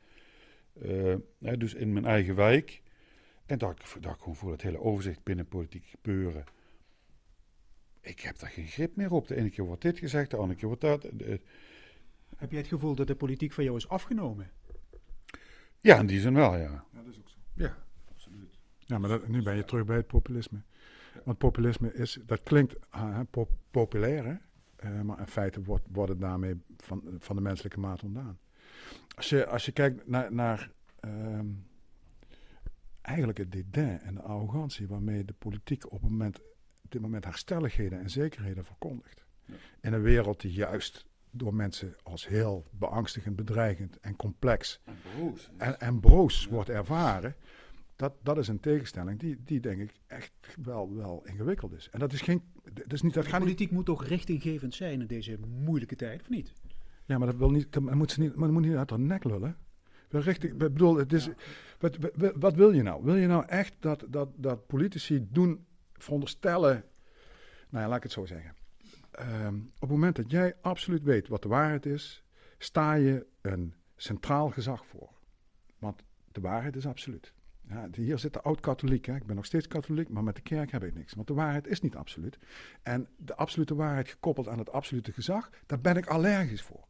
eh, 0.81 1.15
hè, 1.39 1.57
dus 1.57 1.73
in 1.73 1.93
mijn 1.93 2.05
eigen 2.05 2.35
wijk. 2.35 2.81
En 3.45 3.57
dat 3.57 3.97
dat 3.99 4.13
ik 4.13 4.19
gewoon 4.19 4.35
voor 4.35 4.51
het 4.51 4.62
hele 4.62 4.79
overzicht 4.81 5.23
binnen 5.23 5.47
politiek 5.47 5.85
gebeuren... 5.85 6.43
Ik 8.02 8.19
heb 8.19 8.39
daar 8.39 8.50
geen 8.50 8.67
grip 8.67 8.95
meer 8.95 9.12
op. 9.12 9.27
De 9.27 9.35
ene 9.35 9.50
keer 9.50 9.65
wordt 9.65 9.81
dit 9.81 10.00
gezegd, 10.00 10.31
de 10.31 10.37
andere 10.37 10.56
keer 10.60 10.67
wordt 10.67 10.81
dat. 10.81 11.02
De- 11.02 11.41
Heb 12.37 12.50
jij 12.52 12.60
het 12.60 12.69
gevoel 12.69 12.95
dat 12.95 13.08
de 13.08 13.15
politiek 13.15 13.54
van 13.54 13.63
jou 13.63 13.77
is 13.77 13.87
afgenomen? 13.89 14.52
Ja, 15.77 16.00
in 16.00 16.06
die 16.06 16.19
zin 16.19 16.33
wel, 16.33 16.56
ja. 16.58 16.60
Ja, 16.91 17.02
dat 17.04 17.06
is 17.08 17.19
ook 17.19 17.29
zo. 17.29 17.37
Ja, 17.54 17.77
absoluut. 18.10 18.58
Ja, 18.79 18.97
maar 18.97 19.10
dat- 19.10 19.27
nu 19.27 19.43
ben 19.43 19.56
je 19.56 19.65
terug 19.65 19.85
bij 19.85 19.95
het 19.95 20.08
populisme. 20.08 20.62
Want 21.23 21.37
populisme 21.37 21.93
is, 21.93 22.19
dat 22.25 22.43
klinkt 22.43 22.75
ah, 22.91 23.19
pop- 23.29 23.58
populair, 23.71 24.25
hè? 24.25 24.35
Eh, 24.75 25.02
maar 25.02 25.19
in 25.19 25.27
feite 25.27 25.62
wordt, 25.63 25.85
wordt 25.91 26.12
het 26.12 26.19
daarmee 26.21 26.62
van, 26.77 27.04
van 27.17 27.35
de 27.35 27.41
menselijke 27.41 27.79
maat 27.79 28.04
ontdaan. 28.04 28.39
Als 29.15 29.29
je, 29.29 29.45
als 29.45 29.65
je 29.65 29.71
kijkt 29.71 30.08
naar, 30.08 30.33
naar 30.33 30.71
ehm, 31.00 31.47
eigenlijk 33.02 33.37
het 33.37 33.52
dédain 33.52 34.00
en 34.00 34.13
de 34.13 34.21
arrogantie 34.21 34.87
waarmee 34.87 35.25
de 35.25 35.33
politiek 35.33 35.85
op, 35.91 36.02
het 36.02 36.10
moment, 36.12 36.39
op 36.90 36.96
dit 36.96 37.02
moment 37.02 37.23
haar 37.23 37.37
stelligheden 37.37 38.00
en 38.00 38.10
zekerheden 38.10 38.65
verkondigt. 38.65 39.25
Ja. 39.46 39.54
In 39.81 39.94
een 39.94 40.02
wereld 40.02 40.42
die 40.42 40.52
juist 40.52 41.06
door 41.31 41.54
mensen 41.54 41.96
als 42.04 42.27
heel 42.27 42.65
beangstigend, 42.71 43.35
bedreigend 43.35 44.00
en 44.00 44.15
complex 44.15 44.79
En 44.85 44.94
broos. 45.15 45.50
en, 45.58 45.79
en 45.79 46.00
broos 46.00 46.44
Ja. 46.44 46.50
wordt 46.50 46.69
ervaren. 46.69 47.35
Dat, 47.96 48.13
dat 48.23 48.37
is 48.37 48.48
een 48.48 48.60
tegenstelling 48.60 49.19
die, 49.19 49.37
die 49.44 49.60
denk 49.60 49.81
ik 49.81 49.94
echt 50.08 50.31
wel, 50.63 50.96
wel 50.96 51.21
ingewikkeld 51.25 51.73
is. 51.73 51.90
En 51.92 52.00
dat 52.00 52.13
is 52.13 52.21
geen. 52.21 52.42
Dat 52.73 52.94
is 52.94 53.02
niet, 53.02 53.13
dat 53.13 53.23
De 53.23 53.29
gaat 53.29 53.40
niet. 53.40 53.48
politiek 53.48 53.71
moet 53.71 53.85
toch 53.85 54.06
richtinggevend 54.06 54.73
zijn 54.75 55.02
in 55.02 55.08
deze 55.08 55.37
moeilijke 55.48 55.96
tijd, 55.96 56.21
of 56.21 56.29
niet? 56.29 56.54
Ja, 57.06 57.17
maar 57.17 57.27
dat 57.27 57.35
wil 57.37 57.52
niet. 57.52 57.71
Dat 57.73 57.94
moet, 57.94 58.12
ze 58.12 58.19
niet, 58.19 58.35
maar 58.35 58.44
dat 58.48 58.52
moet 58.58 58.65
niet 58.65 58.75
uit 58.75 58.90
haar 58.90 59.00
nek 59.00 59.23
lullen. 59.23 59.58
Richtig, 60.10 60.52
ik 60.52 60.58
bedoel, 60.58 60.96
het 60.96 61.13
is, 61.13 61.29
wat, 61.79 61.98
wat, 62.15 62.33
wat 62.35 62.56
wil 62.56 62.71
je 62.71 62.81
nou? 62.81 63.04
Wil 63.04 63.15
je 63.15 63.27
nou 63.27 63.46
echt 63.48 63.73
dat, 63.79 64.06
dat, 64.10 64.29
dat 64.35 64.67
politici 64.67 65.27
doen, 65.31 65.65
veronderstellen, 66.04 66.83
nou 67.69 67.83
ja, 67.83 67.89
laat 67.89 67.97
ik 67.97 68.04
het 68.04 68.12
zo 68.12 68.25
zeggen. 68.25 68.56
Ehm, 69.12 69.56
op 69.56 69.79
het 69.79 69.89
moment 69.89 70.15
dat 70.15 70.31
jij 70.31 70.56
absoluut 70.62 71.04
weet 71.04 71.27
wat 71.27 71.41
de 71.41 71.47
waarheid 71.47 71.85
is, 71.85 72.23
sta 72.58 72.93
je 72.93 73.25
een 73.41 73.73
centraal 73.95 74.50
gezag 74.50 74.85
voor. 74.85 75.10
Want 75.77 76.04
de 76.31 76.41
waarheid 76.41 76.75
is 76.75 76.85
absoluut. 76.85 77.33
Ja, 77.69 77.89
hier 77.91 78.19
zitten 78.19 78.43
oud-katholiek. 78.43 79.08
Ik 79.08 79.25
ben 79.25 79.35
nog 79.35 79.45
steeds 79.45 79.67
katholiek, 79.67 80.10
maar 80.10 80.23
met 80.23 80.35
de 80.35 80.41
kerk 80.41 80.71
heb 80.71 80.83
ik 80.83 80.93
niks. 80.93 81.13
Want 81.13 81.27
de 81.27 81.33
waarheid 81.33 81.67
is 81.67 81.81
niet 81.81 81.95
absoluut. 81.95 82.39
En 82.81 83.08
de 83.17 83.35
absolute 83.35 83.75
waarheid 83.75 84.10
gekoppeld 84.10 84.47
aan 84.47 84.60
het 84.60 84.71
absolute 84.71 85.13
gezag, 85.13 85.50
daar 85.65 85.79
ben 85.81 85.97
ik 85.97 86.08
allergisch 86.08 86.62
voor. 86.62 86.87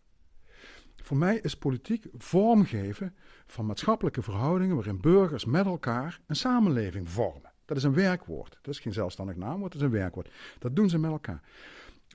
Voor 0.96 1.18
mij 1.18 1.38
is 1.38 1.58
politiek 1.58 2.06
vormgeven 2.18 3.16
van 3.48 3.66
maatschappelijke 3.66 4.22
verhoudingen 4.22 4.76
waarin 4.76 5.02
burgers 5.02 5.46
met 5.46 5.66
elkaar 5.66 6.20
een 6.28 6.36
samenleving 6.36 7.10
vormen. 7.10 7.49
Dat 7.70 7.78
is 7.78 7.84
een 7.84 7.94
werkwoord. 7.94 8.58
Dat 8.62 8.74
is 8.74 8.80
geen 8.80 8.94
zelfstandig 8.94 9.36
naamwoord, 9.36 9.72
dat 9.72 9.82
is 9.82 9.88
een 9.88 9.94
werkwoord. 9.94 10.32
Dat 10.60 10.76
doen 10.76 10.90
ze 10.90 11.00
met 11.00 11.12
elkaar. 11.12 11.42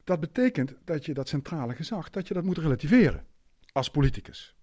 Dat 0.05 0.21
betekent 0.21 0.75
dat 0.85 1.05
je 1.05 1.15
dat 1.15 1.29
centrale 1.29 1.75
gezag, 1.75 2.11
dat 2.11 2.29
je 2.29 2.35
dat 2.35 2.45
moet 2.45 2.59
relativeren 2.59 3.25
als 3.73 3.91
politicus. 3.91 4.55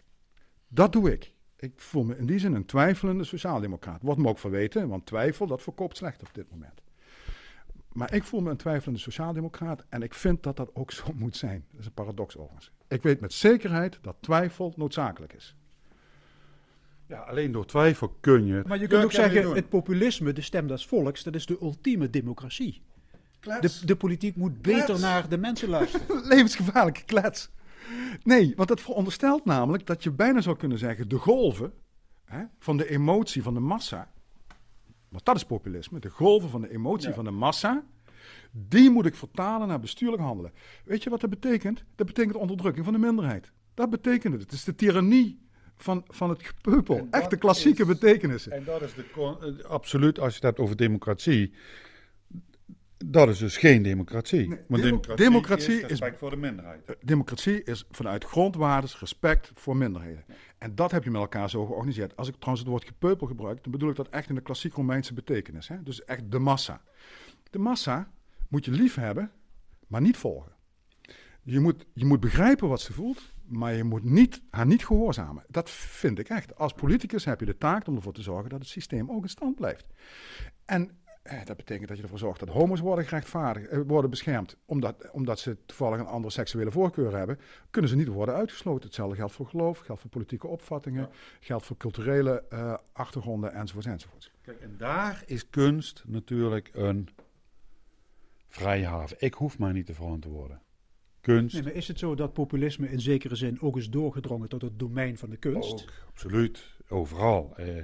Dat 0.68 0.92
doe 0.92 1.12
ik. 1.12 1.34
Ik 1.56 1.74
voel 1.76 2.04
me 2.04 2.18
in 2.18 2.26
die 2.26 2.40
zin 2.40 2.54
een 2.54 2.66
twijfelende 2.66 3.24
sociaaldemocraat. 3.24 4.02
Wordt 4.02 4.20
me 4.20 4.28
ook 4.28 4.40
verweten, 4.40 4.88
want 4.88 5.06
twijfel, 5.06 5.48
dat 5.48 5.62
verkoopt 5.62 5.98
slecht 5.98 6.22
op 6.22 6.34
dit 6.34 6.52
moment. 6.52 6.82
Maar 7.92 8.14
ik 8.14 8.24
voel 8.24 8.42
me 8.42 8.50
een 8.50 8.58
twijfelende 8.58 9.00
sociaaldemocraat 9.00 9.86
en 9.90 10.02
ik 10.02 10.14
vind 10.14 10.44
dat 10.44 10.58
dat 10.58 10.76
ook 10.76 10.92
zo 10.92 11.14
moet 11.24 11.38
zijn. 11.38 11.66
Dat 11.72 11.80
is 11.80 11.86
een 11.86 11.94
paradox 11.94 12.38
overigens. 12.38 12.72
Ik 12.88 13.02
weet 13.02 13.20
met 13.20 13.34
zekerheid 13.34 14.00
dat 14.02 14.16
twijfel 14.20 14.74
noodzakelijk 14.76 15.34
is. 15.34 15.56
Ja, 17.12 17.20
alleen 17.20 17.52
door 17.52 17.66
twijfel 17.66 18.18
kun 18.20 18.46
je. 18.46 18.64
Maar 18.68 18.80
je 18.80 18.88
kunt 18.88 19.04
ook 19.04 19.12
zeggen, 19.12 19.56
het 19.56 19.70
populisme, 19.70 20.34
de 20.34 20.42
stem 20.42 20.68
des 20.68 20.86
volks, 20.86 21.24
dat 21.24 21.36
is 21.36 21.46
de 21.46 21.58
ultieme 21.62 22.10
democratie. 22.10 22.82
De, 23.40 23.80
de, 23.86 23.96
politiek 23.96 24.36
moet 24.36 24.62
beter 24.62 25.00
naar 25.00 25.30
de 25.30 25.38
mensen 25.38 25.70
luisteren. 25.70 26.28
Levensgevaarlijke 26.34 27.04
klets. 27.04 27.50
Nee, 28.24 28.54
want 28.56 28.70
het 28.70 28.82
veronderstelt 28.82 29.46
namelijk 29.46 29.86
dat 29.86 30.04
je 30.04 30.12
bijna 30.12 30.42
zou 30.42 30.58
kunnen 30.58 30.78
zeggen: 30.78 31.10
de 31.10 31.18
golven 31.18 31.74
hè, 32.26 32.44
van 32.60 32.78
de 32.78 32.90
emotie 32.90 33.44
van 33.44 33.54
de 33.54 33.60
massa. 33.60 34.12
Want 35.10 35.26
dat 35.26 35.36
is 35.36 35.46
populisme. 35.46 36.00
De 36.00 36.10
golven 36.10 36.50
van 36.50 36.62
de 36.62 36.72
emotie 36.72 37.14
van 37.14 37.24
de 37.24 37.32
massa. 37.32 37.84
Die 38.52 38.90
moet 38.90 39.06
ik 39.06 39.16
vertalen 39.16 39.68
naar 39.68 39.80
bestuurlijk 39.80 40.22
handelen. 40.22 40.52
Weet 40.86 41.04
je 41.04 41.10
wat 41.10 41.22
dat 41.22 41.30
betekent? 41.30 41.84
Dat 41.96 42.08
betekent 42.08 42.36
onderdrukking 42.36 42.86
van 42.86 42.94
de 42.94 43.00
minderheid. 43.00 43.52
Dat 43.74 43.90
betekent 43.90 44.34
het. 44.34 44.42
Het 44.42 44.52
is 44.52 44.64
de 44.64 44.76
tirannie 44.76 45.50
van, 45.78 46.04
van 46.08 46.30
het 46.30 46.44
gepeupel. 46.44 47.08
Echt 47.12 47.30
de 47.30 47.38
klassieke 47.38 47.86
betekenissen. 47.86 48.52
En 48.52 48.64
dat 48.64 48.82
is 48.82 48.94
de, 48.94 49.06
eh, 49.14 49.70
absoluut, 49.70 50.20
als 50.20 50.30
je 50.30 50.36
het 50.36 50.44
hebt 50.44 50.60
over 50.60 50.76
democratie. 50.76 51.54
Dat 53.06 53.30
is 53.30 53.38
dus 53.38 53.58
geen 53.58 53.82
democratie. 53.82 54.48
Nee, 54.48 54.82
democratie, 54.82 55.26
democratie, 55.26 55.76
is 55.76 55.88
respect 55.88 56.18
voor 56.18 56.30
de 56.30 56.36
minderheid. 56.36 56.86
Eh, 56.86 56.96
democratie 57.02 57.64
is 57.64 57.86
vanuit 57.92 58.24
grondwaardes 58.24 59.00
respect 59.00 59.52
voor 59.54 59.78
minderheden. 59.78 60.26
En 60.58 60.76
dat 60.76 60.92
heb 60.92 61.04
je 61.04 61.12
met 61.12 61.22
elkaar 61.22 61.50
zo 61.50 61.66
georganiseerd. 61.66 62.16
Als 62.16 62.28
ik 62.28 62.34
trouwens 62.34 62.64
het 62.64 62.72
woord 62.72 62.86
gepeupel 62.86 63.28
gebruik, 63.28 63.64
dan 63.64 63.72
bedoel 63.72 63.90
ik 63.90 63.96
dat 63.96 64.10
echt 64.10 64.30
in 64.30 64.36
de 64.36 64.42
klassiek 64.42 64.74
Romeinse 64.74 65.14
betekenis. 65.14 65.68
Hè? 65.68 65.84
Dus 65.84 66.06
echt 66.06 66.32
de 66.32 66.40
massa. 66.40 66.82
De 67.50 67.60
massa 67.60 68.12
moet 68.48 68.66
je 68.66 68.72
lief 68.72 68.96
hebben, 68.96 69.32
maar 69.88 70.02
niet 70.02 70.18
volgen. 70.18 70.52
Je 71.44 71.60
moet, 71.60 71.86
je 71.94 72.06
moet 72.06 72.20
begrijpen 72.20 72.68
wat 72.68 72.82
ze 72.82 72.94
voelt, 72.94 73.34
maar 73.52 73.74
je 73.74 73.84
moet 73.84 74.04
niet, 74.04 74.42
haar 74.50 74.66
niet 74.66 74.86
gehoorzamen. 74.86 75.44
Dat 75.48 75.70
vind 75.70 76.20
ik 76.20 76.30
echt. 76.30 76.58
Als 76.58 76.74
politicus 76.74 77.26
heb 77.26 77.40
je 77.40 77.46
de 77.46 77.58
taak 77.58 77.88
om 77.88 77.96
ervoor 77.96 78.14
te 78.14 78.22
zorgen 78.22 78.50
dat 78.50 78.60
het 78.60 78.68
systeem 78.68 79.12
ook 79.12 79.24
in 79.24 79.30
stand 79.30 79.56
blijft. 79.56 79.86
En 80.66 80.92
eh, 81.22 81.46
dat 81.46 81.58
betekent 81.58 81.88
dat 81.88 81.98
je 81.98 82.04
ervoor 82.04 82.20
zorgt 82.20 82.40
dat 82.40 82.50
homo's 82.50 82.80
worden 82.80 83.06
gerechtvaardigd, 83.06 83.68
eh, 83.68 83.80
worden 83.88 84.10
beschermd. 84.10 84.58
Omdat, 84.66 85.12
omdat 85.12 85.40
ze 85.40 85.58
toevallig 85.66 86.00
een 86.00 86.06
andere 86.06 86.34
seksuele 86.34 86.72
voorkeur 86.72 87.18
hebben, 87.18 87.40
kunnen 87.70 87.90
ze 87.90 87.96
niet 87.96 88.08
worden 88.08 88.36
uitgesloten. 88.36 88.86
Hetzelfde 88.86 89.16
geldt 89.16 89.34
voor 89.34 89.48
geloof, 89.48 89.80
geldt 89.80 90.02
voor 90.02 90.10
politieke 90.10 90.48
opvattingen, 90.48 91.10
geldt 91.40 91.66
voor 91.66 91.78
culturele 91.78 92.44
uh, 92.54 92.74
achtergronden 92.92 93.54
enzovoorts 93.54 93.88
enzovoorts. 93.88 94.32
Kijk, 94.42 94.60
en 94.60 94.76
daar 94.78 95.24
is 95.26 95.50
kunst 95.50 96.04
natuurlijk 96.08 96.70
een 96.74 97.10
vrijhaven. 98.48 99.16
Ik 99.20 99.34
hoef 99.34 99.60
mij 99.60 99.72
niet 99.72 99.86
te 99.86 99.94
verantwoorden. 99.94 100.62
Kunst. 101.22 101.54
Nee, 101.54 101.64
maar 101.64 101.74
is 101.74 101.88
het 101.88 102.00
zo 102.00 102.16
dat 102.16 102.34
populisme 102.34 102.90
in 102.90 103.00
zekere 103.00 103.36
zin 103.36 103.62
ook 103.62 103.78
is 103.78 103.90
doorgedrongen 103.90 104.50
tot 104.50 104.62
het 104.62 104.80
domein 104.80 105.18
van 105.18 105.30
de 105.30 105.38
kunst? 105.38 105.82
Ook, 105.82 105.94
absoluut. 106.08 106.76
Overal. 106.88 107.54
Eh, 107.58 107.84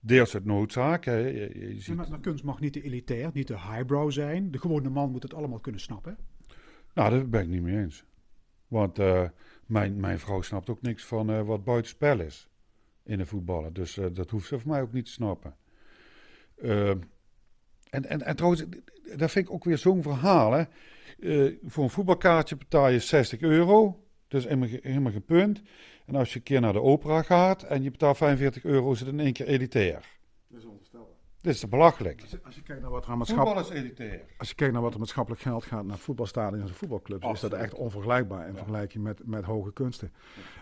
deels 0.00 0.32
het 0.32 0.44
noodzaak. 0.44 1.04
Hè. 1.04 1.16
Je, 1.16 1.74
ziet... 1.78 1.94
maar, 1.94 2.20
kunst 2.20 2.44
mag 2.44 2.60
niet 2.60 2.72
te 2.72 2.82
elitair, 2.82 3.30
niet 3.32 3.46
te 3.46 3.58
highbrow 3.58 4.12
zijn. 4.12 4.50
De 4.50 4.58
gewone 4.58 4.88
man 4.88 5.10
moet 5.10 5.22
het 5.22 5.34
allemaal 5.34 5.58
kunnen 5.58 5.80
snappen. 5.80 6.16
Nou, 6.94 7.10
daar 7.10 7.28
ben 7.28 7.42
ik 7.42 7.48
niet 7.48 7.62
mee 7.62 7.78
eens. 7.78 8.04
Want 8.68 8.98
uh, 8.98 9.28
mijn, 9.66 10.00
mijn 10.00 10.18
vrouw 10.18 10.42
snapt 10.42 10.70
ook 10.70 10.82
niks 10.82 11.04
van 11.04 11.30
uh, 11.30 11.42
wat 11.42 11.64
buitenspel 11.64 12.20
is 12.20 12.48
in 13.02 13.18
de 13.18 13.26
voetballen. 13.26 13.72
Dus 13.72 13.96
uh, 13.96 14.06
dat 14.12 14.30
hoeft 14.30 14.48
ze 14.48 14.58
voor 14.58 14.70
mij 14.70 14.82
ook 14.82 14.92
niet 14.92 15.04
te 15.04 15.10
snappen. 15.10 15.56
en, 16.56 17.00
en, 17.90 18.22
en 18.22 18.36
trouwens, 18.36 18.64
dat 19.16 19.30
vind 19.30 19.46
ik 19.46 19.52
ook 19.52 19.64
weer 19.64 19.78
zo'n 19.78 20.02
verhaal. 20.02 20.52
Hè. 20.52 20.64
Voor 21.64 21.84
een 21.84 21.90
voetbalkaartje 21.90 22.56
betaal 22.56 22.88
je 22.88 22.98
60 22.98 23.40
euro. 23.40 24.04
Dat 24.28 24.40
is 24.40 24.46
helemaal, 24.46 24.68
helemaal 24.82 25.12
geen 25.12 25.24
punt. 25.24 25.62
En 26.06 26.14
als 26.14 26.32
je 26.32 26.38
een 26.38 26.44
keer 26.44 26.60
naar 26.60 26.72
de 26.72 26.82
opera 26.82 27.22
gaat 27.22 27.62
en 27.62 27.82
je 27.82 27.90
betaalt 27.90 28.16
45 28.16 28.64
euro, 28.64 28.92
is 28.92 29.00
het 29.00 29.08
in 29.08 29.20
één 29.20 29.32
keer 29.32 29.46
elitair. 29.46 30.18
Dat 30.48 30.58
is 30.58 30.64
onvoorstelbaar. 30.64 31.12
Dit 31.40 31.54
is 31.54 31.68
belachelijk. 31.68 32.20
Als 32.20 32.30
je, 32.30 32.40
als 32.44 32.54
je 32.54 32.62
kijkt 32.62 32.82
naar 32.82 32.90
wat 32.90 33.04
er 33.04 33.10
aan 33.10 33.18
maatschappelijk... 33.18 33.66
Voetbal 33.66 33.76
is 33.76 33.84
elitair. 33.84 34.20
Als 34.38 34.48
je 34.48 34.54
kijkt 34.54 34.72
naar 34.72 34.82
wat 34.82 34.92
er 34.92 34.98
maatschappelijk 34.98 35.42
geld 35.42 35.64
gaat 35.64 35.84
naar 35.84 35.98
voetbalstadions 35.98 36.70
en 36.70 36.76
voetbalclubs, 36.76 37.32
is 37.32 37.40
dat 37.40 37.52
echt 37.52 37.74
onvergelijkbaar 37.74 38.48
in 38.48 38.56
vergelijking 38.56 39.04
met, 39.04 39.20
met 39.24 39.44
hoge 39.44 39.72
kunsten. 39.72 40.12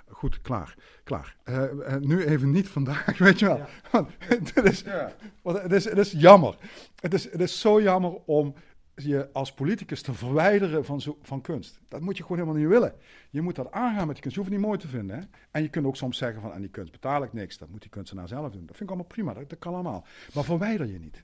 Goed, 0.09 0.41
klaar. 0.41 0.77
klaar. 1.05 1.37
Uh, 1.45 1.97
nu 1.97 2.25
even 2.25 2.51
niet 2.51 2.69
vandaag, 2.69 3.19
weet 3.29 3.39
je 3.39 3.47
wel. 3.47 3.57
Ja. 3.57 3.69
Want, 3.91 4.09
het, 4.19 4.65
is, 4.65 4.81
ja. 4.81 5.13
want 5.43 5.63
het, 5.63 5.73
is, 5.73 5.85
het 5.85 5.99
is 5.99 6.13
jammer. 6.13 6.57
Het 7.01 7.15
is, 7.15 7.31
het 7.31 7.41
is 7.41 7.61
zo 7.61 7.83
jammer 7.83 8.19
om 8.25 8.55
je 8.95 9.29
als 9.33 9.53
politicus 9.53 10.03
te 10.03 10.15
verwijderen 10.15 10.85
van, 10.85 11.01
zo, 11.01 11.19
van 11.23 11.41
kunst. 11.41 11.81
Dat 11.89 12.01
moet 12.01 12.17
je 12.17 12.23
gewoon 12.23 12.39
helemaal 12.39 12.61
niet 12.61 12.71
willen. 12.71 12.95
Je 13.31 13.41
moet 13.41 13.55
dat 13.55 13.71
aangaan 13.71 14.07
met 14.07 14.15
die 14.15 14.23
kunst. 14.23 14.37
Je 14.37 14.43
hoeft 14.43 14.53
het 14.53 14.61
niet 14.61 14.69
mooi 14.69 14.79
te 14.79 14.89
vinden. 14.89 15.17
Hè? 15.17 15.23
En 15.51 15.63
je 15.63 15.69
kunt 15.69 15.87
ook 15.87 15.97
soms 15.97 16.19
zeggen 16.19 16.41
van 16.41 16.53
aan 16.53 16.61
die 16.61 16.71
kunst 16.71 16.93
betaal 16.93 17.23
ik 17.23 17.33
niks. 17.33 17.59
Dat 17.59 17.69
moet 17.69 17.81
die 17.81 17.91
kunstenaar 17.91 18.29
zelf 18.29 18.51
doen. 18.51 18.67
Dat 18.67 18.77
vind 18.77 18.81
ik 18.81 18.89
allemaal 18.89 19.07
prima. 19.07 19.35
Dat, 19.35 19.59
kan 19.59 19.75
allemaal. 19.75 20.07
Maar 20.35 20.45
verwijder 20.45 20.87
je 20.87 20.99
niet. 20.99 21.23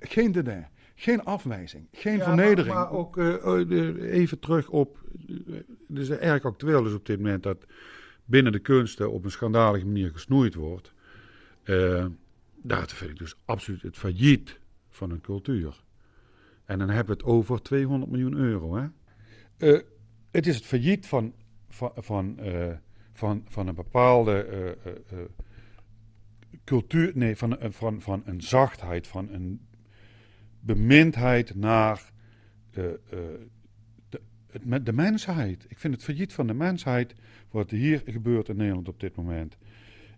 geen 0.00 0.32
dédain. 0.32 0.66
Geen 0.94 1.24
afwijzing. 1.24 1.88
Geen 1.92 2.22
vernedering. 2.22 2.74
Maar, 2.74 2.90
ook 2.90 3.16
uh, 3.16 4.12
even 4.12 4.38
terug 4.38 4.68
op... 4.68 4.98
Het 5.88 5.98
is 5.98 6.10
erg 6.10 6.44
actueel 6.44 6.82
dus 6.82 6.94
op 6.94 7.06
dit 7.06 7.16
moment 7.16 7.42
dat 7.42 7.66
binnen 8.24 8.52
de 8.52 8.58
kunsten 8.58 9.12
op 9.12 9.24
een 9.24 9.30
schandalige 9.30 9.86
manier 9.86 10.10
gesnoeid 10.10 10.54
wordt. 10.54 10.92
Uh, 11.64 12.06
daar 12.62 12.88
vind 12.88 13.10
ik 13.10 13.18
dus 13.18 13.34
absoluut 13.44 13.82
het 13.82 13.96
failliet 13.96 14.58
van 14.90 15.10
een 15.10 15.20
cultuur. 15.20 15.82
En 16.68 16.78
dan 16.78 16.88
hebben 16.88 17.16
we 17.16 17.22
het 17.22 17.30
over 17.32 17.62
200 17.62 18.10
miljoen 18.10 18.34
euro. 18.34 18.76
Hè? 18.76 18.86
Uh, 19.58 19.80
het 20.30 20.46
is 20.46 20.56
het 20.56 20.66
failliet 20.66 21.06
van, 21.06 21.34
van, 21.68 21.92
van, 21.94 22.36
uh, 22.40 22.72
van, 23.12 23.44
van 23.48 23.66
een 23.66 23.74
bepaalde 23.74 24.46
uh, 25.12 25.18
cultuur, 26.64 27.12
nee, 27.14 27.36
van, 27.36 27.56
van, 27.60 28.00
van 28.00 28.22
een 28.24 28.40
zachtheid, 28.40 29.06
van 29.06 29.28
een 29.32 29.66
bemindheid 30.60 31.54
naar 31.54 32.12
de, 32.70 33.00
het, 34.50 34.86
de 34.86 34.92
mensheid. 34.92 35.66
Ik 35.68 35.78
vind 35.78 35.94
het 35.94 36.04
failliet 36.04 36.32
van 36.32 36.46
de 36.46 36.54
mensheid 36.54 37.14
wat 37.50 37.70
hier 37.70 38.02
gebeurt 38.04 38.48
in 38.48 38.56
Nederland 38.56 38.88
op 38.88 39.00
dit 39.00 39.16
moment. 39.16 39.56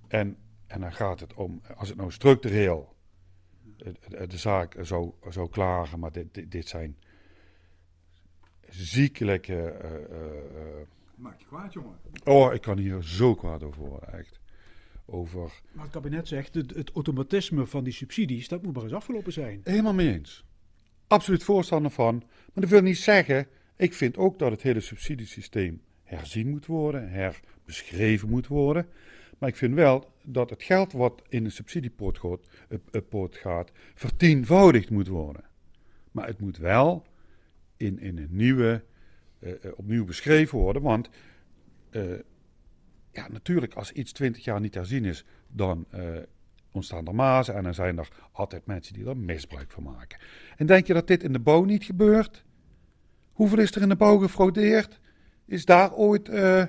En, 0.09 0.37
en 0.67 0.81
dan 0.81 0.93
gaat 0.93 1.21
het 1.21 1.35
om, 1.35 1.61
als 1.77 1.89
het 1.89 1.99
nou 1.99 2.11
structureel 2.11 2.97
de 4.29 4.39
zaak 4.39 4.77
zou, 4.81 5.13
zou 5.29 5.51
klagen, 5.51 5.99
maar 5.99 6.13
dit, 6.13 6.51
dit, 6.51 6.69
zijn 6.69 6.97
ziekelijke... 8.69 9.77
Uh, 10.11 10.87
Maak 11.15 11.41
je 11.41 11.47
kwaad, 11.47 11.73
jongen. 11.73 11.99
Oh, 12.25 12.55
ik 12.55 12.61
kan 12.61 12.79
hier 12.79 13.03
zo 13.03 13.35
kwaad 13.35 13.63
over 13.63 13.83
worden, 13.83 14.13
echt. 14.13 14.41
Over... 15.05 15.53
Maar 15.73 15.85
het 15.85 15.93
kabinet 15.93 16.29
zegt, 16.29 16.55
het, 16.55 16.75
het 16.75 16.91
automatisme 16.91 17.67
van 17.67 17.85
die 17.85 17.93
subsidies, 17.93 18.49
dat 18.49 18.63
moet 18.63 18.75
maar 18.75 18.83
eens 18.83 18.93
afgelopen 18.93 19.33
zijn. 19.33 19.61
Helemaal 19.65 19.95
mee 19.95 20.13
eens. 20.13 20.45
Absoluut 21.07 21.43
voorstander 21.43 21.91
van. 21.91 22.15
Maar 22.27 22.63
dat 22.63 22.69
wil 22.69 22.83
niet 22.83 22.99
zeggen, 22.99 23.47
ik 23.77 23.95
vind 23.95 24.17
ook 24.17 24.39
dat 24.39 24.51
het 24.51 24.63
hele 24.63 24.81
subsidiesysteem 24.81 25.83
herzien 26.03 26.49
moet 26.49 26.67
worden, 26.67 27.11
herbeschreven 27.11 28.29
moet 28.29 28.47
worden. 28.47 28.87
Maar 29.41 29.49
ik 29.49 29.57
vind 29.57 29.75
wel 29.75 30.13
dat 30.23 30.51
het 30.51 30.63
geld 30.63 30.93
wat 30.93 31.23
in 31.29 31.45
de 31.45 31.51
subsidiepot 31.51 32.19
gaat, 32.19 32.49
uh, 33.03 33.25
gaat 33.31 33.71
vertienvoudigd 33.95 34.91
moet 34.91 35.09
worden. 35.09 35.45
Maar 36.11 36.27
het 36.27 36.41
moet 36.41 36.57
wel 36.57 37.07
in, 37.77 37.99
in 37.99 38.19
een 38.19 38.29
nieuwe, 38.31 38.85
uh, 39.41 39.53
opnieuw 39.77 40.05
beschreven 40.05 40.59
worden. 40.59 40.83
Want 40.83 41.11
ja, 43.13 43.29
natuurlijk, 43.29 43.75
als 43.75 43.93
iets 43.93 44.13
twintig 44.13 44.45
jaar 44.45 44.61
niet 44.61 44.75
herzien 44.75 45.05
is, 45.05 45.25
dan 45.49 45.87
eh, 45.91 46.03
ontstaan 46.73 47.07
er 47.07 47.15
mazen 47.15 47.55
en 47.55 47.63
dan 47.63 47.75
zijn 47.75 47.99
er 47.99 48.09
altijd 48.33 48.67
mensen 48.67 48.95
die 48.95 49.07
er 49.07 49.17
misbruik 49.17 49.71
van 49.71 49.83
maken. 49.83 50.19
En 50.57 50.67
denk 50.67 50.87
je 50.87 50.93
dat 50.93 51.07
dit 51.07 51.23
in 51.23 51.33
de 51.33 51.39
bouw 51.39 51.65
niet 51.65 51.85
gebeurt? 51.85 52.45
Hoeveel 53.33 53.59
is 53.59 53.75
er 53.75 53.83
in 53.83 53.89
de 53.89 53.97
bouw 53.97 54.19
gefraudeerd? 54.19 55.01
Is 55.47 55.65
daar 55.65 55.95
ooit 55.95 56.29
eh, 56.29 56.65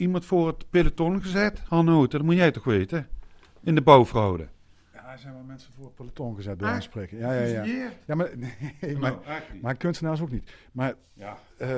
iemand 0.00 0.24
voor 0.24 0.46
het 0.46 0.70
peloton 0.70 1.22
gezet? 1.22 1.60
Hannoot, 1.60 2.10
dat 2.10 2.22
moet 2.22 2.34
jij 2.34 2.50
toch 2.50 2.64
weten? 2.64 3.08
In 3.60 3.74
de 3.74 3.82
bouwfraude. 3.82 4.48
Ja, 4.92 5.12
er 5.12 5.18
zijn 5.18 5.34
wel 5.34 5.42
mensen 5.42 5.72
voor 5.72 5.84
het 5.84 5.94
peloton 5.94 6.34
gezet, 6.34 6.56
bij 6.58 6.66
wijze 6.66 6.82
Ah, 6.82 6.90
spreken. 6.90 7.18
Ja, 7.18 7.32
ja, 7.32 7.62
ja. 7.64 7.90
Ja, 8.06 8.14
maar, 8.14 8.30
nee, 8.80 8.96
maar, 9.62 9.76
kunstenaars 9.76 10.20
ook 10.20 10.30
niet. 10.30 10.52
Maar 10.72 10.94
ja. 11.12 11.38
eh, 11.58 11.76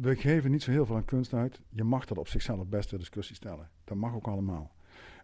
we 0.00 0.16
geven 0.16 0.50
niet 0.50 0.62
zo 0.62 0.70
heel 0.70 0.86
veel 0.86 0.96
aan 0.96 1.04
kunst 1.04 1.34
uit. 1.34 1.60
Je 1.68 1.84
mag 1.84 2.04
dat 2.04 2.18
op 2.18 2.28
zichzelf 2.28 2.66
best 2.66 2.88
ter 2.88 2.98
discussie 2.98 3.36
stellen. 3.36 3.70
Dat 3.84 3.96
mag 3.96 4.14
ook 4.14 4.26
allemaal. 4.26 4.74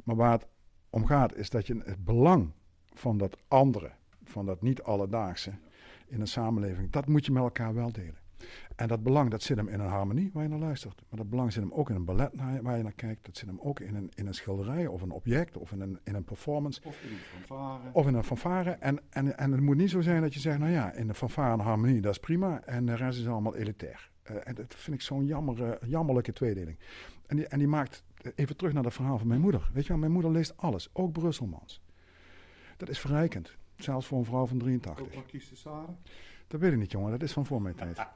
Maar 0.05 0.17
waar 0.17 0.33
het 0.33 0.47
om 0.91 1.07
gaat, 1.07 1.35
is 1.37 1.51
dat 1.51 1.67
je 1.67 1.81
het 1.85 2.05
belang 2.05 2.53
van 2.93 3.19
dat 3.19 3.37
andere, 3.49 3.91
van 4.25 4.47
dat 4.47 4.63
niet 4.63 4.83
alledaagse 4.83 5.53
in 6.09 6.21
een 6.21 6.27
samenleving, 6.27 6.91
dat 6.91 7.07
moet 7.07 7.27
je 7.27 7.33
met 7.33 7.43
elkaar 7.43 7.75
wel 7.75 7.93
delen. 7.93 8.19
En 8.81 8.89
dat 8.89 9.03
belang, 9.03 9.31
dat 9.31 9.43
zit 9.43 9.57
hem 9.57 9.69
in 9.69 9.81
een 9.81 9.89
harmonie 9.89 10.31
waar 10.33 10.43
je 10.43 10.49
naar 10.49 10.59
luistert. 10.59 11.03
Maar 11.09 11.19
dat 11.19 11.31
belang 11.31 11.53
zit 11.53 11.63
hem 11.63 11.73
ook 11.73 11.91
in 11.91 11.97
een 11.97 12.05
ballet 12.05 12.31
waar 12.63 12.77
je 12.77 12.83
naar 12.83 12.93
kijkt. 12.93 13.27
Dat 13.27 13.37
zit 13.37 13.47
hem 13.47 13.59
ook 13.61 13.81
in 13.81 13.95
een, 13.95 14.11
in 14.15 14.27
een 14.27 14.35
schilderij 14.35 14.87
of 14.87 15.03
een 15.03 15.11
object 15.11 15.57
of 15.57 15.73
in 15.73 15.81
een, 15.81 15.99
in 16.05 16.15
een 16.15 16.25
performance. 16.25 16.81
Of 16.85 17.03
in 17.03 17.17
fanfare. 17.17 17.93
Of 17.93 18.07
in 18.07 18.15
een 18.15 18.25
fanfare. 18.25 18.71
En, 18.71 18.99
en, 19.11 19.39
en 19.39 19.53
het 19.53 19.61
moet 19.61 19.77
niet 19.77 19.91
zo 19.91 20.01
zijn 20.01 20.23
dat 20.23 20.35
je 20.35 20.41
zegt, 20.41 20.59
nou 20.59 20.71
ja, 20.71 20.93
in 20.93 21.07
de 21.07 21.15
fanfare 21.15 21.53
en 21.53 21.61
harmonie, 21.61 22.01
dat 22.01 22.13
is 22.13 22.19
prima. 22.19 22.63
En 22.65 22.87
de 22.87 22.95
rest 22.95 23.19
is 23.19 23.29
allemaal 23.29 23.57
elitair. 23.57 24.11
Eh, 24.23 24.37
en 24.45 24.55
dat 24.55 24.75
vind 24.75 24.97
ik 24.97 25.03
zo'n 25.03 25.27
jammer, 25.27 25.65
eh, 25.65 25.89
jammerlijke 25.89 26.33
tweedeling. 26.33 26.79
En 27.27 27.37
die, 27.37 27.47
en 27.47 27.59
die 27.59 27.69
maakt, 27.69 28.05
even 28.35 28.57
terug 28.57 28.73
naar 28.73 28.83
dat 28.83 28.93
verhaal 28.93 29.19
van 29.19 29.27
mijn 29.27 29.41
moeder. 29.41 29.71
Weet 29.73 29.83
je 29.83 29.89
wel, 29.89 29.99
mijn 29.99 30.13
moeder 30.13 30.31
leest 30.31 30.57
alles, 30.57 30.89
ook 30.93 31.13
Brusselmans. 31.13 31.83
Dat 32.77 32.89
is 32.89 32.99
verrijkend. 32.99 33.57
Zelfs 33.77 34.07
voor 34.07 34.19
een 34.19 34.25
vrouw 34.25 34.47
van 34.47 34.59
83. 34.59 35.07
Ook 35.07 35.15
Marquise 35.15 35.49
de 35.49 35.57
Sade? 35.57 35.93
Dat 36.47 36.61
weet 36.61 36.73
ik 36.73 36.79
niet, 36.79 36.93
jongen. 36.93 37.11
Dat 37.11 37.23
is 37.23 37.33
van 37.33 37.47
voor 37.47 37.63
mijn 37.63 37.75
tijd. 37.75 37.99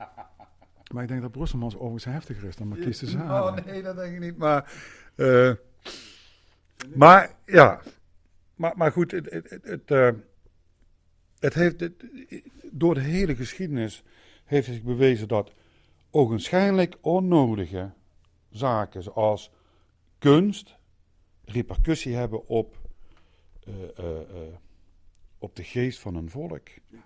Maar 0.93 1.03
ik 1.03 1.09
denk 1.09 1.22
dat 1.22 1.30
Brusselmans 1.30 1.74
overigens 1.74 2.05
heftiger 2.05 2.49
is 2.49 2.57
dan 2.57 2.68
Marquise 2.68 3.05
de 3.05 3.11
Sade. 3.11 3.59
Oh 3.59 3.64
nee, 3.64 3.82
dat 3.82 3.97
denk 3.97 4.12
ik 4.14 4.20
niet. 4.20 4.37
Maar, 4.37 4.72
eh, 5.14 5.53
maar 6.95 7.35
ja, 7.47 7.80
maar, 8.55 8.76
maar 8.76 8.93
goed, 8.93 9.11
het, 9.11 9.30
het, 9.30 9.59
het, 9.62 9.91
eh, 9.91 10.09
het 11.39 11.55
heeft, 11.55 11.80
het- 11.80 12.05
door 12.72 12.95
de 12.95 13.01
hele 13.01 13.37
geschiedenis 13.37 14.03
heeft 14.45 14.66
zich 14.66 14.82
bewezen 14.82 15.28
dat 15.28 15.53
ogenschijnlijk 16.11 16.97
onnodige 17.01 17.91
zaken 18.51 19.03
zoals 19.03 19.51
kunst 20.18 20.76
repercussie 21.45 22.14
hebben 22.14 22.47
op, 22.47 22.76
eh, 23.97 24.05
op 25.39 25.57
de 25.57 25.64
geest 25.64 25.99
van 25.99 26.14
een 26.14 26.30
volk. 26.30 26.68
Eh, 26.68 26.99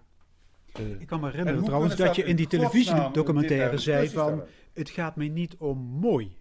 Ik 0.81 1.07
kan 1.07 1.21
me 1.21 1.27
En 1.27 1.31
herinneren 1.33 1.65
trouwens 1.65 1.97
dat 1.97 2.17
je 2.17 2.25
in 2.25 2.37
die 2.37 2.47
televisiedocumentaire 2.47 3.79
zei 3.79 4.09
van... 4.09 4.43
Het 4.73 4.91
gaat 4.91 5.17
mij 5.17 5.29
niet 5.29 5.57
om 5.57 5.79
mooi. 5.79 6.37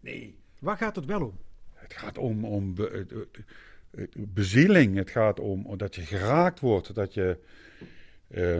nee. 0.00 0.36
Waar 0.58 0.76
gaat 0.76 0.96
het 0.96 1.04
wel 1.04 1.20
om? 1.24 1.38
Het 1.74 1.94
gaat 1.94 2.18
om, 2.18 2.44
om 2.44 2.74
be- 2.74 2.90
het- 3.08 3.10
het- 3.90 4.32
bezieling. 4.34 4.96
Het 4.96 5.10
gaat 5.10 5.40
om 5.40 5.76
dat 5.76 5.94
je 5.94 6.02
geraakt 6.02 6.60
wordt. 6.60 6.94
Dat 6.94 7.14
je. 7.14 7.38
eh, 8.28 8.56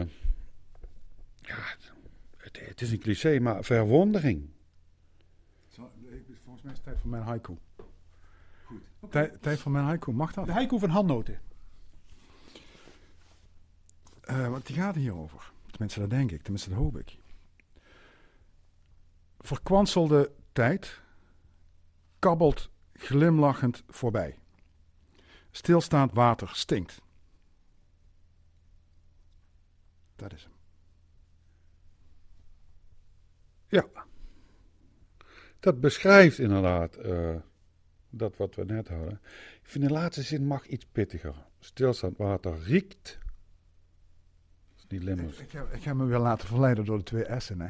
ja, 1.41 1.57
het, 2.37 2.59
het 2.59 2.81
is 2.81 2.91
een 2.91 2.99
cliché, 2.99 3.39
maar 3.39 3.63
verwondering. 3.63 4.49
Zo, 5.67 5.91
Volgens 6.43 6.63
mij 6.63 6.71
is 6.71 6.77
het 6.77 6.83
tijd 6.83 6.99
voor 6.99 7.09
mijn 7.09 7.23
haiku. 7.23 7.53
Goed. 8.99 9.11
Tijd, 9.11 9.41
tijd 9.41 9.59
voor 9.59 9.71
mijn 9.71 9.85
haiku, 9.85 10.11
mag 10.11 10.33
dat? 10.33 10.45
De 10.45 10.51
haiku 10.51 10.79
van 10.79 10.89
handnoten. 10.89 11.39
Eh, 14.29 14.49
want 14.49 14.65
die 14.67 14.75
gaat 14.75 14.95
hierover. 14.95 15.51
Tenminste, 15.71 15.99
dat 15.99 16.09
denk 16.09 16.31
ik. 16.31 16.41
Tenminste, 16.41 16.69
dat 16.69 16.77
hoop 16.77 16.97
ik. 16.97 17.17
Verkwanselde 19.39 20.31
tijd 20.51 21.01
kabbelt 22.19 22.69
glimlachend 22.93 23.83
voorbij. 23.87 24.37
Stilstaand 25.51 26.13
water 26.13 26.49
stinkt. 26.53 27.01
Dat 30.15 30.33
is 30.33 30.43
hem. 30.43 30.53
Ja. 33.67 34.05
Dat 35.59 35.79
beschrijft 35.79 36.39
inderdaad 36.39 36.95
eh, 36.95 37.35
dat 38.09 38.37
wat 38.37 38.55
we 38.55 38.63
net 38.63 38.87
hadden. 38.87 39.21
Ik 39.61 39.69
vind 39.69 39.83
de 39.87 39.93
laatste 39.93 40.21
zin 40.21 40.45
mag 40.45 40.67
iets 40.67 40.85
pittiger. 40.85 41.45
Stilstaand 41.59 42.17
water 42.17 42.59
riekt. 42.59 43.19
Dat 44.89 45.17
is. 45.17 45.39
Ik 45.39 45.51
heb, 45.51 45.73
ik 45.73 45.83
heb 45.83 45.95
me 45.95 46.05
weer 46.05 46.19
laten 46.19 46.47
verleiden 46.47 46.85
door 46.85 46.97
de 46.97 47.03
twee 47.03 47.25
S'en. 47.37 47.61
Hè. 47.61 47.67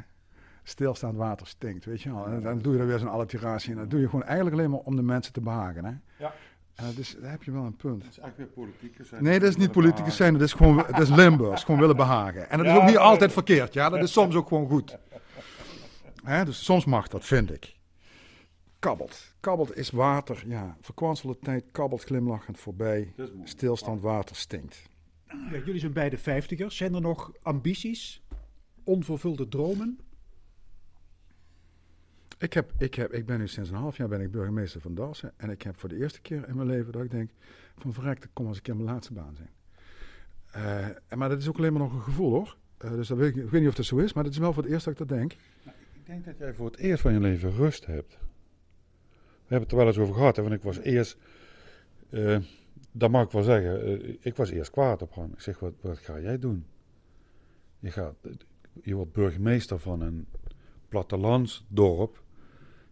Stilstaand 0.63 1.15
water 1.15 1.47
stinkt, 1.47 1.86
weet 1.86 2.01
je 2.01 2.13
wel. 2.13 2.26
En 2.26 2.41
dan 2.41 2.59
doe 2.59 2.74
je 2.74 2.80
er 2.80 2.88
weer 2.88 2.99
zo'n 2.99 3.07
alliteratie 3.07 3.72
in. 3.72 3.78
Dat 3.78 3.89
doe 3.89 3.99
je 3.99 4.05
gewoon 4.05 4.24
eigenlijk 4.24 4.55
alleen 4.55 4.70
maar 4.70 4.80
om 4.80 4.95
de 4.95 5.01
mensen 5.01 5.34
te 5.34 5.41
behagen. 5.41 5.86
Hè. 5.86 5.93
Ja. 6.17 6.34
Eh, 6.80 6.86
dus 6.95 7.15
daar 7.22 7.32
heb 7.32 7.43
je 7.43 7.51
wel 7.51 7.63
een 7.63 7.76
punt. 7.76 8.01
Dat 8.01 8.11
is 8.11 8.20
eigenlijk 8.20 8.55
weer 8.55 8.65
politicus. 8.65 9.11
Nee, 9.20 9.39
dat 9.39 9.49
is 9.49 9.55
niet 9.55 9.72
politicus 9.72 10.15
zijn, 10.15 10.34
dat 10.34 10.41
is 10.41 10.53
gewoon 10.53 10.76
dat 10.76 10.99
is 10.99 11.09
Limburgs, 11.09 11.63
gewoon 11.63 11.80
willen 11.80 11.95
behagen. 11.95 12.49
En 12.49 12.57
dat 12.57 12.67
is 12.67 12.74
ook 12.74 12.84
niet 12.84 12.97
altijd 12.97 13.34
verkeerd, 13.34 13.74
ja, 13.74 13.89
dat 13.89 14.03
is 14.03 14.11
soms 14.11 14.36
ook 14.36 14.47
gewoon 14.47 14.67
goed. 14.67 14.97
Hè, 16.24 16.45
dus 16.45 16.63
soms 16.63 16.86
mag 16.86 17.07
dat, 17.07 17.26
vind 17.26 17.51
ik. 17.51 17.76
Kabbelt. 18.80 19.34
Kabbelt 19.39 19.78
is 19.78 19.89
water, 19.89 20.43
ja. 20.45 20.78
Verkwanselde 20.82 21.38
tijd 21.41 21.63
kabbelt 21.72 22.03
glimlachend 22.03 22.59
voorbij. 22.59 23.13
Dat 23.15 23.30
is. 23.43 23.49
Stilstand 23.49 24.01
water 24.01 24.36
stinkt. 24.36 24.88
Ja, 25.30 25.57
jullie 25.65 25.80
zijn 25.80 25.93
beide 25.93 26.17
vijftigers. 26.17 26.77
Zijn 26.77 26.93
er 26.93 27.01
nog 27.01 27.32
ambities? 27.41 28.23
Onvervulde 28.84 29.47
dromen? 29.47 29.99
Ik, 32.38 32.53
heb, 32.53 32.71
ik, 32.77 32.95
heb, 32.95 33.13
ik 33.13 33.25
ben 33.25 33.39
nu 33.39 33.47
sinds 33.47 33.69
een 33.69 33.75
half 33.75 33.97
jaar 33.97 34.07
ben 34.07 34.21
ik 34.21 34.32
burgemeester 34.32 34.82
van 34.82 34.95
Dalsen. 34.95 35.34
En 35.38 35.49
ik 35.49 35.61
heb 35.61 35.77
voor 35.77 35.89
de 35.89 35.97
eerste 35.97 36.21
keer 36.21 36.47
in 36.47 36.55
mijn 36.55 36.67
leven 36.67 36.91
dat 36.91 37.03
ik 37.03 37.11
denk... 37.11 37.32
van 37.77 37.93
verrekt, 37.93 38.23
ik 38.23 38.30
kom 38.34 38.47
als 38.47 38.57
een 38.57 38.63
keer 38.63 38.75
mijn 38.75 38.89
laatste 38.89 39.13
baan 39.13 39.36
zijn. 39.36 39.49
Eh, 40.51 40.86
en 41.07 41.17
maar 41.17 41.30
dat 41.30 41.39
is 41.39 41.47
ook 41.47 41.57
alleen 41.57 41.73
maar 41.73 41.82
nog 41.82 41.93
een 41.93 42.01
gevoel 42.01 42.32
hoor. 42.32 42.57
Eh, 42.77 42.91
dus 42.91 43.07
dat 43.07 43.17
weet 43.17 43.36
ik, 43.36 43.43
ik 43.43 43.49
weet 43.49 43.61
niet 43.61 43.69
of 43.69 43.75
dat 43.75 43.86
zo 43.86 43.97
is, 43.97 44.13
maar 44.13 44.23
dat 44.23 44.34
is 44.34 44.39
wel 44.39 44.53
voor 44.53 44.63
het 44.63 44.71
eerst 44.71 44.86
dat 44.86 44.93
ik 44.93 44.99
dat 44.99 45.17
denk. 45.17 45.32
Ik 45.93 46.05
denk 46.05 46.25
dat 46.25 46.38
jij 46.38 46.53
voor 46.53 46.65
het 46.65 46.77
eerst 46.77 47.01
van 47.01 47.13
je 47.13 47.19
leven 47.19 47.51
rust 47.51 47.86
hebt. 47.86 48.17
We 49.49 49.55
hebben 49.55 49.69
het 49.69 49.71
er 49.71 49.77
wel 49.77 49.88
eens 49.88 49.97
over 49.97 50.13
gehad. 50.13 50.36
Hè? 50.36 50.41
Want 50.41 50.55
ik 50.55 50.63
was 50.63 50.80
eerst, 50.80 51.17
eh, 52.09 52.38
dat 52.91 53.11
mag 53.11 53.25
ik 53.25 53.31
wel 53.31 53.43
zeggen, 53.43 53.83
eh, 53.83 54.15
ik 54.19 54.35
was 54.35 54.49
eerst 54.49 54.71
kwaad 54.71 55.01
op 55.01 55.15
hem. 55.15 55.31
Ik 55.33 55.41
zeg, 55.41 55.59
wat, 55.59 55.73
wat 55.81 55.97
ga 55.97 56.19
jij 56.19 56.39
doen? 56.39 56.65
Je, 57.79 57.91
gaat, 57.91 58.15
je 58.83 58.95
wordt 58.95 59.13
burgemeester 59.13 59.79
van 59.79 60.01
een 60.01 60.27
plattelandsdorp. 60.87 62.23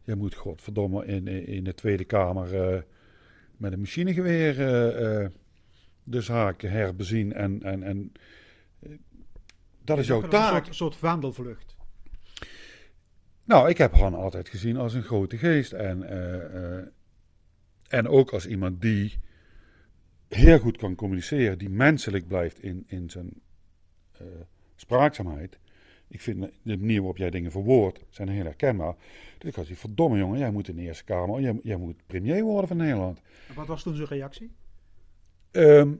Je 0.03 0.15
moet 0.15 0.35
godverdomme 0.35 1.05
in, 1.05 1.27
in, 1.27 1.63
de 1.63 1.73
Tweede 1.73 2.05
Kamer 2.05 2.61
eh, 2.61 2.81
met 3.57 3.71
een 3.73 3.79
machinegeweer 3.79 4.49
eh, 4.49 5.29
de 6.03 6.21
zaken 6.21 6.71
herbezien. 6.71 7.33
En, 7.33 7.63
en, 7.63 7.83
en 7.83 8.11
dat 9.83 9.97
is 9.97 10.07
jouw 10.07 10.23
Een 10.23 10.29
taak. 10.29 10.63
soort, 10.63 10.75
soort 10.75 10.95
vaandelvlucht. 10.95 11.75
Nou, 13.43 13.69
ik 13.69 13.77
heb 13.77 13.93
Han 13.93 14.13
altijd 14.13 14.49
gezien 14.49 14.77
als 14.77 14.93
een 14.93 15.03
grote 15.03 15.37
geest. 15.37 15.71
En, 15.73 16.03
en 17.87 18.07
ook 18.07 18.31
als 18.31 18.47
iemand 18.47 18.81
die 18.81 19.19
heel 20.28 20.59
goed 20.59 20.78
kan 20.78 20.95
communiceren, 20.95 21.57
die 21.57 21.69
menselijk 21.69 22.28
blijft 22.28 22.63
in, 22.63 22.84
in 22.88 23.09
zijn 23.09 23.34
eh, 24.11 24.28
spraakzaamheid. 24.75 25.59
Ik 26.07 26.21
vind 26.21 26.51
de 26.61 26.78
manier 26.78 26.97
waarop 26.97 27.17
jij 27.17 27.30
dingen 27.30 27.51
verwoordt, 27.51 28.05
zijn 28.09 28.30
heel 28.30 28.43
herkenbaar. 28.43 28.95
Dus 29.38 29.49
ik 29.49 29.55
had 29.55 29.67
die 29.67 29.78
verdomme 29.78 30.17
jongen, 30.17 30.39
jij 30.39 30.51
moet 30.51 30.67
in 30.67 30.75
de 30.75 30.82
Eerste 30.82 31.03
Kamer, 31.03 31.41
jij, 31.41 31.59
jij 31.63 31.78
moet 31.78 32.05
premier 32.07 32.43
worden 32.43 32.67
van 32.67 32.78
Nederland. 32.78 33.21
En 33.47 33.55
wat 33.55 33.67
was 33.67 33.84
toen 33.84 33.95
zijn 33.95 34.07
reactie? 34.07 34.51
Ehm, 35.51 35.93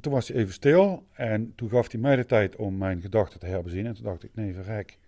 toen 0.00 0.12
was 0.12 0.28
hij 0.28 0.36
even 0.36 0.52
stil 0.52 1.06
en 1.12 1.52
toen 1.54 1.68
gaf 1.68 1.90
hij 1.90 2.00
mij 2.00 2.16
de 2.16 2.26
tijd 2.26 2.56
om 2.56 2.76
mijn 2.76 3.00
gedachten 3.00 3.40
te 3.40 3.46
herbezien. 3.46 3.86
En 3.86 3.94
toen 3.94 4.04
dacht 4.04 4.24
ik, 4.24 4.34
nee 4.34 4.54
verrek, 4.54 4.98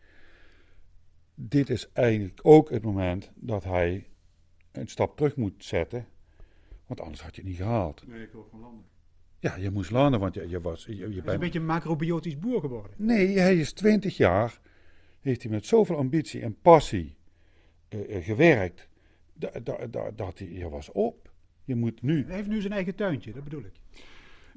dit 1.34 1.70
is 1.70 1.92
eigenlijk 1.92 2.40
ook 2.42 2.70
het 2.70 2.82
moment 2.82 3.30
dat 3.34 3.64
hij 3.64 4.06
een 4.72 4.88
stap 4.88 5.16
terug 5.16 5.36
moet 5.36 5.64
zetten. 5.64 6.06
Want 6.90 7.02
anders 7.02 7.22
had 7.22 7.34
je 7.34 7.40
het 7.40 7.50
niet 7.50 7.58
gehaald. 7.60 8.04
Nee, 8.06 8.22
ik 8.22 8.32
wil 8.32 8.42
gewoon 8.42 8.60
landen. 8.60 8.84
Ja, 9.38 9.56
je 9.56 9.70
moest 9.70 9.90
landen, 9.90 10.20
want 10.20 10.34
je, 10.34 10.48
je 10.48 10.60
was... 10.60 10.84
Je, 10.84 10.94
je 10.96 11.00
Hij 11.00 11.08
is 11.08 11.14
bent- 11.14 11.28
een 11.28 11.38
beetje 11.38 11.58
een 11.58 11.64
macrobiotisch 11.66 12.38
boer 12.38 12.60
geworden. 12.60 12.90
Nee, 12.96 13.38
hij 13.38 13.56
is 13.56 13.72
20 13.72 14.16
jaar, 14.16 14.60
heeft 15.20 15.42
hij 15.42 15.50
met 15.50 15.66
zoveel 15.66 15.96
ambitie 15.96 16.40
en 16.42 16.56
passie 16.62 17.16
eh, 17.88 18.16
eh, 18.16 18.24
gewerkt, 18.24 18.88
da, 19.32 19.50
da, 19.62 19.86
da- 19.86 20.10
dat 20.16 20.38
hij, 20.38 20.48
je 20.52 20.68
was 20.68 20.90
op. 20.92 21.32
Je 21.64 21.74
moet 21.74 22.02
nu 22.02 22.24
Hij 22.26 22.34
heeft 22.36 22.48
nu 22.48 22.60
zijn 22.60 22.72
eigen 22.72 22.94
tuintje, 22.94 23.32
dat 23.32 23.44
bedoel 23.44 23.60
ik. 23.64 23.72
Ja, 23.94 24.02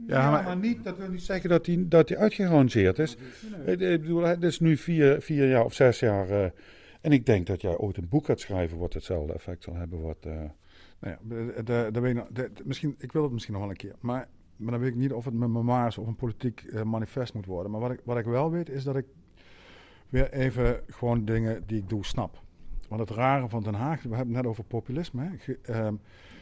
Ja, 0.07 0.31
maar, 0.31 0.43
maar- 0.43 0.57
niet, 0.57 0.83
dat 0.83 0.97
wil 0.97 1.09
niet 1.09 1.21
zeggen 1.23 1.49
dat 1.49 1.65
hij, 1.65 1.85
dat 1.87 2.09
hij 2.09 2.17
uitgerangeerd 2.17 2.99
is. 2.99 3.15
Eh, 3.65 3.71
Ik 3.71 4.01
bedoel, 4.01 4.21
het 4.23 4.43
is 4.43 4.59
nu 4.59 4.77
vier, 4.77 5.21
vier 5.21 5.47
jaar 5.49 5.65
of 5.65 5.73
zes 5.73 5.99
jaar 5.99 6.29
eh, 6.29 6.49
En 7.01 7.11
ik 7.11 7.25
denk 7.25 7.47
dat 7.47 7.61
jij 7.61 7.77
ooit 7.77 7.97
een 7.97 8.09
boek 8.09 8.25
gaat 8.25 8.39
schrijven 8.39 8.77
wat 8.77 8.93
hetzelfde 8.93 9.33
effect 9.33 9.63
zal 9.63 9.75
hebben. 9.75 10.01
Wat, 10.01 10.25
uh... 10.27 10.43
nou 11.03 11.15
ja, 11.15 11.63
de, 11.63 11.89
de, 11.91 12.29
de, 12.31 12.51
misschien, 12.63 12.95
ik 12.97 13.11
wil 13.11 13.23
het 13.23 13.31
misschien 13.31 13.53
nog 13.53 13.61
wel 13.61 13.71
een 13.71 13.77
keer. 13.77 13.95
Maar, 13.99 14.27
maar 14.55 14.71
dan 14.71 14.79
weet 14.79 14.89
ik 14.89 14.95
niet 14.95 15.13
of 15.13 15.25
het 15.25 15.33
met 15.33 15.49
memoirs 15.49 15.97
of 15.97 16.07
een 16.07 16.15
politiek 16.15 16.63
uh, 16.63 16.81
manifest 16.81 17.33
moet 17.33 17.45
worden. 17.45 17.71
Maar 17.71 17.81
wat 17.81 17.91
ik, 17.91 17.99
wat 18.03 18.17
ik 18.17 18.25
wel 18.25 18.51
weet 18.51 18.69
is 18.69 18.83
dat 18.83 18.95
ik 18.95 19.05
weer 20.09 20.31
even 20.31 20.79
gewoon 20.89 21.25
dingen 21.25 21.63
die 21.65 21.77
ik 21.77 21.89
doe 21.89 22.05
snap. 22.05 22.41
Want 22.87 23.01
het 23.01 23.09
rare 23.09 23.49
van 23.49 23.63
Den 23.63 23.73
Haag, 23.73 24.01
we 24.01 24.15
hebben 24.15 24.35
het 24.35 24.43
net 24.43 24.51
over 24.51 24.63
populisme. 24.63 25.29
Uh, 25.69 25.87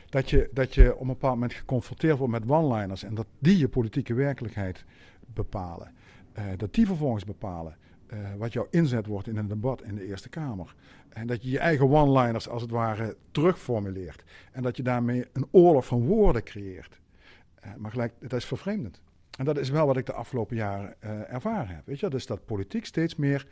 dat, 0.09 0.29
je, 0.29 0.49
dat 0.53 0.75
je 0.75 0.93
op 0.95 1.01
een 1.01 1.07
bepaald 1.07 1.33
moment 1.33 1.53
geconfronteerd 1.53 2.17
wordt 2.17 2.33
met 2.33 2.49
one-liners 2.49 3.03
en 3.03 3.15
dat 3.15 3.27
die 3.39 3.57
je 3.57 3.67
politieke 3.67 4.13
werkelijkheid 4.13 4.85
bepalen. 5.33 5.91
Uh, 6.37 6.43
dat 6.57 6.73
die 6.73 6.85
vervolgens 6.85 7.23
bepalen 7.23 7.75
uh, 8.13 8.33
wat 8.37 8.53
jouw 8.53 8.67
inzet 8.69 9.05
wordt 9.05 9.27
in 9.27 9.37
een 9.37 9.47
debat 9.47 9.81
in 9.81 9.95
de 9.95 10.05
Eerste 10.05 10.29
Kamer. 10.29 10.75
En 11.09 11.27
dat 11.27 11.43
je 11.43 11.49
je 11.49 11.59
eigen 11.59 11.89
one-liners 11.89 12.49
als 12.49 12.61
het 12.61 12.71
ware 12.71 13.17
terugformuleert. 13.31 14.23
En 14.51 14.63
dat 14.63 14.77
je 14.77 14.83
daarmee 14.83 15.25
een 15.33 15.47
oorlog 15.51 15.85
van 15.85 16.05
woorden 16.05 16.43
creëert. 16.43 16.99
Uh, 17.65 17.75
maar 17.75 17.91
gelijk, 17.91 18.13
dat 18.19 18.33
is 18.33 18.45
vervreemdend. 18.45 19.01
En 19.37 19.45
dat 19.45 19.57
is 19.57 19.69
wel 19.69 19.85
wat 19.85 19.97
ik 19.97 20.05
de 20.05 20.13
afgelopen 20.13 20.55
jaren 20.55 20.95
uh, 21.03 21.33
ervaren 21.33 21.75
heb. 21.75 21.85
Weet 21.85 21.99
je, 21.99 22.09
dus 22.09 22.25
dat 22.25 22.45
politiek 22.45 22.85
steeds 22.85 23.15
meer 23.15 23.47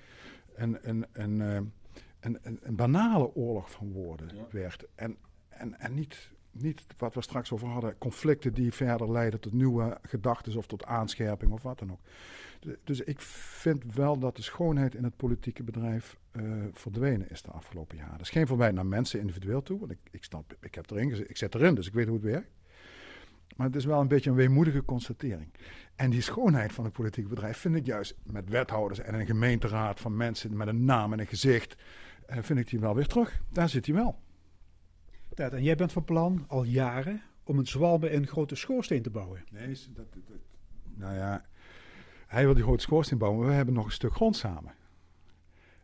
een, 0.55 0.77
een, 0.81 1.05
een, 1.11 1.39
een, 1.39 2.37
een, 2.41 2.59
een 2.61 2.75
banale 2.75 3.35
oorlog 3.35 3.71
van 3.71 3.91
woorden 3.91 4.29
ja. 4.35 4.45
werd. 4.51 4.85
En, 4.95 5.17
en, 5.49 5.79
en 5.79 5.93
niet, 5.93 6.31
niet 6.51 6.85
wat 6.97 7.13
we 7.13 7.21
straks 7.21 7.51
over 7.51 7.67
hadden, 7.67 7.97
conflicten 7.97 8.53
die 8.53 8.73
verder 8.73 9.11
leiden 9.11 9.39
tot 9.39 9.53
nieuwe 9.53 9.97
gedachten 10.01 10.57
of 10.57 10.67
tot 10.67 10.85
aanscherping 10.85 11.51
of 11.51 11.61
wat 11.61 11.79
dan 11.79 11.91
ook. 11.91 12.01
Dus 12.83 13.01
ik 13.01 13.21
vind 13.21 13.93
wel 13.93 14.19
dat 14.19 14.35
de 14.35 14.41
schoonheid 14.41 14.95
in 14.95 15.03
het 15.03 15.15
politieke 15.15 15.63
bedrijf 15.63 16.17
uh, 16.31 16.65
verdwenen 16.71 17.29
is 17.29 17.41
de 17.41 17.51
afgelopen 17.51 17.97
jaren. 17.97 18.11
Dat 18.11 18.21
is 18.21 18.29
geen 18.29 18.47
verwijt 18.47 18.73
naar 18.73 18.85
mensen 18.85 19.19
individueel 19.19 19.61
toe, 19.61 19.79
want 19.79 19.91
ik, 19.91 19.99
ik, 20.11 20.23
snap, 20.23 20.55
ik 20.59 20.75
heb 20.75 20.91
erin, 20.91 21.29
ik 21.29 21.37
zit 21.37 21.55
erin, 21.55 21.75
dus 21.75 21.87
ik 21.87 21.93
weet 21.93 22.05
hoe 22.05 22.15
het 22.15 22.25
werkt. 22.25 22.51
Maar 23.55 23.67
het 23.67 23.75
is 23.75 23.85
wel 23.85 24.01
een 24.01 24.07
beetje 24.07 24.29
een 24.29 24.35
weemoedige 24.35 24.85
constatering. 24.85 25.53
En 25.95 26.09
die 26.09 26.21
schoonheid 26.21 26.71
van 26.73 26.83
het 26.83 26.93
politieke 26.93 27.29
bedrijf 27.29 27.57
vind 27.57 27.75
ik 27.75 27.85
juist 27.85 28.15
met 28.23 28.49
wethouders 28.49 28.99
en 28.99 29.13
een 29.13 29.25
gemeenteraad 29.25 29.99
van 29.99 30.17
mensen 30.17 30.57
met 30.57 30.67
een 30.67 30.85
naam 30.85 31.13
en 31.13 31.19
een 31.19 31.27
gezicht, 31.27 31.75
uh, 32.29 32.37
vind 32.41 32.59
ik 32.59 32.69
die 32.69 32.79
wel 32.79 32.95
weer 32.95 33.07
terug. 33.07 33.41
Daar 33.49 33.69
zit 33.69 33.85
hij 33.85 33.95
wel. 33.95 34.19
Ted, 35.33 35.53
en 35.53 35.63
jij 35.63 35.75
bent 35.75 35.91
van 35.91 36.03
plan 36.03 36.45
al 36.47 36.63
jaren 36.63 37.21
om 37.43 37.57
een 37.57 37.67
zwalbe 37.67 38.09
in 38.09 38.21
een 38.21 38.27
grote 38.27 38.55
schoorsteen 38.55 39.01
te 39.01 39.09
bouwen. 39.09 39.43
Nee, 39.51 39.67
dat, 39.67 40.13
dat, 40.13 40.27
dat, 40.27 40.37
nou 40.95 41.15
ja, 41.15 41.45
hij 42.29 42.45
wil 42.45 42.53
die 42.53 42.63
grote 42.63 42.81
schoorsteen 42.81 43.17
bouwen, 43.17 43.39
maar 43.39 43.49
we 43.49 43.55
hebben 43.55 43.73
nog 43.73 43.85
een 43.85 43.91
stuk 43.91 44.13
grond 44.13 44.35
samen. 44.35 44.73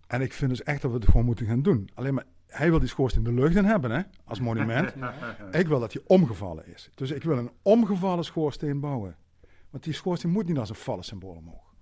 En 0.07 0.21
ik 0.21 0.33
vind 0.33 0.49
dus 0.49 0.63
echt 0.63 0.81
dat 0.81 0.91
we 0.91 0.97
het 0.97 1.05
gewoon 1.05 1.25
moeten 1.25 1.45
gaan 1.45 1.61
doen. 1.61 1.89
Alleen 1.93 2.13
maar, 2.13 2.25
hij 2.47 2.69
wil 2.69 2.79
die 2.79 2.87
schoorsteen 2.87 3.23
de 3.23 3.33
lucht 3.33 3.55
in 3.55 3.65
hebben, 3.65 3.91
hè, 3.91 4.01
als 4.23 4.39
monument. 4.39 4.93
ik 5.51 5.67
wil 5.67 5.79
dat 5.79 5.93
hij 5.93 6.01
omgevallen 6.05 6.67
is. 6.67 6.89
Dus 6.95 7.11
ik 7.11 7.23
wil 7.23 7.37
een 7.37 7.51
omgevallen 7.61 8.23
schoorsteen 8.23 8.79
bouwen. 8.79 9.15
Want 9.69 9.83
die 9.83 9.93
schoorsteen 9.93 10.31
moet 10.31 10.47
niet 10.47 10.57
als 10.57 10.69
een 10.69 10.75
vallen 10.75 11.03
symbool 11.03 11.35
omhoog. 11.35 11.73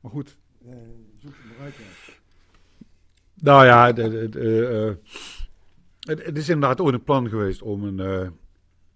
Maar 0.00 0.10
goed, 0.10 0.36
eh, 0.64 0.74
zoek 1.18 1.34
het 1.42 1.56
eruit. 1.56 1.74
Nou 3.34 3.64
ja, 3.64 3.92
de, 3.92 4.28
de, 4.28 4.98
uh, 4.98 5.12
het, 6.00 6.24
het, 6.24 6.36
is 6.36 6.48
inderdaad 6.48 6.80
ooit 6.80 6.94
een 6.94 7.04
plan 7.04 7.28
geweest 7.28 7.62
om 7.62 7.84
een, 7.84 7.98
uh, 7.98 8.28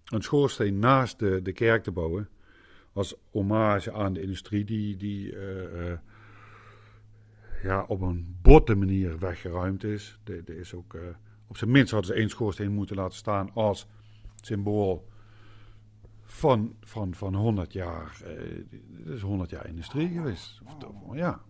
een 0.05 0.21
schoorsteen 0.21 0.79
naast 0.79 1.19
de, 1.19 1.41
de 1.41 1.51
kerk 1.51 1.83
te 1.83 1.91
bouwen 1.91 2.29
als 2.95 3.15
hommage 3.31 3.93
aan 3.93 4.13
de 4.13 4.21
industrie 4.21 4.65
die, 4.65 4.97
die 4.97 5.31
uh, 5.31 5.73
uh, 5.73 5.97
ja, 7.63 7.83
op 7.87 8.01
een 8.01 8.37
botte 8.41 8.75
manier 8.75 9.19
weggeruimd 9.19 9.83
is. 9.83 10.19
Er 10.23 10.49
is 10.49 10.73
ook, 10.73 10.93
uh, 10.93 11.01
op 11.47 11.57
zijn 11.57 11.71
minst 11.71 11.91
hadden 11.91 12.13
ze 12.13 12.19
één 12.19 12.29
schoorsteen 12.29 12.71
moeten 12.71 12.95
laten 12.95 13.17
staan 13.17 13.51
als 13.53 13.87
symbool 14.35 15.07
van, 16.21 16.75
van, 16.81 17.13
van 17.13 17.35
100 17.35 17.73
jaar. 17.73 18.17
Het 18.23 19.07
is 19.07 19.21
100 19.21 19.49
jaar 19.49 19.67
industrie 19.67 20.09
geweest. 20.09 20.61
Ja. 21.13 21.41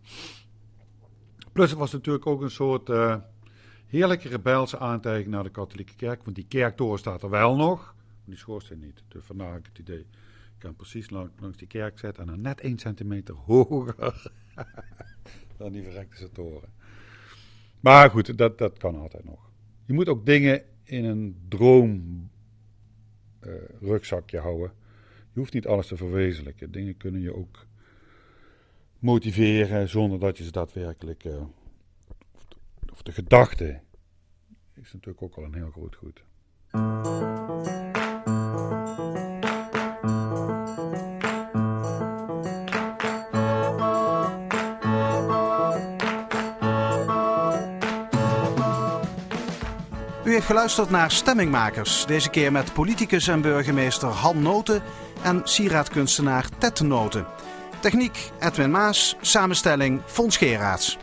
Plus 1.52 1.70
het 1.70 1.80
was 1.80 1.92
natuurlijk 1.92 2.26
ook 2.26 2.42
een 2.42 2.52
soort 2.52 2.90
heerlijke 3.86 4.30
rebelse 4.30 4.80
aantijging 4.80 5.28
naar 5.30 5.44
de 5.44 5.50
katholieke 5.50 5.96
kerk. 5.96 6.24
Want 6.24 6.36
die 6.36 6.48
kerktoren 6.48 7.00
staat 7.00 7.24
er 7.24 7.30
wel 7.30 7.56
nog, 7.56 7.96
die 8.24 8.38
schoorsteen 8.38 8.80
niet. 8.80 9.04
Dus 9.08 9.26
vandaar 9.26 9.54
het 9.54 9.80
idee 9.80 10.06
precies 10.74 11.10
lang, 11.10 11.32
langs 11.40 11.58
die 11.58 11.68
kerk 11.68 12.00
zetten 12.00 12.24
en 12.24 12.30
dan 12.30 12.42
net 12.42 12.62
1 12.62 12.78
centimeter 12.78 13.36
hoger 13.36 14.32
dan 15.58 15.72
die 15.72 15.84
verrekte 15.84 16.32
toren. 16.32 16.70
Maar 17.80 18.10
goed, 18.10 18.38
dat, 18.38 18.58
dat 18.58 18.78
kan 18.78 18.96
altijd 18.96 19.24
nog. 19.24 19.52
Je 19.86 19.94
moet 19.94 20.10
ook 20.10 20.26
dingen 20.26 20.64
in 20.84 21.06
een 21.06 21.46
droom 21.48 22.30
uh, 23.42 23.54
rugzakje 23.82 24.40
houden. 24.40 24.72
Je 25.34 25.40
hoeft 25.40 25.54
niet 25.54 25.68
alles 25.68 25.88
te 25.88 25.98
verwezenlijken. 25.98 26.72
Dingen 26.72 26.98
kunnen 26.98 27.22
je 27.22 27.36
ook 27.36 27.66
motiveren 29.00 29.90
zonder 29.90 30.20
dat 30.20 30.38
je 30.38 30.44
ze 30.44 30.52
daadwerkelijk. 30.52 31.24
Uh, 31.24 31.42
of, 32.32 32.46
de, 32.46 32.92
of 32.92 33.02
de 33.02 33.12
gedachte 33.12 33.82
is 34.74 34.94
natuurlijk 34.94 35.22
ook 35.22 35.36
al 35.36 35.44
een 35.44 35.54
heel 35.54 35.72
groot 35.72 35.96
goed. 35.96 36.24
Heeft 50.36 50.48
geluisterd 50.48 50.90
naar 50.90 51.12
Stemmingmakers. 51.12 52.06
Deze 52.06 52.30
keer 52.30 52.52
met 52.52 52.74
politicus 52.74 53.28
en 53.28 53.42
burgemeester 53.42 54.08
Han 54.08 54.42
Noten 54.42 54.84
en 55.24 55.42
sieraadkunstenaar 55.44 56.46
Ted 56.58 56.82
Noten. 56.82 57.26
Techniek 57.80 58.32
Edwin 58.40 58.72
Maas, 58.72 59.16
samenstelling 59.22 60.02
Fons 60.06 60.38
Geraerts. 60.38 60.98